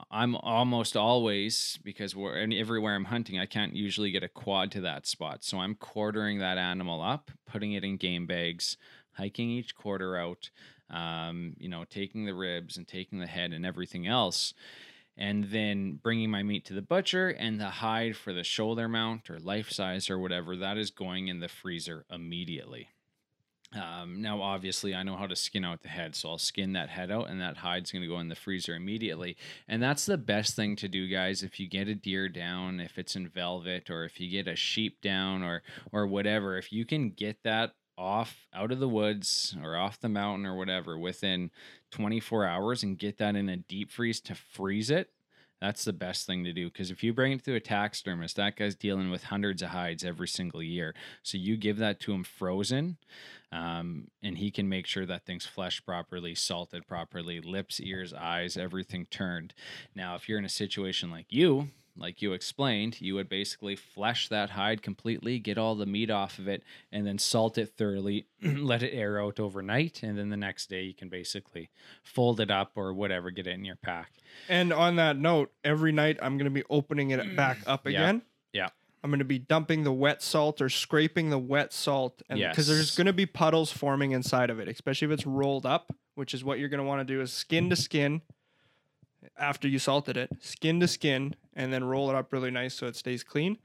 I'm 0.09 0.35
almost 0.35 0.97
always 0.97 1.77
because 1.83 2.15
we're 2.15 2.35
and 2.35 2.53
everywhere 2.53 2.95
I'm 2.95 3.05
hunting, 3.05 3.39
I 3.39 3.45
can't 3.45 3.75
usually 3.75 4.11
get 4.11 4.23
a 4.23 4.29
quad 4.29 4.71
to 4.71 4.81
that 4.81 5.05
spot. 5.05 5.43
So 5.43 5.59
I'm 5.59 5.75
quartering 5.75 6.39
that 6.39 6.57
animal 6.57 7.01
up, 7.01 7.31
putting 7.45 7.73
it 7.73 7.83
in 7.83 7.97
game 7.97 8.25
bags, 8.25 8.77
hiking 9.13 9.49
each 9.49 9.75
quarter 9.75 10.17
out, 10.17 10.49
um, 10.89 11.55
you 11.59 11.69
know, 11.69 11.85
taking 11.89 12.25
the 12.25 12.33
ribs 12.33 12.77
and 12.77 12.87
taking 12.87 13.19
the 13.19 13.27
head 13.27 13.53
and 13.53 13.65
everything 13.65 14.07
else, 14.07 14.53
and 15.17 15.45
then 15.45 15.99
bringing 16.01 16.31
my 16.31 16.43
meat 16.43 16.65
to 16.65 16.73
the 16.73 16.81
butcher 16.81 17.29
and 17.29 17.59
the 17.59 17.69
hide 17.69 18.15
for 18.15 18.33
the 18.33 18.43
shoulder 18.43 18.87
mount 18.87 19.29
or 19.29 19.39
life 19.39 19.69
size 19.69 20.09
or 20.09 20.17
whatever 20.17 20.55
that 20.55 20.77
is 20.77 20.89
going 20.89 21.27
in 21.27 21.39
the 21.39 21.49
freezer 21.49 22.05
immediately. 22.09 22.89
Um, 23.73 24.21
now, 24.21 24.41
obviously, 24.41 24.93
I 24.93 25.03
know 25.03 25.15
how 25.15 25.27
to 25.27 25.35
skin 25.35 25.63
out 25.63 25.81
the 25.81 25.87
head, 25.87 26.15
so 26.15 26.29
I'll 26.29 26.37
skin 26.37 26.73
that 26.73 26.89
head 26.89 27.09
out, 27.09 27.29
and 27.29 27.39
that 27.39 27.57
hide's 27.57 27.91
going 27.91 28.01
to 28.01 28.07
go 28.07 28.19
in 28.19 28.27
the 28.27 28.35
freezer 28.35 28.75
immediately. 28.75 29.37
And 29.67 29.81
that's 29.81 30.05
the 30.05 30.17
best 30.17 30.55
thing 30.55 30.75
to 30.77 30.89
do, 30.89 31.07
guys. 31.07 31.41
If 31.41 31.59
you 31.59 31.67
get 31.67 31.87
a 31.87 31.95
deer 31.95 32.27
down, 32.27 32.81
if 32.81 32.97
it's 32.97 33.15
in 33.15 33.29
velvet, 33.29 33.89
or 33.89 34.03
if 34.03 34.19
you 34.19 34.29
get 34.29 34.51
a 34.51 34.57
sheep 34.57 35.01
down, 35.01 35.41
or 35.41 35.63
or 35.93 36.05
whatever, 36.05 36.57
if 36.57 36.73
you 36.73 36.85
can 36.85 37.11
get 37.11 37.43
that 37.43 37.75
off 37.97 38.47
out 38.53 38.71
of 38.71 38.79
the 38.79 38.89
woods 38.89 39.55
or 39.63 39.77
off 39.77 39.99
the 39.99 40.09
mountain 40.09 40.45
or 40.45 40.55
whatever 40.55 40.97
within 40.97 41.51
24 41.91 42.45
hours 42.45 42.83
and 42.83 42.97
get 42.97 43.17
that 43.19 43.35
in 43.35 43.47
a 43.47 43.57
deep 43.57 43.91
freeze 43.91 44.19
to 44.19 44.33
freeze 44.33 44.89
it, 44.89 45.11
that's 45.61 45.85
the 45.85 45.93
best 45.93 46.25
thing 46.25 46.43
to 46.43 46.51
do. 46.51 46.69
Because 46.69 46.89
if 46.89 47.03
you 47.03 47.13
bring 47.13 47.31
it 47.31 47.45
to 47.45 47.55
a 47.55 47.59
taxidermist, 47.59 48.35
that 48.35 48.55
guy's 48.55 48.75
dealing 48.75 49.11
with 49.11 49.25
hundreds 49.25 49.61
of 49.61 49.69
hides 49.69 50.03
every 50.03 50.27
single 50.27 50.63
year. 50.63 50.95
So 51.21 51.37
you 51.37 51.55
give 51.55 51.77
that 51.77 51.99
to 52.01 52.13
him 52.13 52.23
frozen 52.23 52.97
um, 53.51 54.07
and 54.23 54.37
he 54.37 54.49
can 54.49 54.67
make 54.67 54.87
sure 54.87 55.05
that 55.05 55.25
thing's 55.25 55.45
fleshed 55.45 55.85
properly, 55.85 56.33
salted 56.33 56.87
properly, 56.87 57.41
lips, 57.41 57.79
ears, 57.79 58.13
eyes, 58.13 58.57
everything 58.57 59.05
turned. 59.05 59.53
Now, 59.93 60.15
if 60.15 60.27
you're 60.27 60.39
in 60.39 60.45
a 60.45 60.49
situation 60.49 61.11
like 61.11 61.27
you, 61.29 61.69
like 61.97 62.21
you 62.21 62.33
explained, 62.33 63.01
you 63.01 63.15
would 63.15 63.29
basically 63.29 63.75
flesh 63.75 64.29
that 64.29 64.51
hide 64.51 64.81
completely, 64.81 65.39
get 65.39 65.57
all 65.57 65.75
the 65.75 65.85
meat 65.85 66.09
off 66.09 66.39
of 66.39 66.47
it, 66.47 66.63
and 66.91 67.05
then 67.05 67.17
salt 67.17 67.57
it 67.57 67.73
thoroughly, 67.77 68.27
let 68.41 68.83
it 68.83 68.93
air 68.93 69.21
out 69.21 69.39
overnight, 69.39 70.01
and 70.03 70.17
then 70.17 70.29
the 70.29 70.37
next 70.37 70.69
day 70.69 70.83
you 70.83 70.93
can 70.93 71.09
basically 71.09 71.69
fold 72.03 72.39
it 72.39 72.51
up 72.51 72.71
or 72.75 72.93
whatever, 72.93 73.31
get 73.31 73.47
it 73.47 73.51
in 73.51 73.65
your 73.65 73.75
pack. 73.75 74.11
And 74.47 74.71
on 74.71 74.95
that 74.97 75.17
note, 75.17 75.51
every 75.63 75.91
night 75.91 76.17
I'm 76.21 76.37
going 76.37 76.45
to 76.45 76.51
be 76.51 76.63
opening 76.69 77.11
it 77.11 77.19
mm. 77.19 77.35
back 77.35 77.59
up 77.65 77.85
again. 77.85 78.21
Yeah. 78.53 78.63
yeah. 78.63 78.69
I'm 79.03 79.09
going 79.09 79.19
to 79.19 79.25
be 79.25 79.39
dumping 79.39 79.83
the 79.83 79.91
wet 79.91 80.21
salt 80.21 80.61
or 80.61 80.69
scraping 80.69 81.31
the 81.31 81.39
wet 81.39 81.73
salt 81.73 82.21
and 82.29 82.39
because 82.39 82.67
there's 82.67 82.95
going 82.95 83.07
to 83.07 83.13
be 83.13 83.25
puddles 83.25 83.71
forming 83.71 84.11
inside 84.11 84.51
of 84.51 84.59
it, 84.59 84.67
especially 84.67 85.07
if 85.07 85.11
it's 85.11 85.25
rolled 85.25 85.65
up, 85.65 85.91
which 86.13 86.35
is 86.35 86.43
what 86.43 86.59
you're 86.59 86.69
going 86.69 86.79
to 86.79 86.83
want 86.83 87.05
to 87.05 87.13
do 87.13 87.19
is 87.19 87.33
skin 87.33 87.69
to 87.71 87.75
skin 87.75 88.21
after 89.37 89.67
you 89.67 89.79
salted 89.79 90.17
it, 90.17 90.29
skin 90.39 90.79
to 90.79 90.87
skin 90.87 91.35
and 91.53 91.71
then 91.73 91.83
roll 91.83 92.09
it 92.09 92.15
up 92.15 92.31
really 92.31 92.51
nice 92.51 92.73
so 92.75 92.87
it 92.87 92.95
stays 92.95 93.23
clean. 93.23 93.57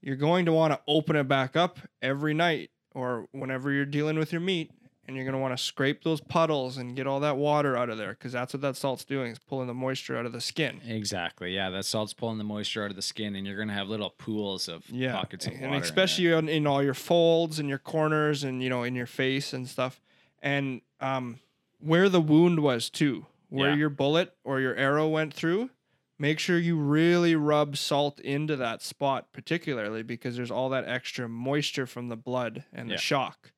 You're 0.00 0.16
going 0.16 0.44
to 0.46 0.52
want 0.52 0.72
to 0.72 0.80
open 0.86 1.16
it 1.16 1.28
back 1.28 1.56
up 1.56 1.78
every 2.00 2.34
night 2.34 2.70
or 2.94 3.26
whenever 3.32 3.72
you're 3.72 3.84
dealing 3.84 4.18
with 4.18 4.32
your 4.32 4.40
meat 4.40 4.70
and 5.06 5.16
you're 5.16 5.24
going 5.24 5.34
to 5.34 5.40
want 5.40 5.56
to 5.56 5.62
scrape 5.62 6.04
those 6.04 6.20
puddles 6.20 6.76
and 6.76 6.94
get 6.94 7.06
all 7.06 7.20
that 7.20 7.36
water 7.36 7.76
out 7.76 7.88
of 7.90 7.98
there 7.98 8.10
because 8.10 8.32
that's 8.32 8.54
what 8.54 8.60
that 8.60 8.76
salt's 8.76 9.04
doing 9.04 9.32
is 9.32 9.38
pulling 9.38 9.66
the 9.66 9.74
moisture 9.74 10.16
out 10.16 10.26
of 10.26 10.32
the 10.32 10.40
skin. 10.40 10.80
Exactly. 10.86 11.54
Yeah, 11.54 11.70
that 11.70 11.84
salt's 11.84 12.12
pulling 12.14 12.38
the 12.38 12.44
moisture 12.44 12.84
out 12.84 12.90
of 12.90 12.96
the 12.96 13.02
skin, 13.02 13.34
and 13.34 13.44
you're 13.46 13.56
gonna 13.58 13.72
have 13.72 13.88
little 13.88 14.10
pools 14.10 14.68
of 14.68 14.88
yeah 14.88 15.12
pockets 15.12 15.46
of 15.46 15.52
and 15.54 15.62
water. 15.62 15.72
there. 15.72 15.82
especially 15.82 16.26
in, 16.32 16.48
in 16.48 16.66
all 16.66 16.82
your 16.82 16.94
folds 16.94 17.58
and 17.58 17.68
your 17.68 17.78
corners 17.78 18.44
and 18.44 18.62
you 18.62 18.68
know 18.70 18.84
in 18.84 18.94
your 18.94 19.06
face 19.06 19.52
and 19.52 19.68
stuff 19.68 20.00
and 20.40 20.80
um 21.00 21.40
where 21.80 22.08
the 22.08 22.20
wound 22.20 22.60
was 22.60 22.88
too 22.88 23.26
where 23.52 23.70
Yeah. 23.70 23.76
your 23.76 23.90
bullet 23.90 24.34
or 24.44 24.60
your 24.60 24.74
arrow 24.74 25.06
went 25.08 25.34
through 25.34 25.70
make 26.18 26.38
sure 26.38 26.56
you 26.58 26.76
really 26.76 27.34
rub 27.34 27.76
salt 27.76 28.20
into 28.20 28.54
that 28.56 28.80
spot 28.82 29.32
particularly 29.32 30.02
because 30.02 30.36
there's 30.36 30.50
all 30.50 30.68
that 30.68 30.86
extra 30.86 31.28
moisture 31.28 31.86
from 31.86 32.08
the 32.08 32.16
blood 32.16 32.64
and 32.72 32.88
the 32.88 32.96
shock 32.96 33.52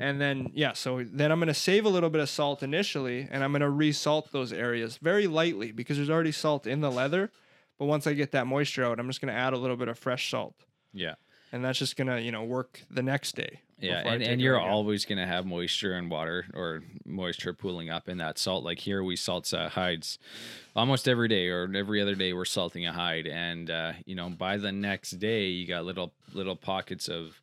and 0.00 0.20
then 0.20 0.50
yeah 0.54 0.72
so 0.72 1.02
then 1.04 1.30
i'm 1.30 1.38
going 1.38 1.46
to 1.48 1.54
save 1.54 1.84
a 1.84 1.88
little 1.88 2.10
bit 2.10 2.20
of 2.20 2.28
salt 2.28 2.62
initially 2.62 3.28
and 3.30 3.44
i'm 3.44 3.52
going 3.52 3.60
to 3.60 3.68
resalt 3.68 4.30
those 4.30 4.52
areas 4.52 4.96
very 4.98 5.26
lightly 5.26 5.70
because 5.72 5.96
there's 5.96 6.10
already 6.10 6.32
salt 6.32 6.66
in 6.66 6.80
the 6.80 6.90
leather 6.90 7.30
but 7.78 7.84
once 7.86 8.06
i 8.06 8.12
get 8.12 8.32
that 8.32 8.46
moisture 8.46 8.84
out 8.84 8.98
i'm 8.98 9.06
just 9.06 9.20
going 9.20 9.32
to 9.32 9.38
add 9.38 9.52
a 9.52 9.56
little 9.58 9.76
bit 9.76 9.88
of 9.88 9.98
fresh 9.98 10.30
salt 10.30 10.54
yeah. 10.92 11.14
and 11.52 11.64
that's 11.64 11.78
just 11.78 11.96
gonna 11.96 12.18
you 12.20 12.32
know 12.32 12.42
work 12.42 12.82
the 12.90 13.02
next 13.02 13.36
day. 13.36 13.60
Yeah, 13.78 14.08
and, 14.08 14.22
and 14.22 14.40
you're 14.40 14.58
always 14.58 15.04
going 15.04 15.18
to 15.18 15.26
have 15.26 15.44
moisture 15.44 15.92
and 15.94 16.10
water 16.10 16.46
or 16.54 16.82
moisture 17.04 17.52
pooling 17.52 17.90
up 17.90 18.08
in 18.08 18.18
that 18.18 18.38
salt. 18.38 18.64
Like 18.64 18.78
here, 18.78 19.04
we 19.04 19.16
salt 19.16 19.52
uh, 19.52 19.68
hides 19.68 20.18
almost 20.74 21.06
every 21.06 21.28
day 21.28 21.48
or 21.48 21.70
every 21.74 22.00
other 22.00 22.14
day. 22.14 22.32
We're 22.32 22.46
salting 22.46 22.86
a 22.86 22.92
hide, 22.92 23.26
and 23.26 23.70
uh, 23.70 23.92
you 24.06 24.14
know 24.14 24.30
by 24.30 24.56
the 24.56 24.72
next 24.72 25.12
day, 25.12 25.48
you 25.48 25.66
got 25.66 25.84
little 25.84 26.12
little 26.32 26.56
pockets 26.56 27.08
of 27.08 27.40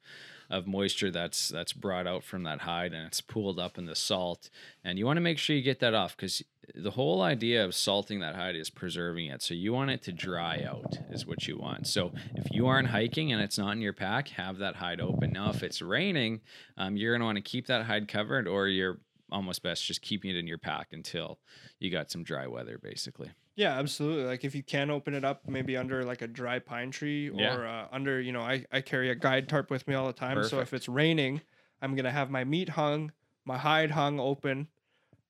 of 0.49 0.67
moisture 0.67 1.12
that's 1.12 1.49
that's 1.49 1.73
brought 1.73 2.08
out 2.08 2.23
from 2.23 2.43
that 2.43 2.62
hide, 2.62 2.93
and 2.93 3.06
it's 3.06 3.21
pooled 3.21 3.60
up 3.60 3.77
in 3.77 3.86
the 3.86 3.95
salt. 3.95 4.49
And 4.84 4.97
you 4.97 5.06
want 5.06 5.17
to 5.17 5.21
make 5.21 5.38
sure 5.38 5.56
you 5.56 5.62
get 5.62 5.79
that 5.79 5.93
off 5.93 6.15
because 6.15 6.43
the 6.75 6.91
whole 6.91 7.21
idea 7.21 7.63
of 7.63 7.75
salting 7.75 8.19
that 8.19 8.36
hide 8.36 8.56
is 8.56 8.69
preserving 8.69 9.27
it. 9.27 9.41
So 9.41 9.53
you 9.53 9.73
want 9.73 9.91
it 9.91 10.01
to 10.03 10.12
dry 10.12 10.63
out, 10.65 10.97
is 11.12 11.25
what 11.25 11.47
you 11.47 11.58
want. 11.58 11.88
So 11.88 12.13
if 12.36 12.51
you 12.51 12.67
aren't 12.67 12.88
hiking 12.89 13.34
and 13.34 13.41
it's 13.41 13.58
not 13.58 13.71
in 13.71 13.82
your 13.82 13.93
pack, 13.93 14.29
have 14.29 14.58
that 14.60 14.77
hide 14.77 15.01
open. 15.01 15.32
Now, 15.34 15.49
if 15.49 15.63
it's 15.63 15.82
raining, 15.82 16.41
um, 16.77 16.95
you're 16.95 17.13
gonna 17.13 17.25
want 17.25 17.38
to 17.38 17.41
keep 17.41 17.67
that 17.67 17.86
hide 17.86 18.08
covered, 18.08 18.47
or 18.47 18.67
you're 18.67 18.99
almost 19.32 19.63
best 19.63 19.86
just 19.86 20.01
keeping 20.01 20.32
it 20.32 20.38
in 20.38 20.47
your 20.47 20.58
pack 20.58 20.89
until 20.91 21.39
you 21.79 21.89
got 21.89 22.12
some 22.12 22.23
dry 22.23 22.47
weather, 22.47 22.77
basically. 22.82 23.32
Yeah, 23.55 23.77
absolutely. 23.77 24.23
Like 24.25 24.43
if 24.43 24.55
you 24.55 24.63
can 24.63 24.89
open 24.89 25.13
it 25.13 25.23
up, 25.23 25.47
maybe 25.47 25.77
under 25.77 26.03
like 26.03 26.21
a 26.21 26.27
dry 26.27 26.59
pine 26.59 26.89
tree 26.91 27.29
or 27.29 27.39
Yeah. 27.39 27.53
uh, 27.83 27.87
under, 27.91 28.19
you 28.19 28.31
know, 28.31 28.41
I, 28.41 28.65
I 28.71 28.81
carry 28.81 29.09
a 29.11 29.15
guide 29.15 29.47
tarp 29.47 29.69
with 29.69 29.87
me 29.87 29.93
all 29.93 30.07
the 30.07 30.13
time. 30.13 30.43
So 30.45 30.59
if 30.59 30.73
it's 30.73 30.89
raining, 30.89 31.41
I'm 31.81 31.95
gonna 31.95 32.11
have 32.11 32.31
my 32.31 32.43
meat 32.43 32.69
hung, 32.69 33.11
my 33.45 33.57
hide 33.57 33.91
hung 33.91 34.19
open, 34.19 34.67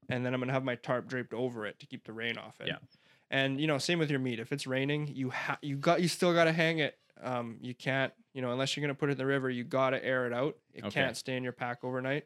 and 0.10 0.26
then 0.26 0.34
I'm 0.34 0.40
gonna 0.40 0.54
have 0.54 0.64
my 0.64 0.76
tarp 0.76 1.08
draped 1.08 1.34
over 1.34 1.66
it 1.66 1.80
to 1.80 1.86
keep 1.86 2.06
the 2.06 2.14
rain 2.14 2.38
off 2.38 2.62
it. 2.62 2.68
Yeah. 2.68 2.78
And 3.30 3.60
you 3.60 3.68
know, 3.68 3.78
same 3.78 4.00
with 4.00 4.10
your 4.10 4.20
meat. 4.20 4.40
If 4.40 4.52
it's 4.52 4.66
raining, 4.68 5.08
you 5.08 5.30
ha- 5.32 5.58
you 5.62 5.76
got 5.76 6.02
you 6.02 6.08
still 6.08 6.34
gotta 6.34 6.52
hang 6.54 6.80
it. 6.80 6.98
Um, 7.22 7.58
you 7.62 7.74
can't, 7.74 8.14
you 8.34 8.42
know, 8.42 8.52
unless 8.52 8.76
you're 8.78 8.82
gonna 8.84 8.96
put 8.96 9.10
it 9.10 9.14
in 9.14 9.18
the 9.18 9.26
river, 9.26 9.50
you 9.50 9.64
gotta 9.64 10.04
air 10.04 10.28
it 10.28 10.34
out. 10.34 10.56
It 10.74 10.86
Okay. 10.86 10.92
can't 11.02 11.18
stay 11.18 11.36
in 11.36 11.44
your 11.44 11.52
pack 11.54 11.84
overnight. 11.84 12.26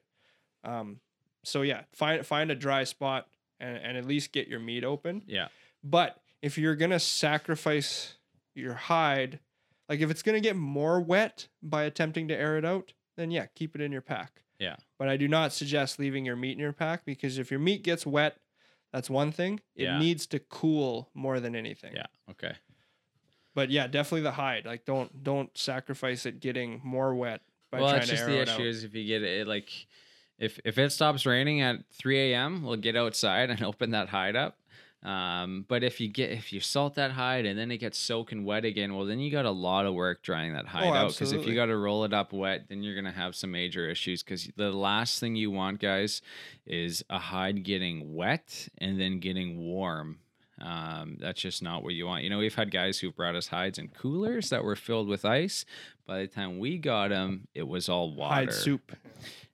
Um, 0.63 0.99
so 1.43 1.61
yeah, 1.63 1.83
find 1.93 2.25
find 2.25 2.51
a 2.51 2.55
dry 2.55 2.83
spot 2.83 3.27
and, 3.59 3.77
and 3.77 3.97
at 3.97 4.05
least 4.05 4.31
get 4.33 4.47
your 4.47 4.59
meat 4.59 4.83
open. 4.83 5.23
Yeah. 5.25 5.47
But 5.83 6.17
if 6.41 6.57
you're 6.57 6.75
gonna 6.75 6.99
sacrifice 6.99 8.15
your 8.55 8.73
hide, 8.73 9.39
like 9.89 9.99
if 9.99 10.09
it's 10.09 10.21
gonna 10.23 10.39
get 10.39 10.55
more 10.55 10.99
wet 10.99 11.47
by 11.61 11.83
attempting 11.83 12.27
to 12.29 12.35
air 12.35 12.57
it 12.57 12.65
out, 12.65 12.93
then 13.15 13.31
yeah, 13.31 13.45
keep 13.55 13.75
it 13.75 13.81
in 13.81 13.91
your 13.91 14.01
pack. 14.01 14.43
Yeah. 14.59 14.75
But 14.97 15.07
I 15.09 15.17
do 15.17 15.27
not 15.27 15.53
suggest 15.53 15.99
leaving 15.99 16.25
your 16.25 16.35
meat 16.35 16.53
in 16.53 16.59
your 16.59 16.73
pack 16.73 17.05
because 17.05 17.37
if 17.37 17.51
your 17.51 17.59
meat 17.59 17.83
gets 17.83 18.05
wet, 18.05 18.37
that's 18.91 19.09
one 19.09 19.31
thing. 19.31 19.59
It 19.75 19.83
Yeah. 19.83 19.99
needs 19.99 20.25
to 20.27 20.39
cool 20.39 21.09
more 21.13 21.39
than 21.39 21.55
anything. 21.55 21.93
Yeah. 21.95 22.07
Okay. 22.31 22.53
But 23.53 23.69
yeah, 23.71 23.87
definitely 23.87 24.21
the 24.21 24.31
hide. 24.31 24.65
Like 24.65 24.85
don't 24.85 25.23
don't 25.23 25.55
sacrifice 25.57 26.25
it 26.25 26.39
getting 26.39 26.81
more 26.83 27.13
wet 27.15 27.41
by 27.71 27.79
well, 27.81 27.89
trying 27.89 27.99
that's 27.99 28.09
to 28.11 28.15
just 28.15 28.25
the 28.27 28.41
issue 28.41 28.63
is 28.63 28.83
if 28.83 28.93
you 28.95 29.05
get 29.05 29.23
it 29.23 29.47
like 29.47 29.69
if 30.37 30.59
if 30.63 30.77
it 30.77 30.91
stops 30.91 31.25
raining 31.25 31.61
at 31.61 31.77
3 31.91 32.31
a.m., 32.33 32.63
we'll 32.63 32.77
get 32.77 32.95
outside 32.95 33.49
and 33.49 33.61
open 33.63 33.91
that 33.91 34.09
hide 34.09 34.35
up. 34.35 34.59
Um, 35.07 35.63
but 35.69 35.83
if 35.83 36.01
you 36.01 36.09
get 36.09 36.31
if 36.31 36.51
you 36.51 36.59
salt 36.59 36.95
that 36.95 37.11
hide 37.11 37.45
and 37.45 37.57
then 37.57 37.71
it 37.71 37.77
gets 37.77 37.97
soaking 37.97 38.43
wet 38.43 38.65
again, 38.65 38.93
well 38.93 39.05
then 39.05 39.19
you 39.19 39.31
got 39.31 39.45
a 39.45 39.51
lot 39.51 39.85
of 39.85 39.93
work 39.93 40.21
drying 40.21 40.53
that 40.53 40.65
hide 40.67 40.83
out. 40.97 41.13
Because 41.13 41.31
if 41.31 41.47
you 41.47 41.55
got 41.55 41.67
to 41.67 41.77
roll 41.77 42.03
it 42.03 42.13
up 42.13 42.33
wet, 42.33 42.65
then 42.67 42.83
you're 42.83 42.95
gonna 42.95 43.11
have 43.11 43.33
some 43.35 43.51
major 43.51 43.87
issues. 43.89 44.21
Because 44.21 44.49
the 44.57 44.71
last 44.71 45.19
thing 45.21 45.35
you 45.37 45.49
want, 45.49 45.79
guys, 45.79 46.21
is 46.65 47.05
a 47.09 47.19
hide 47.19 47.63
getting 47.63 48.15
wet 48.15 48.67
and 48.79 48.99
then 48.99 49.19
getting 49.19 49.59
warm 49.59 50.19
Um, 50.59 51.17
that's 51.19 51.39
just 51.39 51.61
not 51.61 51.83
what 51.83 51.93
you 51.93 52.07
want. 52.07 52.23
You 52.23 52.31
know, 52.31 52.39
we've 52.39 52.55
had 52.55 52.71
guys 52.71 52.97
who've 52.99 53.15
brought 53.15 53.35
us 53.35 53.47
hides 53.47 53.77
in 53.77 53.89
coolers 53.89 54.49
that 54.49 54.63
were 54.63 54.75
filled 54.75 55.07
with 55.07 55.23
ice. 55.23 55.65
By 56.07 56.19
the 56.21 56.27
time 56.27 56.57
we 56.57 56.79
got 56.79 57.09
them, 57.11 57.47
it 57.53 57.67
was 57.67 57.87
all 57.87 58.11
water. 58.13 58.33
Hide 58.33 58.53
soup. 58.53 58.91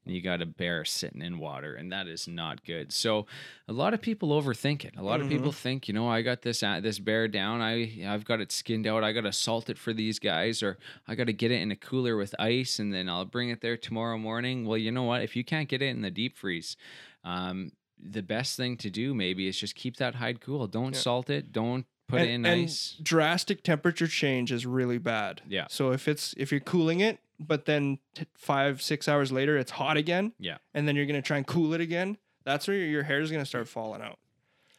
And 0.06 0.14
you 0.14 0.22
got 0.22 0.42
a 0.42 0.46
bear 0.46 0.84
sitting 0.86 1.22
in 1.22 1.40
water 1.40 1.76
and 1.76 1.92
that 1.92 2.08
is 2.08 2.28
not 2.28 2.64
good. 2.66 2.92
So 2.92 3.26
a 3.68 3.74
lot 3.74 3.94
of 3.94 4.02
people 4.02 4.30
overthink 4.30 4.84
it. 4.86 4.96
A 4.98 5.04
lot 5.04 5.22
of 5.22 5.30
people 5.30 5.52
think 5.52 5.88
you 5.88 5.94
know 5.94 6.08
i 6.08 6.22
got 6.22 6.42
this 6.42 6.62
uh, 6.64 6.80
this 6.82 7.00
bear 7.00 7.28
down. 7.28 7.62
I 7.62 8.06
i've 8.08 8.26
got 8.26 8.42
it 8.42 8.52
skinned 8.52 8.88
out. 8.88 9.04
I 9.04 9.12
got 9.12 9.22
to 9.22 9.34
salt 9.34 9.70
it 9.70 9.78
for 9.78 9.94
these 9.94 10.20
guys 10.20 10.62
or 10.62 10.78
i 11.08 11.16
got 11.16 11.28
to 11.28 11.34
get 11.34 11.52
it 11.52 11.62
in 11.62 11.72
a 11.72 11.76
cooler 11.76 12.16
with 12.18 12.36
ice 12.40 12.80
and 12.80 12.94
then 12.94 13.08
i'll 13.10 13.26
bring 13.26 13.50
it 13.50 13.62
there 13.62 13.78
tomorrow 13.78 14.18
morning. 14.18 14.66
Well 14.66 14.78
you 14.78 14.92
know 14.92 15.04
what? 15.04 15.22
If 15.22 15.36
you 15.36 15.44
can't 15.44 15.70
get 15.70 15.82
it 15.82 15.88
in 15.88 16.02
the 16.02 16.12
deep 16.12 16.38
freeze 16.38 16.76
um, 17.24 17.72
the 18.06 18.22
best 18.22 18.58
thing 18.58 18.76
to 18.78 18.90
do 18.90 19.14
maybe 19.14 19.48
is 19.48 19.58
just 19.58 19.76
keep 19.76 19.98
that 19.98 20.16
hide 20.16 20.42
cool. 20.42 20.68
Don't 20.68 20.94
Yeah. 20.94 21.00
salt 21.00 21.30
it. 21.30 21.52
Don't 21.54 21.86
put 22.08 22.20
and, 22.22 22.30
it 22.30 22.34
in 22.34 22.46
and 22.46 22.62
ice. 22.64 22.98
drastic 23.02 23.64
temperature 23.64 24.08
change 24.08 24.52
is 24.52 24.66
really 24.66 24.98
bad. 24.98 25.42
Yeah. 25.48 25.68
So 25.70 25.92
if 25.92 26.08
it's 26.08 26.34
if 26.38 26.52
you're 26.52 26.60
cooling 26.60 27.00
it, 27.00 27.20
but 27.48 27.66
then 27.66 28.00
t- 28.16 28.26
five 28.36 28.82
six 28.82 29.08
hours 29.08 29.32
later 29.32 29.58
it's 29.58 29.72
hot 29.72 29.98
again. 29.98 30.34
Yeah. 30.40 30.58
And 30.74 30.88
then 30.88 30.96
you're 30.96 31.06
gonna 31.06 31.22
try 31.22 31.38
and 31.38 31.48
cool 31.48 31.74
it 31.74 31.82
again. 31.82 32.18
That's 32.46 32.68
where 32.68 32.78
your, 32.78 32.88
your 32.88 33.04
hair 33.04 33.20
is 33.22 33.32
gonna 33.32 33.46
start 33.46 33.68
falling 33.68 34.02
out. 34.02 34.20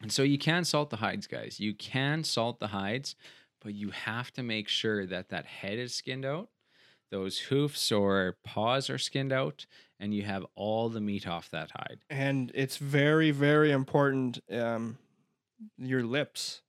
And 0.02 0.12
so 0.12 0.22
you 0.22 0.38
can 0.38 0.64
salt 0.64 0.90
the 0.90 0.96
hides, 0.96 1.26
guys. 1.26 1.58
You 1.60 1.72
can 1.74 2.24
salt 2.24 2.60
the 2.60 2.68
hides, 2.68 3.16
but 3.62 3.74
you 3.74 3.90
have 3.90 4.30
to 4.32 4.42
make 4.42 4.68
sure 4.68 5.06
that 5.06 5.30
that 5.30 5.46
head 5.46 5.78
is 5.78 5.94
skinned 5.94 6.24
out, 6.26 6.48
those 7.10 7.38
hoofs 7.38 7.90
or 7.90 8.36
paws 8.44 8.90
are 8.90 8.98
skinned 8.98 9.32
out, 9.32 9.64
and 9.98 10.12
you 10.14 10.22
have 10.22 10.44
all 10.56 10.88
the 10.90 11.00
meat 11.00 11.26
off 11.26 11.50
that 11.50 11.70
hide. 11.70 12.00
And 12.10 12.50
it's 12.54 12.76
very 12.76 13.30
very 13.30 13.70
important. 13.70 14.40
Um, 14.50 14.98
your 15.78 16.02
lips 16.02 16.60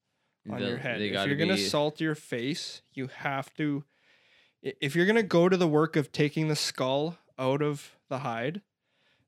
on 0.50 0.62
The- 0.62 0.68
your 0.68 0.78
head. 0.78 1.02
If 1.02 1.26
you're 1.28 1.36
gonna 1.36 1.58
salt 1.58 2.00
your 2.00 2.16
face, 2.16 2.82
you 2.93 3.08
have 3.08 3.54
to. 3.56 3.84
If 4.82 4.95
you're 4.95 5.05
gonna 5.05 5.22
go 5.24 5.47
to 5.47 5.55
the 5.57 5.68
work 5.68 5.95
of 5.95 6.11
taking 6.11 6.47
the 6.47 6.55
skull 6.55 7.18
out 7.38 7.61
of 7.61 7.95
the 8.09 8.20
hide, 8.20 8.61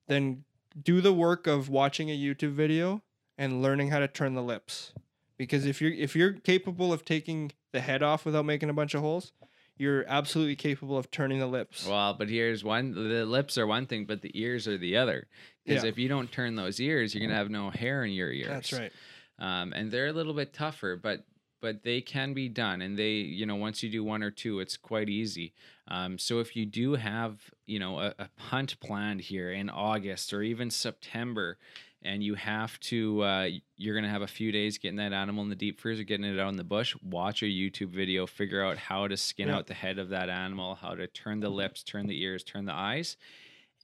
then 0.08 0.44
do 0.82 1.00
the 1.00 1.14
work 1.14 1.46
of 1.46 1.70
watching 1.70 2.10
a 2.10 2.18
YouTube 2.18 2.54
video 2.54 3.04
and 3.38 3.62
learning 3.62 3.90
how 3.90 4.00
to 4.00 4.08
turn 4.08 4.34
the 4.34 4.42
lips. 4.42 4.94
Because 5.38 5.66
if 5.68 5.80
you're 5.80 5.92
if 5.92 6.16
you're 6.16 6.34
capable 6.34 6.92
of 6.92 7.06
taking 7.06 7.52
the 7.72 7.82
head 7.82 8.02
off 8.02 8.26
without 8.26 8.46
making 8.46 8.70
a 8.70 8.74
bunch 8.74 8.96
of 8.96 9.02
holes, 9.02 9.32
you're 9.78 10.04
absolutely 10.08 10.56
capable 10.56 10.98
of 10.98 11.12
turning 11.12 11.38
the 11.40 11.46
lips. 11.46 11.86
Well, 11.88 12.16
but 12.16 12.30
here's 12.30 12.64
one 12.64 12.94
the 12.94 13.24
lips 13.26 13.60
are 13.60 13.68
one 13.68 13.86
thing, 13.86 14.06
but 14.06 14.24
the 14.24 14.32
ears 14.40 14.68
are 14.68 14.78
the 14.80 14.98
other. 14.98 15.28
Because 15.64 15.84
Yeah. 15.84 15.90
if 15.90 16.00
you 16.00 16.10
don't 16.10 16.32
turn 16.32 16.56
those 16.56 16.80
ears, 16.80 17.14
you're 17.14 17.22
gonna 17.22 17.38
have 17.38 17.52
no 17.52 17.70
hair 17.70 18.04
in 18.04 18.12
your 18.12 18.32
ears. 18.32 18.48
That's 18.48 18.74
right. 18.74 18.92
um, 19.38 19.72
and 19.74 19.92
they're 19.92 20.08
a 20.08 20.14
little 20.14 20.34
bit 20.34 20.52
tougher, 20.54 20.96
but 20.96 21.24
but 21.60 21.84
they 21.84 22.02
can 22.02 22.34
be 22.34 22.50
done. 22.50 22.82
And 22.82 22.98
they, 22.98 23.12
you 23.12 23.46
know, 23.46 23.56
once 23.56 23.82
you 23.84 23.90
do 23.90 24.04
one 24.04 24.24
or 24.24 24.32
two, 24.32 24.60
it's 24.60 24.78
quite 24.78 25.10
easy. 25.10 25.54
Um, 25.88 26.18
so 26.18 26.40
if 26.40 26.56
you 26.56 26.66
do 26.66 26.96
have, 26.96 27.40
you 27.66 27.80
know, 27.80 28.00
a, 28.00 28.14
a 28.20 28.30
hunt 28.38 28.80
planned 28.80 29.22
here 29.22 29.52
in 29.52 29.70
August 29.70 30.34
or 30.34 30.42
even 30.42 30.70
September, 30.70 31.58
and 32.04 32.24
you 32.24 32.36
have 32.36 32.80
to, 32.80 33.24
uh, 33.24 33.50
you're 33.76 33.96
gonna 33.96 34.10
have 34.10 34.22
a 34.22 34.28
few 34.28 34.52
days 34.52 34.78
getting 34.78 34.98
that 34.98 35.14
animal 35.14 35.44
in 35.44 35.50
the 35.50 35.56
deep 35.56 35.80
freezer, 35.80 36.04
getting 36.04 36.26
it 36.26 36.40
out 36.40 36.50
in 36.50 36.56
the 36.58 36.64
bush. 36.64 36.96
Watch 37.02 37.42
a 37.42 37.48
YouTube 37.48 37.90
video, 37.90 38.28
figure 38.28 38.64
out 38.64 38.78
how 38.78 39.08
to 39.08 39.18
skin 39.18 39.48
Yeah. 39.48 39.58
out 39.58 39.68
the 39.68 39.74
head 39.74 39.98
of 39.98 40.10
that 40.10 40.30
animal, 40.30 40.76
how 40.76 40.94
to 40.94 41.08
turn 41.08 41.40
the 41.40 41.50
lips, 41.50 41.84
turn 41.84 42.06
the 42.08 42.22
ears, 42.22 42.44
turn 42.44 42.66
the 42.66 42.74
eyes. 42.74 43.18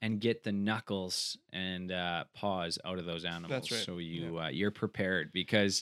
And 0.01 0.19
get 0.19 0.43
the 0.43 0.51
knuckles 0.51 1.37
and 1.53 1.89
uh, 1.89 2.25
paws 2.33 2.77
out 2.83 2.99
of 2.99 3.05
those 3.05 3.23
animals, 3.23 3.71
right. 3.71 3.85
so 3.85 3.99
you 3.99 4.37
uh, 4.37 4.49
you're 4.49 4.69
prepared 4.69 5.31
because 5.31 5.81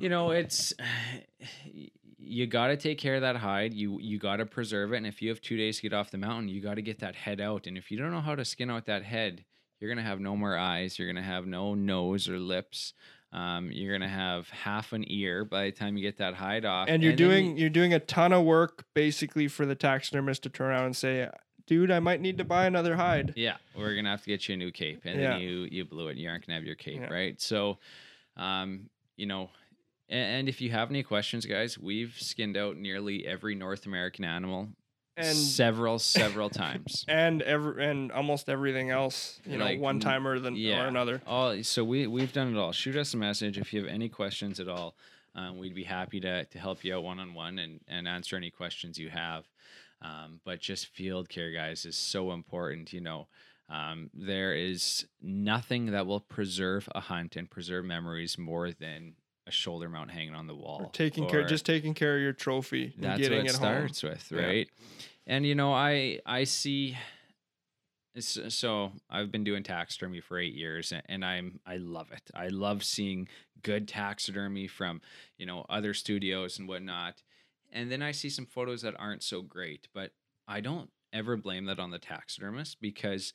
you 0.00 0.08
know 0.08 0.30
it's 0.30 0.72
you 2.18 2.46
got 2.46 2.68
to 2.68 2.76
take 2.76 2.98
care 2.98 3.14
of 3.16 3.20
that 3.22 3.36
hide 3.36 3.72
you 3.72 3.98
you 4.00 4.18
got 4.18 4.36
to 4.36 4.46
preserve 4.46 4.92
it 4.92 4.96
and 4.98 5.06
if 5.06 5.22
you 5.22 5.28
have 5.28 5.40
two 5.40 5.56
days 5.56 5.76
to 5.76 5.82
get 5.82 5.92
off 5.92 6.10
the 6.10 6.18
mountain 6.18 6.48
you 6.48 6.60
got 6.60 6.74
to 6.74 6.82
get 6.82 6.98
that 7.00 7.14
head 7.14 7.40
out 7.40 7.66
and 7.66 7.76
if 7.78 7.90
you 7.90 7.98
don't 7.98 8.10
know 8.10 8.20
how 8.20 8.34
to 8.34 8.44
skin 8.44 8.70
out 8.70 8.86
that 8.86 9.02
head 9.04 9.44
you're 9.80 9.90
gonna 9.90 10.02
have 10.06 10.20
no 10.20 10.36
more 10.36 10.56
eyes 10.56 10.98
you're 10.98 11.08
gonna 11.08 11.22
have 11.22 11.46
no 11.46 11.74
nose 11.74 12.28
or 12.28 12.38
lips 12.38 12.94
um, 13.32 13.70
you're 13.72 13.92
gonna 13.96 14.08
have 14.08 14.48
half 14.50 14.92
an 14.92 15.04
ear 15.08 15.44
by 15.44 15.64
the 15.64 15.72
time 15.72 15.96
you 15.96 16.02
get 16.02 16.18
that 16.18 16.34
hide 16.34 16.64
off 16.64 16.88
And 16.88 17.02
you're 17.02 17.12
you- 17.12 17.16
doing 17.16 17.56
you're 17.56 17.70
doing 17.70 17.92
a 17.94 18.00
ton 18.00 18.32
of 18.32 18.44
work 18.44 18.84
basically 18.94 19.48
for 19.48 19.66
the 19.66 19.74
taxidermist 19.74 20.42
to 20.44 20.48
turn 20.48 20.70
around 20.70 20.86
and 20.86 20.96
say, 20.96 21.28
"Dude, 21.66 21.90
I 21.90 21.98
might 22.00 22.20
need 22.20 22.38
to 22.38 22.44
buy 22.44 22.66
another 22.66 22.96
hide." 22.96 23.34
Yeah, 23.36 23.56
we're 23.76 23.94
gonna 23.94 24.10
have 24.10 24.22
to 24.22 24.28
get 24.28 24.48
you 24.48 24.54
a 24.54 24.56
new 24.56 24.70
cape, 24.70 25.02
and 25.04 25.20
Yeah. 25.20 25.30
then 25.32 25.40
you 25.42 25.68
you 25.70 25.84
blew 25.84 26.08
it. 26.08 26.16
You 26.16 26.28
aren't 26.30 26.46
gonna 26.46 26.54
have 26.56 26.64
your 26.64 26.76
cape, 26.76 27.00
Yeah. 27.00 27.12
right? 27.12 27.38
So, 27.40 27.78
um, 28.36 28.88
you 29.16 29.26
know, 29.26 29.50
and, 30.08 30.48
if 30.48 30.60
you 30.60 30.70
have 30.70 30.90
any 30.90 31.02
questions, 31.02 31.46
guys, 31.46 31.78
we've 31.78 32.14
skinned 32.18 32.56
out 32.56 32.76
nearly 32.76 33.26
every 33.26 33.54
North 33.54 33.86
American 33.86 34.24
animal 34.24 34.68
And 35.16 35.36
several 35.36 35.98
several 36.18 36.50
times. 36.50 37.04
and 37.08 37.42
every 37.42 37.84
and 37.84 38.12
almost 38.12 38.48
everything 38.48 38.90
else, 38.90 39.40
you 39.46 39.58
know, 39.58 39.64
Like, 39.64 39.80
one 39.80 39.98
timer 40.00 40.38
than 40.38 40.56
yeah. 40.56 40.84
or 40.84 40.86
another. 40.88 41.22
All 41.26 41.62
so 41.62 41.82
we 41.84 42.06
we've 42.06 42.32
done 42.32 42.54
it 42.54 42.58
all. 42.58 42.72
Shoot 42.72 42.96
us 42.96 43.14
a 43.14 43.16
message 43.16 43.58
if 43.58 43.72
you 43.72 43.80
have 43.80 43.88
any 43.88 44.08
questions 44.08 44.60
at 44.60 44.68
all. 44.68 44.94
Um, 45.34 45.58
we'd 45.58 45.74
be 45.74 45.84
happy 45.84 46.20
to 46.20 46.44
to 46.44 46.58
help 46.58 46.84
you 46.84 46.94
out 46.96 47.02
one 47.04 47.18
on 47.18 47.34
one 47.34 47.58
and 47.58 47.80
and 47.88 48.06
answer 48.08 48.36
any 48.36 48.50
questions 48.50 48.98
you 48.98 49.10
have. 49.10 49.44
Um, 50.02 50.40
but 50.44 50.60
just 50.60 50.86
field 50.88 51.28
care, 51.30 51.50
guys, 51.52 51.86
is 51.86 51.96
so 51.96 52.32
important. 52.32 52.92
You 52.92 53.00
know, 53.00 53.28
um, 53.70 54.10
there 54.14 54.54
is 54.54 55.06
nothing 55.22 55.86
that 55.92 56.06
will 56.06 56.20
preserve 56.20 56.88
a 56.94 57.00
hunt 57.00 57.34
and 57.36 57.50
preserve 57.50 57.84
memories 57.86 58.36
more 58.38 58.70
than 58.70 59.14
a 59.46 59.50
shoulder 59.50 59.88
mount 59.88 60.10
hanging 60.10 60.34
on 60.34 60.46
the 60.46 60.54
wall. 60.54 60.82
Or 60.82 60.90
taking 60.92 61.26
care, 61.28 61.44
just 61.44 61.64
taking 61.64 61.94
care 61.94 62.16
of 62.16 62.22
your 62.22 62.32
trophy 62.32 62.92
and 62.96 63.04
that's 63.04 63.20
getting 63.20 63.38
what 63.38 63.46
it 63.46 63.50
it 63.50 63.54
starts 63.54 64.02
with 64.02 64.32
Yeah. 64.32 64.46
right 64.46 64.68
and 65.26 65.46
you 65.46 65.54
know 65.54 65.72
i 65.72 66.20
i 66.26 66.44
see 66.44 66.96
so 68.18 68.92
i've 69.10 69.30
been 69.30 69.44
doing 69.44 69.62
taxidermy 69.62 70.20
for 70.20 70.38
eight 70.38 70.54
years 70.54 70.92
and 71.06 71.24
i'm 71.24 71.60
i 71.66 71.76
love 71.76 72.10
it 72.12 72.22
i 72.34 72.48
love 72.48 72.82
seeing 72.82 73.28
good 73.62 73.86
taxidermy 73.86 74.66
from 74.66 75.02
you 75.36 75.44
know 75.44 75.66
other 75.68 75.92
studios 75.92 76.58
and 76.58 76.66
whatnot 76.66 77.22
and 77.70 77.90
then 77.92 78.00
i 78.02 78.12
see 78.12 78.30
some 78.30 78.46
photos 78.46 78.80
that 78.82 78.94
aren't 78.98 79.22
so 79.22 79.42
great 79.42 79.88
but 79.92 80.12
i 80.48 80.60
don't 80.60 80.90
ever 81.12 81.36
blame 81.36 81.66
that 81.66 81.78
on 81.78 81.90
the 81.90 81.98
taxidermist 81.98 82.80
because 82.80 83.34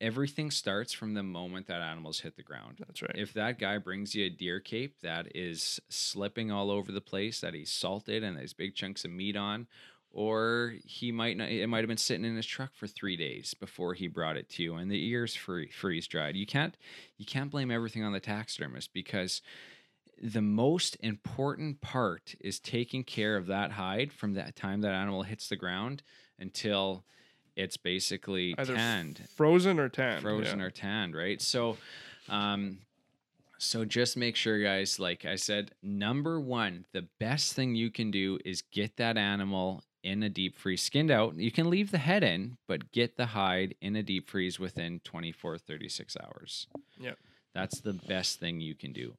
everything 0.00 0.50
starts 0.50 0.92
from 0.92 1.14
the 1.14 1.22
moment 1.22 1.66
that 1.66 1.80
animals 1.80 2.20
hit 2.20 2.36
the 2.36 2.42
ground. 2.42 2.76
That's 2.78 3.02
right. 3.02 3.14
if 3.14 3.32
that 3.34 3.58
guy 3.58 3.78
brings 3.78 4.14
you 4.14 4.26
a 4.26 4.30
deer 4.30 4.60
cape 4.60 5.00
that 5.02 5.34
is 5.34 5.80
slipping 5.88 6.50
all 6.50 6.70
over 6.70 6.92
the 6.92 7.00
place, 7.00 7.40
that 7.40 7.54
he's 7.54 7.70
salted 7.70 8.22
and 8.22 8.36
there's 8.36 8.52
big 8.52 8.74
chunks 8.74 9.04
of 9.04 9.10
meat 9.10 9.36
on, 9.36 9.66
or 10.10 10.74
he 10.84 11.10
might 11.10 11.36
not, 11.36 11.48
it 11.48 11.66
might 11.66 11.80
have 11.80 11.88
been 11.88 11.96
sitting 11.96 12.24
in 12.24 12.36
his 12.36 12.46
truck 12.46 12.70
for 12.74 12.86
three 12.86 13.16
days 13.16 13.54
before 13.54 13.94
he 13.94 14.06
brought 14.06 14.36
it 14.36 14.48
to 14.50 14.62
you, 14.62 14.74
and 14.74 14.90
the 14.90 15.08
ears 15.08 15.34
free, 15.34 15.68
freeze 15.70 16.06
dried. 16.06 16.36
You 16.36 16.46
can't 16.46 16.76
you 17.16 17.26
can't 17.26 17.50
blame 17.50 17.70
everything 17.70 18.04
on 18.04 18.12
the 18.12 18.20
taxidermist 18.20 18.92
because 18.92 19.42
the 20.22 20.42
most 20.42 20.96
important 21.00 21.80
part 21.80 22.34
is 22.40 22.60
taking 22.60 23.02
care 23.02 23.36
of 23.36 23.46
that 23.48 23.72
hide 23.72 24.12
from 24.12 24.34
that 24.34 24.54
time 24.54 24.80
that 24.82 24.92
animal 24.92 25.24
hits 25.24 25.48
the 25.48 25.56
ground 25.56 26.02
until 26.38 27.04
it's 27.56 27.76
basically 27.76 28.54
Either 28.58 28.74
tanned 28.74 29.20
frozen 29.36 29.78
or 29.78 29.88
tan. 29.88 30.20
frozen 30.20 30.58
yeah. 30.58 30.64
or 30.64 30.70
tanned, 30.70 31.14
right? 31.14 31.40
So, 31.40 31.76
um, 32.28 32.78
so 33.58 33.84
just 33.84 34.16
make 34.16 34.36
sure, 34.36 34.60
guys. 34.62 34.98
Like 34.98 35.24
I 35.24 35.36
said, 35.36 35.70
number 35.82 36.40
one, 36.40 36.84
the 36.92 37.06
best 37.18 37.54
thing 37.54 37.74
you 37.74 37.90
can 37.90 38.10
do 38.10 38.38
is 38.44 38.62
get 38.72 38.96
that 38.96 39.16
animal 39.16 39.82
in 40.02 40.22
a 40.22 40.28
deep 40.28 40.56
freeze, 40.58 40.82
skinned 40.82 41.10
out. 41.10 41.34
You 41.36 41.50
can 41.50 41.70
leave 41.70 41.90
the 41.90 41.98
head 41.98 42.22
in, 42.22 42.58
but 42.66 42.92
get 42.92 43.16
the 43.16 43.26
hide 43.26 43.74
in 43.80 43.96
a 43.96 44.02
deep 44.02 44.28
freeze 44.28 44.60
within 44.60 45.00
24, 45.00 45.58
36 45.58 46.16
hours. 46.22 46.66
Yep. 47.00 47.16
That's 47.54 47.80
the 47.80 47.92
best 47.92 48.40
thing 48.40 48.60
you 48.60 48.74
can 48.74 48.92
do. 48.92 49.14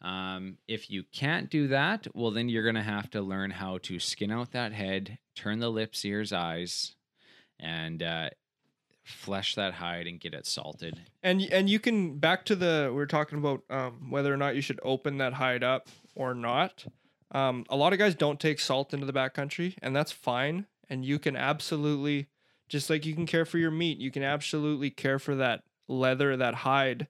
Um, 0.00 0.56
if 0.66 0.90
you 0.90 1.02
can't 1.12 1.50
do 1.50 1.68
that, 1.68 2.06
well, 2.14 2.30
then 2.30 2.48
you're 2.48 2.62
going 2.62 2.76
to 2.76 2.82
have 2.82 3.10
to 3.10 3.20
learn 3.20 3.50
how 3.50 3.78
to 3.78 3.98
skin 3.98 4.30
out 4.30 4.52
that 4.52 4.72
head, 4.72 5.18
turn 5.34 5.58
the 5.58 5.68
lips, 5.70 6.04
ears, 6.04 6.32
eyes, 6.32 6.94
and 7.60 8.02
uh, 8.02 8.30
flesh 9.04 9.54
that 9.54 9.74
hide 9.74 10.06
and 10.06 10.20
get 10.20 10.34
it 10.34 10.46
salted. 10.46 11.00
And 11.22 11.42
and 11.42 11.68
you 11.68 11.78
can 11.78 12.18
back 12.18 12.44
to 12.46 12.56
the 12.56 12.92
we 12.94 13.00
are 13.02 13.06
talking 13.06 13.38
about 13.38 13.62
um, 13.70 14.10
whether 14.10 14.32
or 14.32 14.36
not 14.36 14.56
you 14.56 14.60
should 14.62 14.80
open 14.82 15.18
that 15.18 15.34
hide 15.34 15.62
up 15.62 15.88
or 16.14 16.34
not. 16.34 16.86
Um, 17.32 17.64
a 17.68 17.76
lot 17.76 17.92
of 17.92 17.98
guys 17.98 18.14
don't 18.14 18.40
take 18.40 18.58
salt 18.58 18.92
into 18.92 19.06
the 19.06 19.12
backcountry, 19.12 19.76
and 19.82 19.94
that's 19.94 20.10
fine. 20.12 20.66
And 20.88 21.04
you 21.04 21.20
can 21.20 21.36
absolutely, 21.36 22.26
just 22.68 22.90
like 22.90 23.06
you 23.06 23.14
can 23.14 23.26
care 23.26 23.44
for 23.44 23.58
your 23.58 23.70
meat, 23.70 23.98
you 23.98 24.10
can 24.10 24.24
absolutely 24.24 24.90
care 24.90 25.20
for 25.20 25.36
that 25.36 25.62
leather, 25.86 26.36
that 26.36 26.54
hide, 26.54 27.06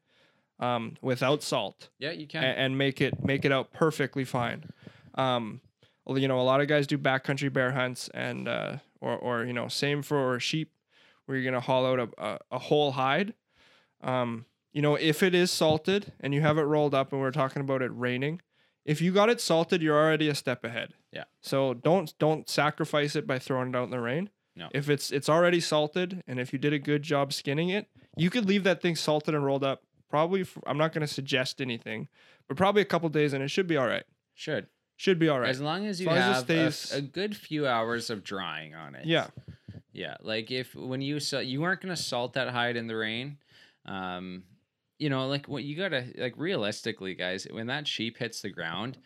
um, 0.59 0.97
without 1.01 1.43
salt. 1.43 1.89
Yeah, 1.99 2.11
you 2.11 2.27
can. 2.27 2.45
and, 2.45 2.59
and 2.59 2.79
make 2.79 3.01
it 3.01 3.25
make 3.25 3.45
it 3.45 3.53
out 3.53 3.73
perfectly 3.73 4.25
fine. 4.25 4.65
Um, 5.15 5.63
well, 6.05 6.19
you 6.19 6.29
know, 6.29 6.41
a 6.41 6.43
lot 6.43 6.61
of 6.61 6.69
guys 6.69 6.87
do 6.87 6.99
backcountry 6.99 7.53
bear 7.53 7.73
hunts, 7.73 8.11
and 8.13 8.47
uh, 8.47 8.77
or 9.01 9.17
or 9.17 9.45
you 9.45 9.53
know, 9.53 9.69
same 9.69 10.03
for 10.03 10.39
sheep, 10.41 10.73
where 11.27 11.37
you're 11.37 11.51
gonna 11.51 11.61
haul 11.61 11.87
out 11.87 11.99
a 11.99 12.09
a, 12.19 12.39
a 12.53 12.59
whole 12.59 12.93
hide. 12.93 13.35
Um, 14.03 14.47
you 14.73 14.83
know, 14.83 14.95
if 14.95 15.23
it 15.23 15.35
is 15.35 15.51
salted 15.51 16.13
and 16.21 16.33
you 16.33 16.41
have 16.41 16.59
it 16.59 16.63
rolled 16.63 16.95
up, 16.95 17.13
and 17.13 17.21
we're 17.21 17.33
talking 17.33 17.61
about 17.61 17.83
it 17.83 17.91
raining, 17.93 18.41
if 18.85 19.01
you 19.01 19.13
got 19.13 19.29
it 19.29 19.41
salted, 19.41 19.83
you're 19.83 19.99
already 19.99 20.29
a 20.29 20.35
step 20.35 20.65
ahead. 20.65 20.95
Yeah. 21.13 21.25
So 21.41 21.75
don't 21.75 22.13
don't 22.19 22.49
sacrifice 22.49 23.17
it 23.17 23.27
by 23.27 23.39
throwing 23.39 23.71
it 23.71 23.77
out 23.77 23.85
in 23.85 23.91
the 23.91 24.01
rain. 24.01 24.31
No. 24.57 24.69
If 24.73 24.89
it's 24.91 25.11
it's 25.11 25.29
already 25.29 25.61
salted, 25.61 26.23
and 26.27 26.39
if 26.39 26.53
you 26.53 26.59
did 26.59 26.73
a 26.73 26.79
good 26.79 27.03
job 27.03 27.33
skinning 27.33 27.69
it, 27.71 27.89
you 28.17 28.31
could 28.31 28.47
leave 28.47 28.65
that 28.65 28.83
thing 28.83 28.97
salted 28.97 29.35
and 29.35 29.45
rolled 29.45 29.65
up. 29.65 29.83
Probably, 30.09 30.43
for, 30.43 30.61
I'm 30.67 30.77
not 30.77 30.93
going 30.93 31.07
to 31.07 31.13
suggest 31.13 31.61
anything, 31.61 32.09
but 32.49 32.57
probably 32.57 32.83
a 32.83 32.87
couple 32.87 33.09
days, 33.11 33.33
and 33.33 33.45
it 33.45 33.49
should 33.49 33.69
be 33.69 33.77
all 33.77 33.87
right. 33.87 34.03
Should 34.35 34.67
Should 35.01 35.19
be 35.19 35.31
all 35.31 35.41
right. 35.41 35.49
as 35.49 35.63
long 35.63 35.87
as 35.87 35.99
you 35.99 36.11
as 36.11 36.47
have 36.47 36.93
a- 36.93 36.99
a, 36.99 37.01
good 37.01 37.35
few 37.35 37.67
hours 37.67 38.11
of 38.11 38.23
drying 38.23 38.75
on 38.75 38.95
it. 38.95 39.07
Yeah. 39.07 39.29
Yeah, 39.95 40.19
like 40.21 40.51
if 40.51 40.75
when 40.75 41.01
you 41.01 41.21
sa- 41.21 41.39
you 41.39 41.63
weren't 41.63 41.81
gonna 41.81 41.97
salt 41.97 42.35
that 42.35 42.49
hide 42.51 42.77
in 42.77 42.87
the 42.87 42.95
rain, 42.97 43.39
um, 43.87 44.43
you 44.99 45.09
know, 45.09 45.27
like 45.27 45.47
what 45.49 45.65
you 45.65 45.75
gotta 45.75 46.05
like 46.19 46.35
realistically, 46.37 47.15
guys, 47.15 47.47
when 47.51 47.69
that 47.69 47.89
sheep 47.89 48.19
hits 48.19 48.43
the 48.43 48.51
ground, 48.51 48.99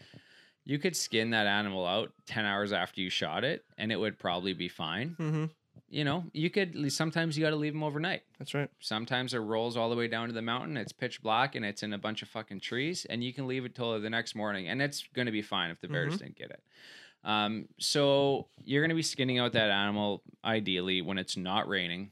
you 0.65 0.81
could 0.81 0.97
skin 0.97 1.31
that 1.31 1.47
animal 1.47 1.87
out 1.87 2.13
ten 2.27 2.45
hours 2.45 2.73
after 2.73 3.01
you 3.01 3.09
shot 3.09 3.45
it, 3.45 3.65
and 3.79 3.93
it 3.93 3.97
would 3.97 4.19
probably 4.19 4.53
be 4.53 4.69
fine. 4.69 5.11
Mm-hmm. 5.11 5.45
You 5.95 6.03
know, 6.03 6.25
you 6.33 6.51
could 6.51 6.91
sometimes 6.93 7.39
you 7.39 7.45
got 7.45 7.51
to 7.51 7.57
leave 7.57 7.73
them 7.73 7.85
overnight. 7.85 8.23
That's 8.41 8.53
right. 8.53 8.69
Sometimes 8.81 9.33
it 9.33 9.39
rolls 9.39 9.77
all 9.77 9.91
the 9.91 9.95
way 9.95 10.09
down 10.09 10.27
to 10.27 10.35
the 10.35 10.43
mountain. 10.43 10.77
It's 10.77 10.91
pitch 10.91 11.23
black 11.23 11.55
and 11.55 11.65
it's 11.65 11.85
in 11.85 11.93
a 11.93 11.99
bunch 11.99 12.21
of 12.21 12.29
fucking 12.29 12.61
trees, 12.61 13.05
and 13.09 13.23
you 13.23 13.33
can 13.33 13.47
leave 13.47 13.65
it 13.65 13.77
till 13.77 14.01
the 14.01 14.11
next 14.11 14.35
morning, 14.35 14.67
and 14.67 14.83
it's 14.83 15.05
going 15.15 15.27
to 15.27 15.33
be 15.33 15.41
fine 15.41 15.71
if 15.71 15.81
the 15.81 15.87
bears 15.87 16.15
Mhm. 16.15 16.19
didn't 16.19 16.37
get 16.37 16.51
it. 16.51 16.63
Um, 17.23 17.69
so 17.79 18.49
you're 18.65 18.83
going 18.83 18.89
to 18.89 18.97
be 18.97 19.03
skinning 19.03 19.39
out 19.39 19.53
that 19.53 19.71
animal 19.71 20.25
ideally 20.45 21.01
when 21.01 21.17
it's 21.17 21.37
not 21.37 21.69
raining, 21.69 22.11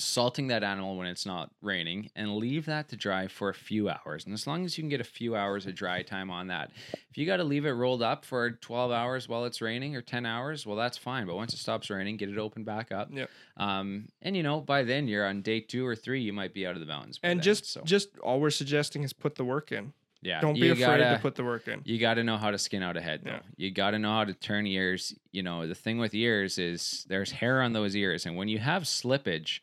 salting 0.00 0.48
that 0.48 0.62
animal 0.64 0.96
when 0.96 1.06
it's 1.06 1.24
not 1.26 1.50
raining, 1.62 2.10
and 2.16 2.36
leave 2.36 2.66
that 2.66 2.88
to 2.88 2.96
dry 2.96 3.26
for 3.28 3.48
a 3.48 3.54
few 3.54 3.88
hours. 3.88 4.24
And 4.24 4.32
as 4.34 4.46
long 4.46 4.64
as 4.64 4.76
you 4.76 4.82
can 4.82 4.88
get 4.88 5.00
a 5.00 5.04
few 5.04 5.36
hours 5.36 5.66
of 5.66 5.74
dry 5.74 6.02
time 6.02 6.30
on 6.30 6.48
that, 6.48 6.70
if 7.10 7.16
you 7.18 7.26
got 7.26 7.36
to 7.38 7.44
leave 7.44 7.66
it 7.66 7.70
rolled 7.72 8.02
up 8.02 8.24
for 8.24 8.50
12 8.50 8.90
hours 8.90 9.28
while 9.28 9.44
it's 9.44 9.60
raining 9.60 9.94
or 9.96 10.02
10 10.02 10.24
hours, 10.26 10.66
well, 10.66 10.76
that's 10.76 10.98
fine. 10.98 11.26
But 11.26 11.36
once 11.36 11.52
it 11.54 11.58
stops 11.58 11.90
raining, 11.90 12.16
get 12.16 12.28
it 12.28 12.38
open 12.38 12.64
back 12.64 12.90
up. 12.92 13.08
Yep. 13.12 13.30
Um, 13.56 14.08
and 14.22 14.36
you 14.36 14.42
know, 14.42 14.60
by 14.60 14.82
then 14.84 15.06
you're 15.08 15.26
on 15.26 15.42
day 15.42 15.60
two 15.60 15.86
or 15.86 15.94
three, 15.94 16.20
you 16.22 16.32
might 16.32 16.54
be 16.54 16.66
out 16.66 16.74
of 16.74 16.80
the 16.80 16.86
mountains. 16.86 17.18
And 17.22 17.38
then, 17.38 17.44
just 17.44 17.66
so, 17.66 17.82
just 17.84 18.08
all 18.20 18.40
we're 18.40 18.50
suggesting 18.50 19.02
is 19.02 19.12
put 19.12 19.34
the 19.34 19.44
work 19.44 19.70
in. 19.72 19.92
yeah, 20.22 20.40
Don't 20.40 20.54
be 20.54 20.68
afraid 20.70 20.80
gotta- 20.98 21.16
to 21.16 21.18
put 21.20 21.34
the 21.34 21.44
work 21.44 21.66
in. 21.68 21.80
you 21.84 21.98
got 21.98 22.14
to 22.14 22.24
know 22.24 22.36
how 22.36 22.50
to 22.50 22.58
skin 22.58 22.82
out 22.82 22.96
a 22.96 23.00
head, 23.00 23.20
though. 23.24 23.30
Yeah. 23.30 23.40
You 23.56 23.70
got 23.70 23.92
to 23.92 23.98
know 23.98 24.10
how 24.12 24.24
to 24.24 24.34
turn 24.34 24.66
ears. 24.66 25.14
You 25.32 25.42
know, 25.42 25.66
the 25.66 25.74
thing 25.74 25.98
with 25.98 26.14
ears 26.14 26.58
is 26.58 27.04
there's 27.08 27.30
hair 27.32 27.62
on 27.62 27.72
those 27.72 27.96
ears, 27.96 28.26
and 28.26 28.36
when 28.36 28.48
you 28.48 28.58
have 28.58 28.82
slippage 28.84 29.60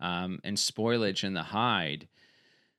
um, 0.00 0.40
and 0.44 0.56
spoilage 0.56 1.24
in 1.24 1.34
the 1.34 1.42
hide, 1.42 2.08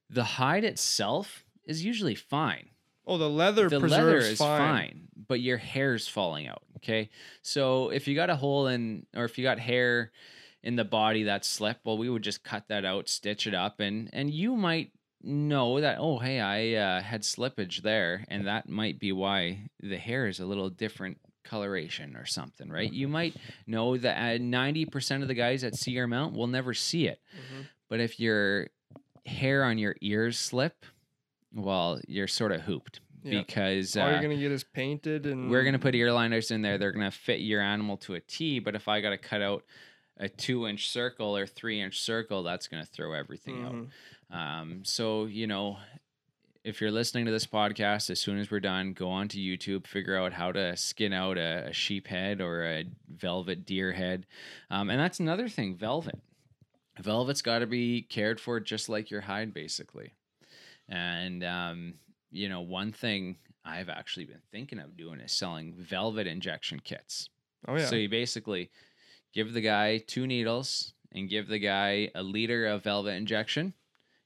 the 0.09 0.23
hide 0.23 0.63
itself 0.63 1.45
is 1.65 1.85
usually 1.85 2.15
fine. 2.15 2.69
Oh, 3.07 3.17
the 3.17 3.29
leather 3.29 3.67
the 3.69 3.79
preserves 3.79 4.05
leather 4.05 4.17
is 4.17 4.37
fine. 4.37 4.59
fine. 4.59 5.07
but 5.27 5.39
your 5.39 5.57
hair's 5.57 6.07
falling 6.07 6.47
out. 6.47 6.63
Okay, 6.77 7.09
so 7.41 7.89
if 7.89 8.07
you 8.07 8.15
got 8.15 8.29
a 8.29 8.35
hole 8.35 8.67
in, 8.67 9.05
or 9.15 9.25
if 9.25 9.37
you 9.37 9.43
got 9.43 9.59
hair 9.59 10.11
in 10.63 10.75
the 10.75 10.83
body 10.83 11.23
that 11.23 11.45
slipped, 11.45 11.85
well, 11.85 11.97
we 11.97 12.09
would 12.09 12.23
just 12.23 12.43
cut 12.43 12.67
that 12.69 12.85
out, 12.85 13.09
stitch 13.09 13.47
it 13.47 13.53
up, 13.53 13.79
and 13.79 14.09
and 14.13 14.31
you 14.31 14.55
might 14.55 14.91
know 15.23 15.79
that 15.79 15.97
oh 15.99 16.17
hey 16.17 16.39
I 16.39 16.73
uh, 16.73 17.01
had 17.01 17.21
slippage 17.21 17.81
there, 17.81 18.25
and 18.27 18.47
that 18.47 18.67
might 18.69 18.99
be 18.99 19.11
why 19.11 19.69
the 19.79 19.97
hair 19.97 20.27
is 20.27 20.39
a 20.39 20.45
little 20.45 20.69
different 20.69 21.19
coloration 21.43 22.15
or 22.15 22.25
something, 22.25 22.69
right? 22.69 22.91
You 22.91 23.07
might 23.07 23.35
know 23.67 23.97
that 23.97 24.41
ninety 24.41 24.85
percent 24.85 25.21
of 25.23 25.27
the 25.27 25.33
guys 25.33 25.63
at 25.63 25.75
see 25.75 25.91
your 25.91 26.07
mount 26.07 26.33
will 26.35 26.47
never 26.47 26.73
see 26.73 27.07
it, 27.07 27.21
Mhm. 27.33 27.67
but 27.89 27.99
if 27.99 28.19
your 28.19 28.69
hair 29.25 29.63
on 29.63 29.77
your 29.77 29.95
ears 30.01 30.37
slip, 30.39 30.85
well, 31.53 31.99
you're 32.07 32.27
sort 32.27 32.51
of 32.51 32.61
hooped 32.61 32.99
Yeah. 33.23 33.41
because 33.41 33.95
All 33.97 34.07
uh, 34.07 34.11
you're 34.11 34.21
gonna 34.21 34.37
get 34.37 34.51
is 34.51 34.63
painted 34.63 35.25
and 35.25 35.49
we're 35.51 35.63
gonna 35.63 35.79
put 35.79 35.93
ear 35.95 36.11
liners 36.11 36.49
in 36.51 36.61
there. 36.61 36.77
They're 36.77 36.91
gonna 36.91 37.11
fit 37.11 37.41
your 37.41 37.61
animal 37.61 37.97
to 37.97 38.15
a 38.15 38.19
T. 38.19 38.59
But 38.59 38.75
if 38.75 38.87
I 38.87 39.01
gotta 39.01 39.17
cut 39.17 39.41
out 39.41 39.63
a 40.17 40.27
two 40.29 40.67
inch 40.67 40.89
circle 40.89 41.35
or 41.35 41.45
three 41.47 41.81
inch 41.81 41.99
circle, 41.99 42.43
that's 42.43 42.67
gonna 42.67 42.85
throw 42.85 43.13
everything 43.13 43.57
Mhm. 43.57 43.89
out. 44.31 44.61
Um, 44.61 44.85
so 44.85 45.25
you 45.25 45.45
know, 45.47 45.77
if 46.63 46.79
you're 46.79 46.91
listening 46.91 47.25
to 47.25 47.31
this 47.31 47.47
podcast, 47.47 48.09
as 48.09 48.19
soon 48.19 48.37
as 48.37 48.51
we're 48.51 48.59
done, 48.59 48.93
go 48.93 49.09
on 49.09 49.27
to 49.29 49.37
YouTube, 49.37 49.87
figure 49.87 50.15
out 50.15 50.33
how 50.33 50.51
to 50.51 50.77
skin 50.77 51.11
out 51.11 51.37
a, 51.37 51.67
a 51.69 51.73
sheep 51.73 52.07
head 52.07 52.39
or 52.39 52.63
a 52.63 52.85
velvet 53.09 53.65
deer 53.65 53.91
head. 53.91 54.27
Um, 54.69 54.89
and 54.89 54.99
that's 54.99 55.19
another 55.19 55.49
thing, 55.49 55.75
velvet. 55.75 56.19
Velvet's 56.99 57.41
got 57.41 57.59
to 57.59 57.67
be 57.67 58.03
cared 58.03 58.39
for 58.39 58.59
just 58.59 58.89
like 58.89 59.09
your 59.09 59.21
hide, 59.21 59.53
basically. 59.53 60.13
And 60.87 61.43
um, 61.43 61.93
you 62.31 62.47
know, 62.47 62.61
one 62.61 62.91
thing 62.91 63.37
I've 63.65 63.89
actually 63.89 64.25
been 64.25 64.41
thinking 64.51 64.79
of 64.79 64.97
doing 64.97 65.19
is 65.19 65.31
selling 65.31 65.73
velvet 65.73 66.27
injection 66.27 66.79
kits. 66.79 67.29
Oh 67.67 67.75
yeah. 67.75 67.85
So 67.85 67.95
you 67.95 68.09
basically 68.09 68.69
give 69.33 69.53
the 69.53 69.61
guy 69.61 69.99
two 69.99 70.27
needles 70.27 70.93
and 71.11 71.29
give 71.29 71.47
the 71.47 71.59
guy 71.59 72.11
a 72.13 72.21
liter 72.21 72.67
of 72.67 72.83
velvet 72.83 73.13
injection. 73.13 73.73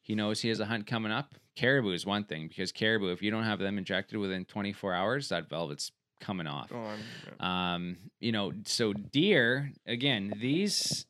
He 0.02 0.16
knows 0.16 0.42
he 0.42 0.50
has 0.50 0.60
a 0.60 0.66
hunt 0.66 0.86
coming 0.86 1.12
up. 1.12 1.36
Caribou 1.56 1.92
is 1.92 2.06
one 2.06 2.24
thing 2.26 2.48
because 2.48 2.72
caribou, 2.72 3.12
if 3.12 3.22
you 3.22 3.32
don't 3.32 3.44
have 3.44 3.60
them 3.60 3.78
injected 3.78 4.18
within 4.20 4.46
24 4.46 4.94
hours, 4.94 5.30
that 5.30 5.50
velvet's 5.50 5.92
coming 6.20 6.48
off. 6.48 6.70
Gone, 6.70 7.00
yeah. 7.40 7.74
Um, 7.76 7.98
you 8.20 8.32
know, 8.32 8.52
so 8.66 8.94
deer, 8.94 9.72
again, 9.86 10.34
these 10.40 11.06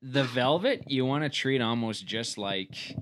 the 0.00 0.22
velvet 0.24 0.84
you 0.88 1.04
want 1.04 1.24
to 1.24 1.28
treat 1.28 1.60
almost 1.60 2.06
just 2.06 2.38
like 2.38 2.94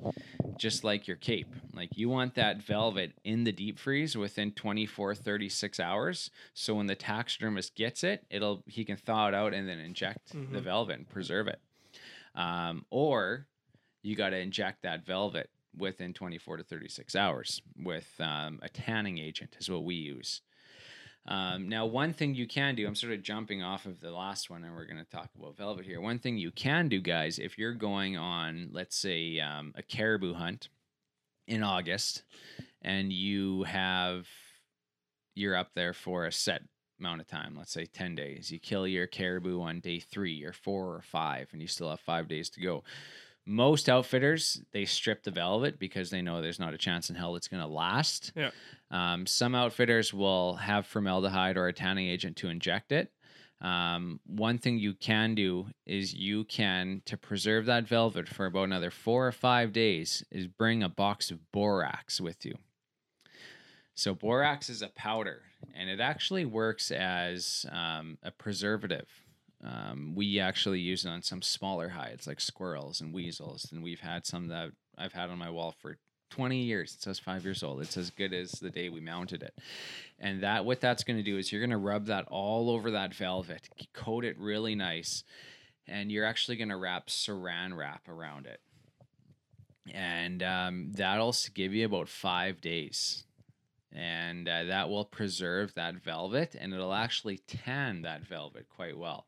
just 0.58 0.84
like 0.84 1.06
your 1.06 1.18
cape. 1.18 1.54
Like 1.74 1.90
you 1.98 2.08
want 2.08 2.34
that 2.36 2.62
velvet 2.62 3.12
in 3.24 3.44
the 3.44 3.52
deep 3.52 3.78
freeze 3.78 4.16
within 4.16 4.52
24 4.52 5.14
36 5.14 5.78
hours. 5.78 6.30
So 6.54 6.74
when 6.76 6.86
the 6.86 6.94
taxidermist 6.94 7.74
gets 7.74 8.02
it, 8.02 8.24
it'll 8.30 8.62
he 8.66 8.84
can 8.86 8.96
thaw 8.96 9.28
it 9.28 9.34
out 9.34 9.52
and 9.52 9.68
then 9.68 9.78
inject 9.78 10.30
the 10.32 10.38
Mhm. 10.38 10.62
velvet 10.62 10.96
and 10.98 11.08
preserve 11.08 11.48
it. 11.48 11.60
Um, 12.34 12.86
or 12.90 13.46
you 14.02 14.16
got 14.16 14.30
to 14.30 14.38
inject 14.38 14.82
that 14.82 15.04
velvet 15.04 15.50
within 15.76 16.12
24 16.12 16.58
to 16.58 16.62
36 16.64 17.14
hours 17.14 17.60
with 17.82 18.08
um, 18.18 18.58
a 18.62 18.68
tanning 18.68 19.18
agent 19.18 19.56
is 19.58 19.70
what 19.70 19.84
we 19.84 19.94
use. 19.94 20.40
Um, 21.28 21.68
now, 21.68 21.86
one 21.86 22.12
thing 22.12 22.34
you 22.34 22.46
can 22.46 22.76
do, 22.76 22.86
I'm 22.86 22.94
sort 22.94 23.12
of 23.12 23.22
jumping 23.22 23.62
off 23.62 23.84
of 23.84 24.00
the 24.00 24.12
last 24.12 24.48
one, 24.48 24.62
and 24.62 24.74
we're 24.74 24.86
going 24.86 25.04
to 25.04 25.10
talk 25.10 25.28
about 25.36 25.56
velvet 25.56 25.84
here. 25.84 26.00
One 26.00 26.20
thing 26.20 26.38
you 26.38 26.52
can 26.52 26.88
do, 26.88 27.00
guys, 27.00 27.38
if 27.38 27.58
you're 27.58 27.74
going 27.74 28.16
on, 28.16 28.68
let's 28.72 28.96
say, 28.96 29.40
um, 29.40 29.72
a 29.76 29.82
caribou 29.82 30.34
hunt 30.34 30.68
in 31.48 31.64
August, 31.64 32.22
and 32.80 33.12
you 33.12 33.64
have, 33.64 34.26
you're 35.34 35.56
up 35.56 35.70
there 35.74 35.92
for 35.92 36.26
a 36.26 36.32
set 36.32 36.62
amount 37.00 37.20
of 37.20 37.26
time, 37.26 37.56
let's 37.58 37.72
say 37.72 37.86
10 37.86 38.14
days, 38.14 38.50
you 38.50 38.58
kill 38.58 38.86
your 38.86 39.06
caribou 39.06 39.60
on 39.60 39.80
day 39.80 39.98
three 39.98 40.44
or 40.44 40.52
four 40.52 40.94
or 40.94 41.02
five, 41.02 41.48
and 41.52 41.60
you 41.60 41.68
still 41.68 41.90
have 41.90 42.00
five 42.00 42.28
days 42.28 42.48
to 42.50 42.60
go. 42.60 42.84
Most 43.46 43.88
outfitters, 43.88 44.60
they 44.72 44.84
strip 44.84 45.22
the 45.22 45.30
velvet 45.30 45.78
because 45.78 46.10
they 46.10 46.20
know 46.20 46.42
there's 46.42 46.58
not 46.58 46.74
a 46.74 46.78
chance 46.78 47.10
in 47.10 47.16
hell 47.16 47.36
it's 47.36 47.48
going 47.48 47.62
to 47.62 47.68
last. 47.68 48.32
Yeah. 48.34 48.50
Um, 48.90 49.26
some 49.26 49.54
outfitters 49.54 50.12
will 50.12 50.56
have 50.56 50.86
formaldehyde 50.86 51.56
or 51.56 51.68
a 51.68 51.72
tanning 51.72 52.08
agent 52.08 52.36
to 52.38 52.48
inject 52.48 52.90
it. 52.90 53.12
Um, 53.60 54.20
one 54.26 54.58
thing 54.58 54.78
you 54.78 54.94
can 54.94 55.34
do 55.34 55.68
is 55.86 56.12
you 56.12 56.44
can, 56.44 57.02
to 57.06 57.16
preserve 57.16 57.66
that 57.66 57.88
velvet 57.88 58.28
for 58.28 58.46
about 58.46 58.64
another 58.64 58.90
four 58.90 59.26
or 59.26 59.32
five 59.32 59.72
days, 59.72 60.24
is 60.30 60.46
bring 60.46 60.82
a 60.82 60.88
box 60.88 61.30
of 61.30 61.52
borax 61.52 62.20
with 62.20 62.44
you. 62.44 62.54
So, 63.94 64.14
borax 64.14 64.68
is 64.68 64.82
a 64.82 64.88
powder 64.88 65.42
and 65.74 65.88
it 65.88 66.00
actually 66.00 66.44
works 66.44 66.90
as 66.90 67.64
um, 67.72 68.18
a 68.22 68.30
preservative. 68.30 69.08
Um, 69.64 70.14
we 70.14 70.38
actually 70.38 70.80
use 70.80 71.04
it 71.04 71.08
on 71.08 71.22
some 71.22 71.42
smaller 71.42 71.88
hides 71.88 72.26
like 72.26 72.40
squirrels 72.40 73.00
and 73.00 73.12
weasels, 73.12 73.68
and 73.72 73.82
we've 73.82 74.00
had 74.00 74.26
some 74.26 74.48
that 74.48 74.70
I've 74.98 75.12
had 75.12 75.30
on 75.30 75.38
my 75.38 75.50
wall 75.50 75.74
for 75.80 75.98
20 76.30 76.58
years. 76.58 76.94
It 76.94 77.02
says 77.02 77.18
five 77.18 77.44
years 77.44 77.62
old. 77.62 77.80
It's 77.80 77.96
as 77.96 78.10
good 78.10 78.32
as 78.32 78.52
the 78.52 78.70
day 78.70 78.88
we 78.88 79.00
mounted 79.00 79.42
it. 79.42 79.54
And 80.18 80.42
that 80.42 80.64
what 80.64 80.80
that's 80.80 81.04
going 81.04 81.16
to 81.16 81.22
do 81.22 81.38
is 81.38 81.50
you're 81.50 81.60
going 81.60 81.70
to 81.70 81.76
rub 81.76 82.06
that 82.06 82.26
all 82.28 82.70
over 82.70 82.90
that 82.90 83.14
velvet, 83.14 83.68
coat 83.92 84.24
it 84.24 84.38
really 84.38 84.74
nice, 84.74 85.24
and 85.86 86.10
you're 86.10 86.24
actually 86.24 86.56
going 86.56 86.68
to 86.68 86.76
wrap 86.76 87.08
saran 87.08 87.76
wrap 87.76 88.08
around 88.08 88.46
it. 88.46 88.60
And 89.92 90.42
um, 90.42 90.92
that'll 90.92 91.34
give 91.54 91.72
you 91.72 91.86
about 91.86 92.08
five 92.08 92.60
days. 92.60 93.24
And 93.92 94.48
uh, 94.48 94.64
that 94.64 94.90
will 94.90 95.04
preserve 95.04 95.72
that 95.74 95.94
velvet 95.94 96.54
and 96.58 96.74
it'll 96.74 96.92
actually 96.92 97.38
tan 97.46 98.02
that 98.02 98.26
velvet 98.26 98.66
quite 98.68 98.98
well. 98.98 99.26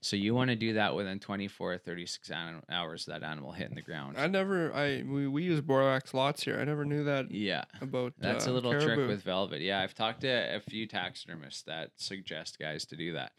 So 0.00 0.16
you 0.16 0.34
want 0.34 0.50
to 0.50 0.56
do 0.56 0.74
that 0.74 0.94
within 0.94 1.18
24 1.18 1.72
or 1.72 1.78
36 1.78 2.30
hours 2.70 3.06
that 3.06 3.22
animal 3.22 3.52
hitting 3.52 3.74
the 3.74 3.82
ground. 3.82 4.16
I 4.16 4.28
never. 4.28 4.72
I 4.72 5.02
we, 5.02 5.26
we 5.26 5.42
use 5.42 5.60
borax 5.60 6.14
lots 6.14 6.42
here. 6.44 6.58
I 6.60 6.64
never 6.64 6.84
knew 6.84 7.04
that 7.04 7.30
yeah. 7.32 7.64
about. 7.80 8.12
That's 8.18 8.46
uh, 8.46 8.50
a 8.50 8.52
little 8.52 8.72
trick 8.80 9.08
with 9.08 9.22
velvet. 9.22 9.60
Yeah, 9.60 9.80
I've 9.80 9.94
talked 9.94 10.20
to 10.20 10.28
a 10.28 10.60
few 10.60 10.86
taxidermists 10.86 11.62
that 11.62 11.90
suggest 11.96 12.58
guys 12.58 12.84
to 12.86 12.96
do 12.96 13.14
that, 13.14 13.32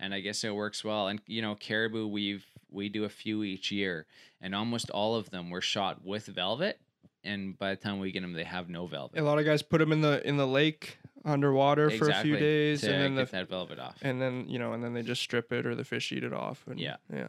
and 0.00 0.14
I 0.14 0.20
guess 0.20 0.42
it 0.42 0.54
works 0.54 0.82
well. 0.82 1.08
And 1.08 1.20
you 1.26 1.42
know, 1.42 1.54
caribou, 1.54 2.06
we've 2.06 2.46
we 2.70 2.88
do 2.88 3.04
a 3.04 3.10
few 3.10 3.42
each 3.42 3.70
year, 3.70 4.06
and 4.40 4.54
almost 4.54 4.90
all 4.90 5.16
of 5.16 5.30
them 5.30 5.50
were 5.50 5.60
shot 5.60 6.04
with 6.04 6.26
velvet. 6.26 6.80
And 7.24 7.58
by 7.58 7.70
the 7.70 7.76
time 7.76 7.98
we 7.98 8.12
get 8.12 8.22
them, 8.22 8.34
they 8.34 8.44
have 8.44 8.68
no 8.68 8.86
velvet. 8.86 9.18
A 9.18 9.22
lot 9.22 9.38
of 9.38 9.44
guys 9.44 9.60
put 9.60 9.78
them 9.78 9.92
in 9.92 10.00
the 10.00 10.26
in 10.26 10.36
the 10.36 10.46
lake 10.46 10.98
underwater 11.26 11.90
for 11.90 12.08
a 12.08 12.14
few 12.22 12.36
days, 12.36 12.80
to 12.82 12.92
and 12.92 13.02
then 13.02 13.14
get 13.16 13.26
the 13.30 13.36
that 13.38 13.48
velvet 13.48 13.78
off. 13.78 13.98
and 14.02 14.20
then 14.22 14.48
you 14.48 14.58
know, 14.58 14.72
and 14.72 14.82
then 14.82 14.94
they 14.94 15.02
just 15.02 15.20
strip 15.20 15.52
it 15.52 15.66
or 15.66 15.74
the 15.74 15.84
fish 15.84 16.10
eat 16.12 16.24
it 16.24 16.32
off. 16.32 16.64
And, 16.66 16.78
Yeah. 16.80 16.96
yeah. 17.12 17.26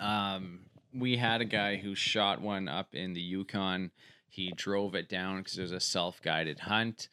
Um, 0.00 0.60
we 0.92 1.16
had 1.16 1.40
a 1.40 1.44
guy 1.44 1.76
who 1.76 1.94
shot 1.94 2.40
one 2.40 2.68
up 2.68 2.94
in 2.94 3.12
the 3.12 3.20
Yukon. 3.20 3.90
He 4.28 4.52
drove 4.56 4.94
it 4.94 5.08
down 5.08 5.38
because 5.38 5.58
it 5.58 5.62
was 5.62 5.72
a 5.72 5.80
self-guided 5.80 6.60
hunt, 6.60 7.08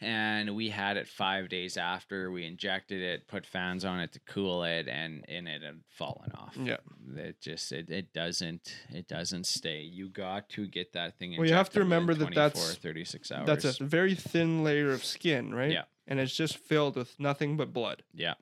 and 0.00 0.54
we 0.54 0.68
had 0.68 0.96
it 0.96 1.08
five 1.08 1.48
days 1.48 1.76
after. 1.76 2.30
We 2.30 2.44
injected 2.44 3.00
it, 3.00 3.26
put 3.28 3.46
fans 3.46 3.84
on 3.84 4.00
it 4.00 4.12
to 4.12 4.20
cool 4.20 4.62
it, 4.64 4.88
and 4.88 5.24
and 5.28 5.48
it 5.48 5.62
had 5.62 5.80
fallen 5.88 6.32
off. 6.32 6.56
Yeah. 6.56 6.76
It 7.16 7.40
just 7.40 7.72
it, 7.72 7.88
it 7.90 8.12
doesn't 8.12 8.74
it 8.90 9.08
doesn't 9.08 9.46
stay. 9.46 9.80
You 9.80 10.08
got 10.08 10.48
to 10.50 10.66
get 10.66 10.92
that 10.92 11.18
thing. 11.18 11.34
Well, 11.38 11.48
you 11.48 11.54
have 11.54 11.70
to 11.70 11.80
remember 11.80 12.14
that 12.14 12.34
that's- 12.34 12.76
36 12.76 13.32
hours. 13.32 13.46
That's 13.46 13.80
a 13.80 13.84
very 13.84 14.14
thin 14.14 14.62
layer 14.62 14.90
of 14.90 15.04
skin, 15.04 15.54
right? 15.54 15.72
Yeah. 15.72 15.84
And 16.06 16.20
it's 16.20 16.34
just 16.36 16.56
filled 16.58 16.96
with 16.96 17.18
nothing 17.18 17.56
but 17.56 17.72
blood. 17.72 18.02
Yeah. 18.14 18.34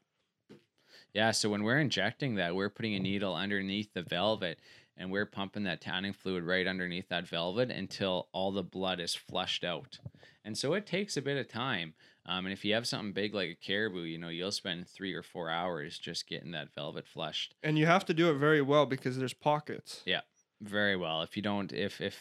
Yeah. 1.12 1.30
So 1.30 1.48
when 1.48 1.62
we're 1.62 1.78
injecting 1.78 2.34
that, 2.34 2.54
we're 2.54 2.68
putting 2.68 2.94
a 2.94 2.98
needle 3.00 3.34
underneath 3.34 3.94
the 3.94 4.02
velvet 4.02 4.58
and 4.96 5.10
we're 5.10 5.26
pumping 5.26 5.64
that 5.64 5.80
tanning 5.80 6.12
fluid 6.12 6.44
right 6.44 6.66
underneath 6.66 7.08
that 7.08 7.26
velvet 7.26 7.70
until 7.70 8.28
all 8.32 8.52
the 8.52 8.62
blood 8.62 9.00
is 9.00 9.14
flushed 9.14 9.64
out. 9.64 9.98
And 10.44 10.56
so 10.56 10.74
it 10.74 10.86
takes 10.86 11.16
a 11.16 11.22
bit 11.22 11.38
of 11.38 11.48
time. 11.48 11.94
Um, 12.26 12.46
and 12.46 12.52
if 12.52 12.64
you 12.64 12.74
have 12.74 12.86
something 12.86 13.12
big 13.12 13.34
like 13.34 13.50
a 13.50 13.66
caribou, 13.66 14.02
you 14.02 14.18
know, 14.18 14.28
you'll 14.28 14.52
spend 14.52 14.88
three 14.88 15.12
or 15.14 15.22
four 15.22 15.50
hours 15.50 15.98
just 15.98 16.28
getting 16.28 16.52
that 16.52 16.74
velvet 16.74 17.06
flushed 17.06 17.54
And 17.62 17.78
you 17.78 17.86
have 17.86 18.04
to 18.06 18.14
do 18.14 18.30
it 18.30 18.34
very 18.34 18.62
well 18.62 18.86
because 18.86 19.18
there's 19.18 19.34
pockets. 19.34 20.02
Yeah, 20.06 20.20
very 20.60 20.96
well. 20.96 21.22
If 21.22 21.36
you 21.36 21.42
don't, 21.42 21.72
if, 21.72 22.00
if, 22.00 22.18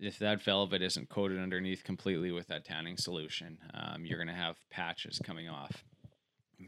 if 0.00 0.18
that 0.18 0.42
velvet 0.42 0.82
isn't 0.82 1.08
coated 1.08 1.38
underneath 1.38 1.84
completely 1.84 2.32
with 2.32 2.48
that 2.48 2.64
tanning 2.64 2.96
solution, 2.96 3.58
um, 3.72 4.04
you're 4.04 4.18
going 4.18 4.28
to 4.28 4.34
have 4.34 4.56
patches 4.70 5.20
coming 5.22 5.48
off. 5.48 5.84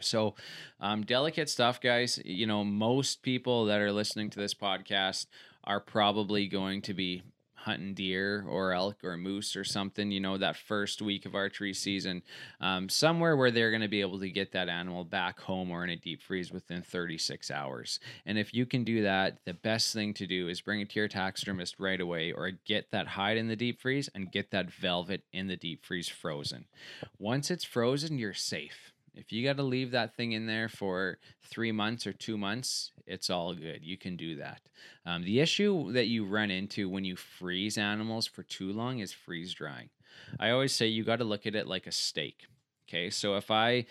So, 0.01 0.34
um, 0.80 1.05
delicate 1.05 1.49
stuff, 1.49 1.80
guys. 1.80 2.20
You 2.24 2.47
know, 2.47 2.64
most 2.64 3.22
people 3.22 3.66
that 3.66 3.80
are 3.80 3.92
listening 3.92 4.30
to 4.30 4.38
this 4.38 4.55
podcast 4.55 5.26
are 5.64 5.80
probably 5.80 6.47
going 6.47 6.82
to 6.82 6.94
be 6.94 7.22
hunting 7.66 7.94
deer 7.94 8.44
or 8.49 8.72
elk 8.72 9.03
or 9.03 9.16
moose 9.16 9.57
or 9.57 9.64
something, 9.64 10.12
you 10.12 10.20
know, 10.20 10.38
that 10.38 10.57
first 10.57 11.03
week 11.03 11.26
of 11.26 11.34
archery 11.34 11.74
season, 11.74 12.22
um, 12.61 12.88
somewhere 12.88 13.36
where 13.36 13.51
they're 13.51 13.72
going 13.72 13.82
to 13.82 13.88
be 13.88 14.01
able 14.01 14.20
to 14.20 14.30
get 14.30 14.53
that 14.53 14.68
animal 14.68 15.03
back 15.03 15.40
home 15.40 15.72
or 15.72 15.82
in 15.82 15.90
a 15.90 15.97
deep 15.97 16.22
freeze 16.22 16.53
within 16.53 16.80
36 16.80 17.51
hours. 17.51 17.99
And 18.24 18.38
if 18.38 18.55
you 18.55 18.66
can 18.66 18.84
do 18.84 19.03
that, 19.03 19.38
the 19.44 19.55
best 19.55 19.92
thing 19.92 20.14
to 20.14 20.28
do 20.28 20.49
is 20.49 20.61
bring 20.61 20.80
it 20.80 20.90
to 20.90 21.01
your 21.01 21.09
taxidermist 21.09 21.80
right 21.80 22.01
away 22.01 22.30
or 22.30 22.53
get 22.64 22.92
that 22.92 23.09
hide 23.09 23.36
in 23.36 23.49
the 23.49 23.57
deep 23.57 23.80
freeze 23.80 24.09
and 24.14 24.30
get 24.30 24.53
that 24.53 24.70
velvet 24.70 25.22
in 25.32 25.49
the 25.49 25.57
deep 25.57 25.84
freeze 25.84 26.09
frozen. 26.09 26.66
Once 27.18 27.51
it's 27.51 27.64
frozen, 27.64 28.16
you're 28.16 28.32
safe. 28.32 28.92
If 29.17 29.33
you 29.33 29.43
got 29.43 29.57
to 29.57 29.62
leave 29.62 29.93
that 29.93 30.14
thing 30.14 30.33
in 30.33 30.47
there 30.47 30.69
for 30.69 31.19
three 31.43 31.73
months 31.73 32.07
or 32.07 32.12
two 32.12 32.37
months, 32.37 32.93
it's 33.07 33.31
all 33.31 33.55
good. 33.55 33.81
You 33.83 33.97
can 33.97 34.17
do 34.17 34.37
that. 34.37 34.61
Um, 35.07 35.23
the 35.25 35.41
issue 35.41 35.93
that 35.93 36.07
you 36.07 36.27
run 36.27 36.51
into 36.51 36.89
when 36.89 37.05
you 37.05 37.17
freeze 37.17 37.79
animals 37.79 38.27
for 38.27 38.43
too 38.43 38.73
long 38.73 38.99
is 38.99 39.12
freeze 39.12 39.55
drying. 39.55 39.89
I 40.39 40.51
always 40.51 40.73
say 40.73 40.87
you 40.87 41.03
got 41.03 41.17
to 41.17 41.25
look 41.25 41.47
at 41.47 41.55
it 41.55 41.67
like 41.67 41.87
a 41.87 41.93
steak. 41.93 42.47
Okay, 42.89 43.11
so 43.11 43.37
if 43.37 43.51
I 43.51 43.87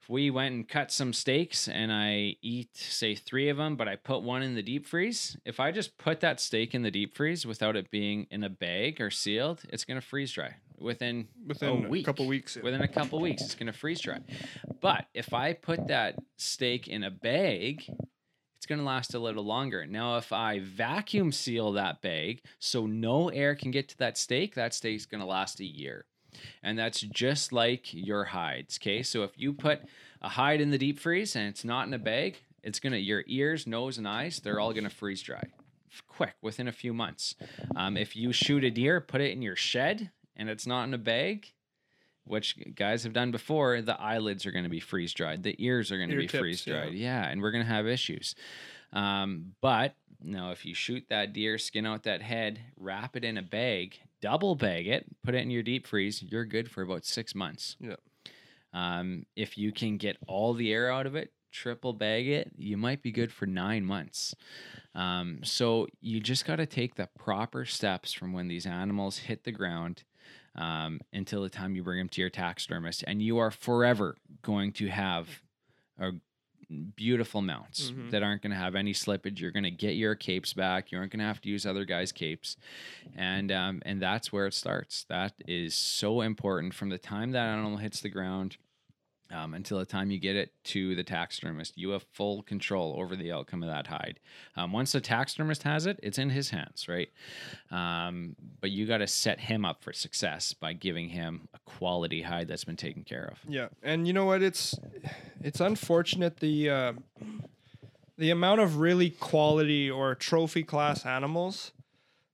if 0.00 0.08
we 0.08 0.30
went 0.30 0.54
and 0.54 0.68
cut 0.68 0.90
some 0.90 1.12
steaks 1.12 1.68
and 1.68 1.92
I 1.92 2.36
eat 2.40 2.74
say 2.76 3.14
three 3.14 3.48
of 3.48 3.58
them, 3.58 3.76
but 3.76 3.88
I 3.88 3.96
put 3.96 4.22
one 4.22 4.42
in 4.42 4.54
the 4.54 4.62
deep 4.62 4.86
freeze, 4.86 5.36
if 5.44 5.60
I 5.60 5.72
just 5.72 5.98
put 5.98 6.20
that 6.20 6.40
steak 6.40 6.74
in 6.74 6.82
the 6.82 6.90
deep 6.90 7.14
freeze 7.14 7.44
without 7.44 7.76
it 7.76 7.90
being 7.90 8.26
in 8.30 8.42
a 8.42 8.48
bag 8.48 9.00
or 9.00 9.10
sealed, 9.10 9.62
it's 9.68 9.84
gonna 9.84 10.00
freeze 10.00 10.32
dry 10.32 10.54
within 10.80 11.28
Within 11.46 11.84
a 11.84 11.92
a, 11.92 12.02
couple 12.02 12.26
weeks. 12.26 12.56
within 12.56 12.80
a 12.82 12.88
couple 12.88 13.20
weeks 13.20 13.42
it's 13.42 13.54
going 13.54 13.66
to 13.66 13.72
freeze 13.72 14.00
dry. 14.00 14.20
But 14.80 15.06
if 15.14 15.32
i 15.34 15.52
put 15.52 15.88
that 15.88 16.16
steak 16.36 16.88
in 16.88 17.04
a 17.04 17.10
bag 17.10 17.82
it's 18.56 18.66
going 18.66 18.78
to 18.78 18.84
last 18.84 19.14
a 19.14 19.18
little 19.18 19.44
longer. 19.44 19.86
Now 19.86 20.16
if 20.16 20.32
i 20.32 20.60
vacuum 20.60 21.32
seal 21.32 21.72
that 21.72 22.02
bag 22.02 22.42
so 22.58 22.86
no 22.86 23.28
air 23.28 23.54
can 23.54 23.70
get 23.70 23.88
to 23.90 23.98
that 23.98 24.16
steak 24.18 24.54
that 24.54 24.74
steak's 24.74 25.06
going 25.06 25.20
to 25.20 25.26
last 25.26 25.60
a 25.60 25.64
year. 25.64 26.04
And 26.62 26.78
that's 26.78 27.00
just 27.00 27.52
like 27.52 27.92
your 27.92 28.24
hides 28.24 28.78
okay? 28.80 29.02
So 29.02 29.22
if 29.24 29.32
you 29.36 29.52
put 29.52 29.80
a 30.22 30.28
hide 30.28 30.60
in 30.60 30.70
the 30.70 30.78
deep 30.78 30.98
freeze 30.98 31.36
and 31.36 31.48
it's 31.48 31.64
not 31.64 31.86
in 31.86 31.94
a 31.94 31.98
bag 31.98 32.38
it's 32.62 32.78
going 32.78 32.92
to 32.92 32.98
your 33.00 33.24
ears 33.26 33.66
nose 33.66 33.98
and 33.98 34.06
eyes 34.06 34.40
they're 34.40 34.60
all 34.60 34.72
going 34.72 34.84
to 34.84 34.90
freeze 34.90 35.22
dry. 35.22 35.44
Quick 36.06 36.34
within 36.40 36.68
a 36.68 36.72
few 36.72 36.94
months. 36.94 37.34
Um, 37.74 37.96
if 37.96 38.14
you 38.14 38.32
shoot 38.32 38.62
a 38.64 38.70
deer 38.70 39.00
put 39.00 39.20
it 39.20 39.32
in 39.32 39.42
your 39.42 39.56
shed 39.56 40.10
and 40.40 40.48
it's 40.50 40.66
not 40.66 40.84
in 40.84 40.94
a 40.94 40.98
bag 40.98 41.52
which 42.24 42.56
guys 42.74 43.02
have 43.04 43.12
done 43.12 43.30
before, 43.30 43.82
the 43.82 44.00
eyelids 44.00 44.46
are 44.46 44.52
going 44.52 44.64
to 44.64 44.70
be 44.70 44.80
freeze 44.80 45.12
dried, 45.12 45.42
the 45.42 45.56
ears 45.58 45.90
are 45.90 45.96
going 45.96 46.08
to 46.10 46.14
Ear 46.14 46.20
be 46.22 46.26
freeze 46.28 46.64
dried. 46.64 46.92
yeah. 46.92 47.22
Yeah. 47.22 47.28
and 47.28 47.42
we're 47.42 47.50
going 47.50 47.64
to 47.64 47.70
have 47.70 47.86
issues. 47.86 48.34
Um, 48.92 49.52
but 49.60 49.94
no, 50.22 50.50
if 50.50 50.64
you 50.64 50.74
shoot 50.74 51.04
that 51.08 51.32
deer, 51.32 51.58
skin 51.58 51.86
out 51.86 52.04
that 52.04 52.22
head, 52.22 52.60
wrap 52.76 53.16
it 53.16 53.24
in 53.24 53.36
a 53.38 53.42
bag, 53.42 53.98
double 54.20 54.54
bag 54.54 54.86
it, 54.86 55.06
put 55.24 55.34
it 55.34 55.42
in 55.42 55.50
your 55.50 55.62
deep 55.62 55.86
freeze, 55.86 56.22
you're 56.22 56.44
good 56.44 56.70
for 56.70 56.82
about 56.82 57.04
six 57.04 57.34
months. 57.34 57.76
Yeah. 57.80 57.96
Um, 58.72 59.26
if 59.34 59.58
you 59.58 59.72
can 59.72 59.96
get 59.96 60.16
all 60.28 60.54
the 60.54 60.72
air 60.72 60.92
out 60.92 61.06
of 61.06 61.16
it, 61.16 61.32
triple 61.50 61.92
bag 61.92 62.28
it, 62.28 62.52
you 62.56 62.76
might 62.76 63.02
be 63.02 63.10
good 63.10 63.32
for 63.32 63.46
nine 63.46 63.84
months. 63.84 64.34
Um, 64.94 65.40
so 65.42 65.88
you 66.00 66.20
just 66.20 66.44
got 66.44 66.56
to 66.56 66.66
take 66.66 66.94
the 66.94 67.08
proper 67.18 67.64
steps 67.64 68.12
from 68.12 68.32
when 68.32 68.46
these 68.46 68.66
animals 68.66 69.18
hit 69.18 69.44
the 69.44 69.52
ground 69.52 70.04
um, 70.56 71.00
until 71.12 71.42
the 71.42 71.48
time 71.48 71.74
you 71.76 71.82
bring 71.82 71.98
them 71.98 72.08
to 72.10 72.20
your 72.20 72.30
taxidermist, 72.30 73.04
and 73.06 73.22
you 73.22 73.38
are 73.38 73.50
forever 73.50 74.16
going 74.42 74.72
to 74.72 74.88
have 74.88 75.42
a 75.98 76.12
beautiful 76.94 77.42
mounts 77.42 77.90
Mhm. 77.90 78.10
that 78.10 78.22
aren't 78.22 78.42
going 78.42 78.52
to 78.52 78.56
have 78.56 78.74
any 78.76 78.92
slippage. 78.92 79.40
You're 79.40 79.50
going 79.50 79.64
to 79.64 79.70
get 79.72 79.96
your 79.96 80.14
capes 80.14 80.52
back. 80.52 80.92
You 80.92 80.98
aren't 80.98 81.10
going 81.12 81.18
to 81.18 81.24
have 81.26 81.40
to 81.42 81.48
use 81.48 81.66
other 81.66 81.84
guys' 81.84 82.12
capes, 82.12 82.56
and 83.16 83.50
um, 83.50 83.82
and 83.84 84.00
that's 84.00 84.32
where 84.32 84.46
it 84.46 84.54
starts. 84.54 85.04
That 85.04 85.34
is 85.46 85.74
so 85.74 86.20
important 86.20 86.74
from 86.74 86.88
the 86.90 86.98
time 86.98 87.32
that 87.32 87.46
animal 87.48 87.78
hits 87.78 88.00
the 88.00 88.08
ground. 88.08 88.56
Um, 89.32 89.54
until 89.54 89.78
the 89.78 89.84
time 89.84 90.10
you 90.10 90.18
get 90.18 90.34
it 90.34 90.52
to 90.64 90.96
the 90.96 91.04
taxidermist, 91.04 91.78
you 91.78 91.90
have 91.90 92.04
full 92.12 92.42
control 92.42 92.96
over 92.98 93.14
the 93.14 93.30
outcome 93.30 93.62
of 93.62 93.68
that 93.68 93.86
hide. 93.86 94.18
Um, 94.56 94.72
once 94.72 94.92
the 94.92 95.00
taxidermist 95.00 95.62
has 95.62 95.86
it, 95.86 96.00
it's 96.02 96.18
in 96.18 96.30
his 96.30 96.50
hands, 96.50 96.88
right? 96.88 97.08
Um, 97.70 98.34
but 98.60 98.70
you 98.72 98.86
got 98.86 98.98
to 98.98 99.06
set 99.06 99.38
him 99.40 99.64
up 99.64 99.82
for 99.82 99.92
success 99.92 100.52
by 100.52 100.72
giving 100.72 101.10
him 101.10 101.48
a 101.54 101.58
quality 101.64 102.22
hide 102.22 102.48
that's 102.48 102.64
been 102.64 102.76
taken 102.76 103.04
care 103.04 103.30
of. 103.30 103.38
Yeah, 103.48 103.68
and 103.82 104.06
you 104.06 104.12
know 104.12 104.24
what? 104.24 104.42
It's 104.42 104.76
it's 105.40 105.60
unfortunate 105.60 106.38
the 106.38 106.70
uh, 106.70 106.92
the 108.18 108.30
amount 108.30 108.60
of 108.60 108.78
really 108.78 109.10
quality 109.10 109.90
or 109.90 110.14
trophy 110.14 110.62
class 110.62 111.06
animals 111.06 111.72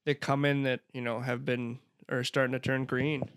that 0.05 0.21
come 0.21 0.45
in 0.45 0.63
that 0.63 0.81
you 0.93 1.03
know 1.03 1.21
have 1.21 1.45
been 1.45 1.79
are 2.09 2.25
starting 2.25 2.53
to 2.53 2.59
turn 2.59 2.85
green, 2.85 3.29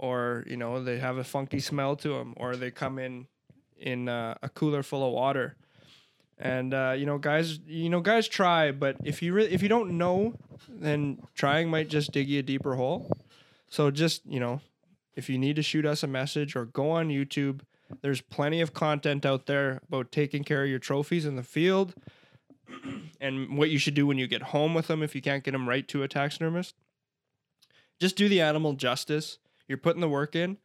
or 0.00 0.44
you 0.46 0.56
know 0.56 0.82
they 0.82 0.98
have 0.98 1.18
a 1.18 1.24
funky 1.24 1.60
smell 1.60 1.94
to 1.96 2.08
them, 2.08 2.34
or 2.38 2.56
they 2.56 2.70
come 2.70 2.98
in 2.98 3.26
in 3.78 4.08
uh, 4.08 4.34
a 4.42 4.48
cooler 4.48 4.82
full 4.82 5.06
of 5.06 5.12
water. 5.12 5.56
And 6.38 6.72
uh, 6.72 6.94
you 6.96 7.04
know, 7.04 7.18
guys, 7.18 7.58
you 7.66 7.90
know, 7.90 8.00
guys 8.00 8.26
try, 8.26 8.72
but 8.72 8.96
if 9.04 9.20
you 9.20 9.34
really, 9.34 9.52
if 9.52 9.62
you 9.62 9.68
don't 9.68 9.98
know, 9.98 10.34
then 10.68 11.18
trying 11.34 11.68
might 11.68 11.88
just 11.88 12.12
dig 12.12 12.28
you 12.28 12.40
a 12.40 12.42
deeper 12.42 12.76
hole. 12.76 13.12
So 13.68 13.90
just 13.90 14.24
you 14.24 14.40
know, 14.40 14.62
if 15.14 15.28
you 15.28 15.36
need 15.38 15.56
to 15.56 15.62
shoot 15.62 15.84
us 15.84 16.02
a 16.02 16.06
message 16.06 16.56
or 16.56 16.64
go 16.64 16.90
on 16.92 17.08
YouTube, 17.08 17.60
there's 18.00 18.22
plenty 18.22 18.62
of 18.62 18.72
content 18.72 19.26
out 19.26 19.44
there 19.44 19.82
about 19.86 20.10
taking 20.10 20.42
care 20.42 20.64
of 20.64 20.70
your 20.70 20.78
trophies 20.78 21.26
in 21.26 21.36
the 21.36 21.42
field 21.42 21.92
and 23.20 23.58
what 23.58 23.68
you 23.68 23.78
should 23.78 23.94
do 23.94 24.06
when 24.06 24.16
you 24.16 24.26
get 24.26 24.44
home 24.44 24.72
with 24.72 24.86
them 24.86 25.02
if 25.02 25.14
you 25.14 25.20
can't 25.20 25.44
get 25.44 25.50
them 25.50 25.68
right 25.68 25.86
to 25.88 26.02
a 26.02 26.08
taxidermist. 26.08 26.74
Just 28.00 28.16
do 28.16 28.30
the 28.30 28.40
animal 28.40 28.72
justice. 28.72 29.38
You're 29.70 29.78
putting 29.78 30.00
the 30.00 30.08
work 30.08 30.34
in, 30.34 30.56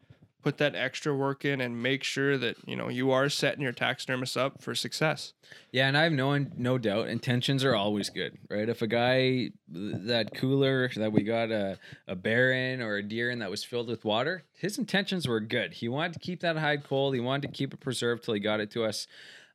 put 0.41 0.57
that 0.57 0.73
extra 0.73 1.15
work 1.15 1.45
in 1.45 1.61
and 1.61 1.83
make 1.83 2.03
sure 2.03 2.39
that, 2.39 2.55
you 2.67 2.75
know, 2.75 2.89
you 2.89 3.11
are 3.11 3.29
setting 3.29 3.61
your 3.61 3.71
taxidermist 3.71 4.35
up 4.35 4.63
for 4.63 4.73
success. 4.73 5.33
Yeah, 5.71 5.87
and 5.87 5.95
I 5.95 6.05
have 6.05 6.11
no 6.11 6.35
no 6.57 6.79
doubt 6.79 7.09
intentions 7.09 7.63
are 7.63 7.75
always 7.75 8.09
good, 8.09 8.39
right? 8.49 8.67
If 8.67 8.81
a 8.81 8.87
guy 8.87 9.51
that 9.67 10.33
cooler 10.33 10.89
that 10.95 11.11
we 11.11 11.21
got 11.21 11.51
a 11.51 11.77
a 12.07 12.15
bear 12.15 12.51
in 12.51 12.81
or 12.81 12.95
a 12.95 13.03
deer 13.03 13.29
in 13.29 13.37
that 13.39 13.51
was 13.51 13.63
filled 13.63 13.89
with 13.89 14.03
water, 14.03 14.43
his 14.57 14.79
intentions 14.79 15.27
were 15.27 15.39
good. 15.39 15.73
He 15.73 15.87
wanted 15.87 16.13
to 16.13 16.19
keep 16.19 16.39
that 16.39 16.57
hide 16.57 16.83
cold. 16.83 17.13
He 17.13 17.19
wanted 17.19 17.49
to 17.49 17.53
keep 17.53 17.75
it 17.75 17.79
preserved 17.81 18.23
till 18.23 18.33
he 18.33 18.39
got 18.39 18.59
it 18.59 18.71
to 18.71 18.85
us, 18.85 19.05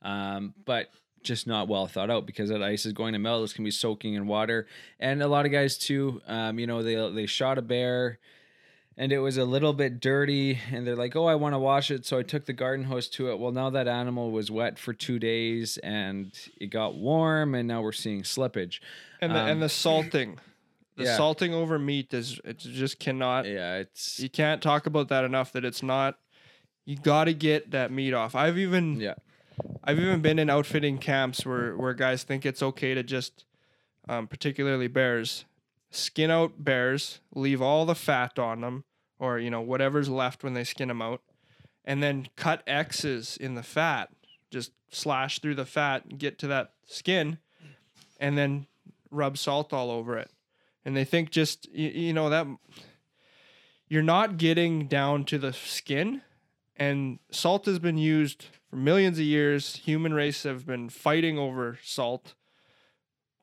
um, 0.03 0.55
but 0.65 0.91
just 1.25 1.49
not 1.49 1.67
well 1.67 1.89
thought 1.89 2.09
out 2.09 2.25
because 2.25 2.51
that 2.51 2.63
ice 2.63 2.87
is 2.87 2.93
going 2.93 3.15
to 3.15 3.19
melt. 3.19 3.43
It's 3.43 3.53
gonna 3.53 3.67
be 3.67 3.73
soaking 3.73 4.15
in 4.15 4.29
water, 4.29 4.69
and 5.01 5.21
a 5.21 5.27
lot 5.27 5.45
of 5.45 5.51
guys 5.51 5.77
too. 5.77 6.23
Um, 6.29 6.61
you 6.61 6.69
know, 6.69 6.85
they 6.85 6.95
they 7.11 7.27
shot 7.27 7.59
a 7.59 7.63
bear 7.63 8.21
and 9.01 9.13
it 9.13 9.19
was 9.21 9.39
a 9.39 9.45
little 9.47 9.73
bit 9.73 9.99
dirty 9.99 10.59
and 10.71 10.87
they're 10.87 10.95
like 10.95 11.17
oh 11.17 11.25
i 11.25 11.35
want 11.35 11.55
to 11.55 11.59
wash 11.59 11.91
it 11.91 12.05
so 12.05 12.19
i 12.19 12.23
took 12.23 12.45
the 12.45 12.53
garden 12.53 12.85
hose 12.85 13.09
to 13.09 13.31
it 13.31 13.39
well 13.39 13.51
now 13.51 13.71
that 13.71 13.89
animal 13.89 14.31
was 14.31 14.51
wet 14.51 14.79
for 14.79 14.93
two 14.93 15.19
days 15.19 15.79
and 15.79 16.39
it 16.61 16.67
got 16.67 16.95
warm 16.95 17.55
and 17.55 17.67
now 17.67 17.81
we're 17.81 17.93
seeing 17.93 18.23
slippage 18.23 18.79
And 19.23 19.35
the 19.35 19.41
Um, 19.41 19.49
and 19.49 19.63
the 19.63 19.69
salting. 19.71 20.39
The 20.97 21.05
Yeah. 21.05 21.17
salting 21.17 21.55
over 21.55 21.79
meat 21.79 22.13
is 22.13 22.41
it 22.45 22.59
just 22.59 22.99
cannot. 22.99 23.47
yeah, 23.47 23.77
it's 23.77 24.21
You 24.21 24.29
can't 24.29 24.61
talk 24.61 24.85
about 24.85 25.09
that 25.09 25.25
enough. 25.25 25.51
That 25.53 25.65
it's 25.65 25.83
not. 25.83 26.19
You 26.85 26.97
got 26.97 27.25
to 27.25 27.33
get 27.33 27.71
that 27.71 27.91
meat 27.91 28.13
off. 28.13 28.35
I've 28.35 28.59
even 28.59 29.01
yeah, 29.01 29.15
I've 29.83 29.99
even 29.99 30.21
been 30.21 30.39
in 30.39 30.51
outfitting 30.51 30.99
camps 30.99 31.47
where 31.47 31.75
where 31.75 31.95
guys 31.95 32.23
think 32.23 32.45
it's 32.45 32.63
okay 32.63 32.93
to 32.93 33.03
just, 33.03 33.45
um, 34.11 34.27
particularly 34.27 34.89
bears, 34.89 35.47
skin 35.91 36.31
out 36.31 36.63
bears, 36.65 37.21
leave 37.35 37.63
all 37.63 37.87
the 37.87 37.95
fat 37.95 38.39
on 38.39 38.61
them, 38.61 38.85
or 39.21 39.39
you 39.39 39.51
know 39.51 39.61
whatever's 39.61 40.09
left 40.09 40.43
when 40.43 40.55
they 40.55 40.65
skin 40.65 40.89
them 40.89 41.01
out, 41.01 41.23
and 41.85 42.03
then 42.03 42.29
cut 42.35 42.65
X's 42.67 43.37
in 43.37 43.55
the 43.55 43.63
fat, 43.63 44.11
just 44.51 44.73
slash 44.91 45.39
through 45.39 45.55
the 45.55 45.65
fat, 45.65 46.19
get 46.19 46.39
to 46.41 46.49
that 46.49 46.73
skin, 46.85 47.39
and 48.19 48.37
then 48.37 48.67
rub 49.13 49.39
salt 49.39 49.73
all 49.73 49.93
over 49.93 50.19
it, 50.19 50.31
and 50.85 50.97
they 50.97 51.05
think 51.05 51.31
just 51.31 51.69
you, 51.73 51.91
you 51.91 52.13
know 52.13 52.29
that 52.29 52.49
you're 53.87 54.03
not 54.03 54.37
getting 54.37 54.89
down 54.89 55.25
to 55.25 55.39
the 55.39 55.53
skin 55.53 56.23
and 56.81 57.19
salt 57.31 57.67
has 57.67 57.79
been 57.79 57.99
used 57.99 58.47
for 58.71 58.77
millions 58.77 59.19
of 59.19 59.25
years. 59.25 59.77
Human 59.85 60.15
race 60.15 60.45
have 60.45 60.65
been 60.65 60.89
fighting 60.89 61.39
over 61.39 61.79
salt 61.85 62.35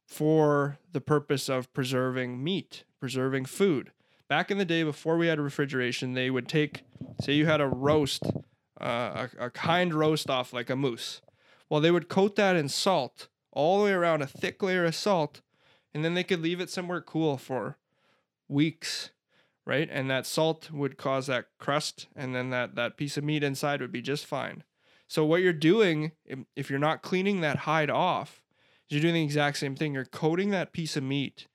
for 0.07 0.79
the 0.91 0.99
purpose 0.99 1.47
of 1.47 1.71
preserving 1.71 2.43
meat, 2.43 2.83
preserving 2.99 3.45
food. 3.45 3.91
Back 4.29 4.51
in 4.51 4.57
the 4.57 4.65
day, 4.65 4.83
before 4.83 5.17
we 5.17 5.27
had 5.27 5.39
refrigeration, 5.39 6.13
they 6.13 6.29
would 6.29 6.47
take, 6.47 6.83
say, 7.21 7.33
you 7.33 7.45
had 7.45 7.61
a 7.61 7.67
roast, 7.67 8.23
uh, 8.79 9.27
a, 9.39 9.45
a 9.45 9.49
kind 9.49 9.93
roast 9.93 10.29
off 10.29 10.51
like 10.51 10.69
a 10.69 10.75
moose. 10.75 11.21
Well, 11.69 11.81
they 11.81 11.91
would 11.91 12.09
coat 12.09 12.35
that 12.35 12.55
in 12.55 12.69
salt 12.69 13.27
all 13.51 13.79
the 13.79 13.85
way 13.85 13.91
around, 13.91 14.21
a 14.21 14.27
thick 14.27 14.61
layer 14.61 14.85
of 14.85 14.95
salt, 14.95 15.41
and 15.93 16.03
then 16.03 16.13
they 16.13 16.23
could 16.23 16.41
leave 16.41 16.59
it 16.59 16.69
somewhere 16.69 17.01
cool 17.01 17.37
for 17.37 17.77
weeks 18.49 19.11
right? 19.67 19.89
And 19.91 20.09
that 20.09 20.25
salt 20.25 20.71
would 20.71 20.97
cause 20.97 21.27
that 21.27 21.47
crust, 21.59 22.07
and 22.15 22.33
then 22.33 22.49
that 22.51 22.75
that 22.75 22.95
piece 22.95 23.17
of 23.17 23.25
meat 23.25 23.43
inside 23.43 23.81
would 23.81 23.91
be 23.91 24.01
just 24.01 24.25
fine. 24.25 24.63
So 25.09 25.25
what 25.25 25.41
you're 25.41 25.53
doing, 25.53 26.13
if- 26.55 26.69
you're 26.69 26.79
not 26.79 27.01
cleaning 27.01 27.41
that 27.41 27.59
hide 27.59 27.89
off, 27.89 28.41
you're 28.87 29.01
doing 29.01 29.15
the 29.15 29.23
exact 29.23 29.57
same 29.57 29.75
thing. 29.75 29.93
You're 29.93 30.05
coating 30.05 30.51
that 30.51 30.71
piece 30.71 30.95
of 30.95 31.03
meat 31.03 31.47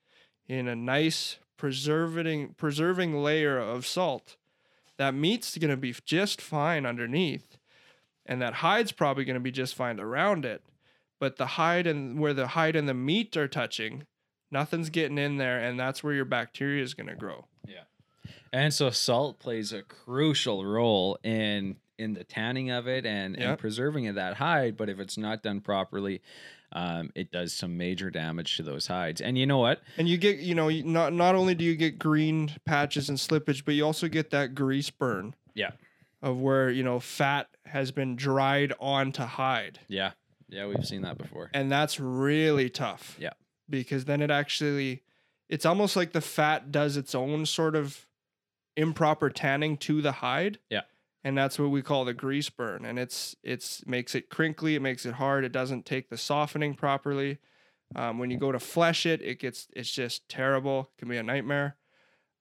in 0.47 0.67
a 0.67 0.75
nice 0.75 1.39
preserving 1.67 2.53
preserving 2.55 3.15
layer 3.23 3.57
of 3.57 3.85
salt. 3.85 4.35
That 4.97 5.13
meat's 5.13 5.57
gonna 5.57 5.77
be 5.77 5.95
just 6.03 6.41
fine 6.41 6.85
underneath, 6.85 7.57
and 8.25 8.41
that 8.41 8.55
hide's 8.55 8.91
probably 8.91 9.23
gonna 9.23 9.39
be 9.39 9.49
just 9.49 9.73
fine 9.73 9.97
around 9.97 10.43
it. 10.43 10.61
But 11.19 11.37
the 11.37 11.45
hide 11.45 11.87
and 11.87 12.19
where 12.19 12.33
the 12.33 12.47
hide 12.47 12.75
and 12.75 12.89
the 12.89 12.93
meat 12.93 13.37
are 13.37 13.47
touching, 13.47 14.05
nothing's 14.51 14.89
getting 14.89 15.17
in 15.17 15.37
there, 15.37 15.57
and 15.57 15.79
that's 15.79 16.03
where 16.03 16.13
your 16.13 16.25
bacteria 16.25 16.83
is 16.83 16.93
gonna 16.93 17.15
grow. 17.15 17.45
Yeah, 17.65 17.83
and 18.51 18.73
so 18.73 18.89
salt 18.89 19.39
plays 19.39 19.71
a 19.71 19.83
crucial 19.83 20.65
role 20.65 21.17
in 21.23 21.77
in 21.97 22.13
the 22.13 22.25
tanning 22.25 22.71
of 22.71 22.89
it 22.89 23.05
and, 23.05 23.37
Yeah. 23.37 23.51
and 23.51 23.57
preserving 23.57 24.07
of 24.07 24.15
that 24.15 24.35
hide. 24.35 24.75
But 24.75 24.89
if 24.89 24.99
it's 24.99 25.17
not 25.17 25.43
done 25.43 25.61
properly, 25.61 26.21
um, 26.73 27.11
it 27.15 27.31
does 27.31 27.53
some 27.53 27.77
major 27.77 28.09
damage 28.09 28.57
to 28.57 28.63
those 28.63 28.87
hides. 28.87 29.21
And 29.21 29.37
you 29.37 29.45
know 29.45 29.59
what? 29.59 29.81
And 29.97 30.09
you 30.09 30.17
get, 30.17 30.39
you 30.39 30.55
know, 30.55 30.69
not 30.69 31.13
not 31.13 31.35
only 31.35 31.55
do 31.55 31.63
you 31.63 31.75
get 31.75 31.99
green 31.99 32.51
patches 32.65 33.09
and 33.09 33.17
slippage, 33.17 33.63
but 33.63 33.75
you 33.75 33.85
also 33.85 34.07
get 34.07 34.31
that 34.31 34.55
grease 34.55 34.89
burn. 34.89 35.35
Yeah. 35.53 35.71
Of 36.21 36.39
where 36.39 36.69
you 36.69 36.83
know 36.83 36.99
fat 36.99 37.47
has 37.65 37.91
been 37.91 38.15
dried 38.15 38.73
onto 38.79 39.23
hide, 39.23 39.79
Yeah, 39.87 40.11
yeah, 40.47 40.65
we've 40.67 40.85
seen 40.85 41.01
that 41.01 41.17
before. 41.17 41.49
and 41.53 41.71
that's 41.71 41.99
really 41.99 42.69
tough. 42.69 43.15
Yeah. 43.19 43.31
Because 43.69 44.05
then 44.05 44.21
it 44.21 44.31
actually, 44.31 45.01
it's 45.49 45.65
almost 45.65 45.95
like 45.95 46.11
the 46.13 46.21
fat 46.21 46.71
does 46.71 46.95
its 46.97 47.13
own 47.15 47.45
sort 47.45 47.75
of 47.75 48.05
improper 48.77 49.29
tanning 49.29 49.77
to 49.77 50.01
the 50.01 50.11
hide. 50.13 50.59
Yeah. 50.69 50.81
And 51.23 51.37
that's 51.37 51.57
what 51.57 51.69
we 51.71 51.81
call 51.81 52.03
the 52.03 52.13
grease 52.13 52.49
burn, 52.49 52.83
and 52.83 52.99
it's 52.99 53.35
it's 53.43 53.85
makes 53.87 54.13
it 54.13 54.29
crinkly, 54.29 54.75
it 54.75 54.81
makes 54.81 55.05
it 55.05 55.13
hard, 55.13 55.45
it 55.45 55.53
doesn't 55.53 55.85
take 55.85 56.09
the 56.09 56.17
softening 56.17 56.75
properly. 56.75 57.37
Um, 57.95 58.19
when 58.19 58.29
you 58.29 58.37
go 58.37 58.51
to 58.51 58.59
flesh 58.59 59.05
it, 59.05 59.21
it 59.21 59.39
gets 59.39 59.67
it's 59.73 59.91
just 59.91 60.27
terrible. 60.27 60.91
It 60.97 60.99
can 60.99 61.07
be 61.07 61.17
a 61.17 61.23
nightmare. 61.23 61.77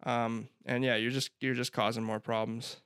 Um, 0.05 0.49
and 0.67 0.83
yeah, 0.83 0.97
you're 0.97 1.13
just 1.13 1.31
you're 1.41 1.55
just 1.55 1.73
causing 1.73 2.03
more 2.03 2.21
problems. 2.21 2.82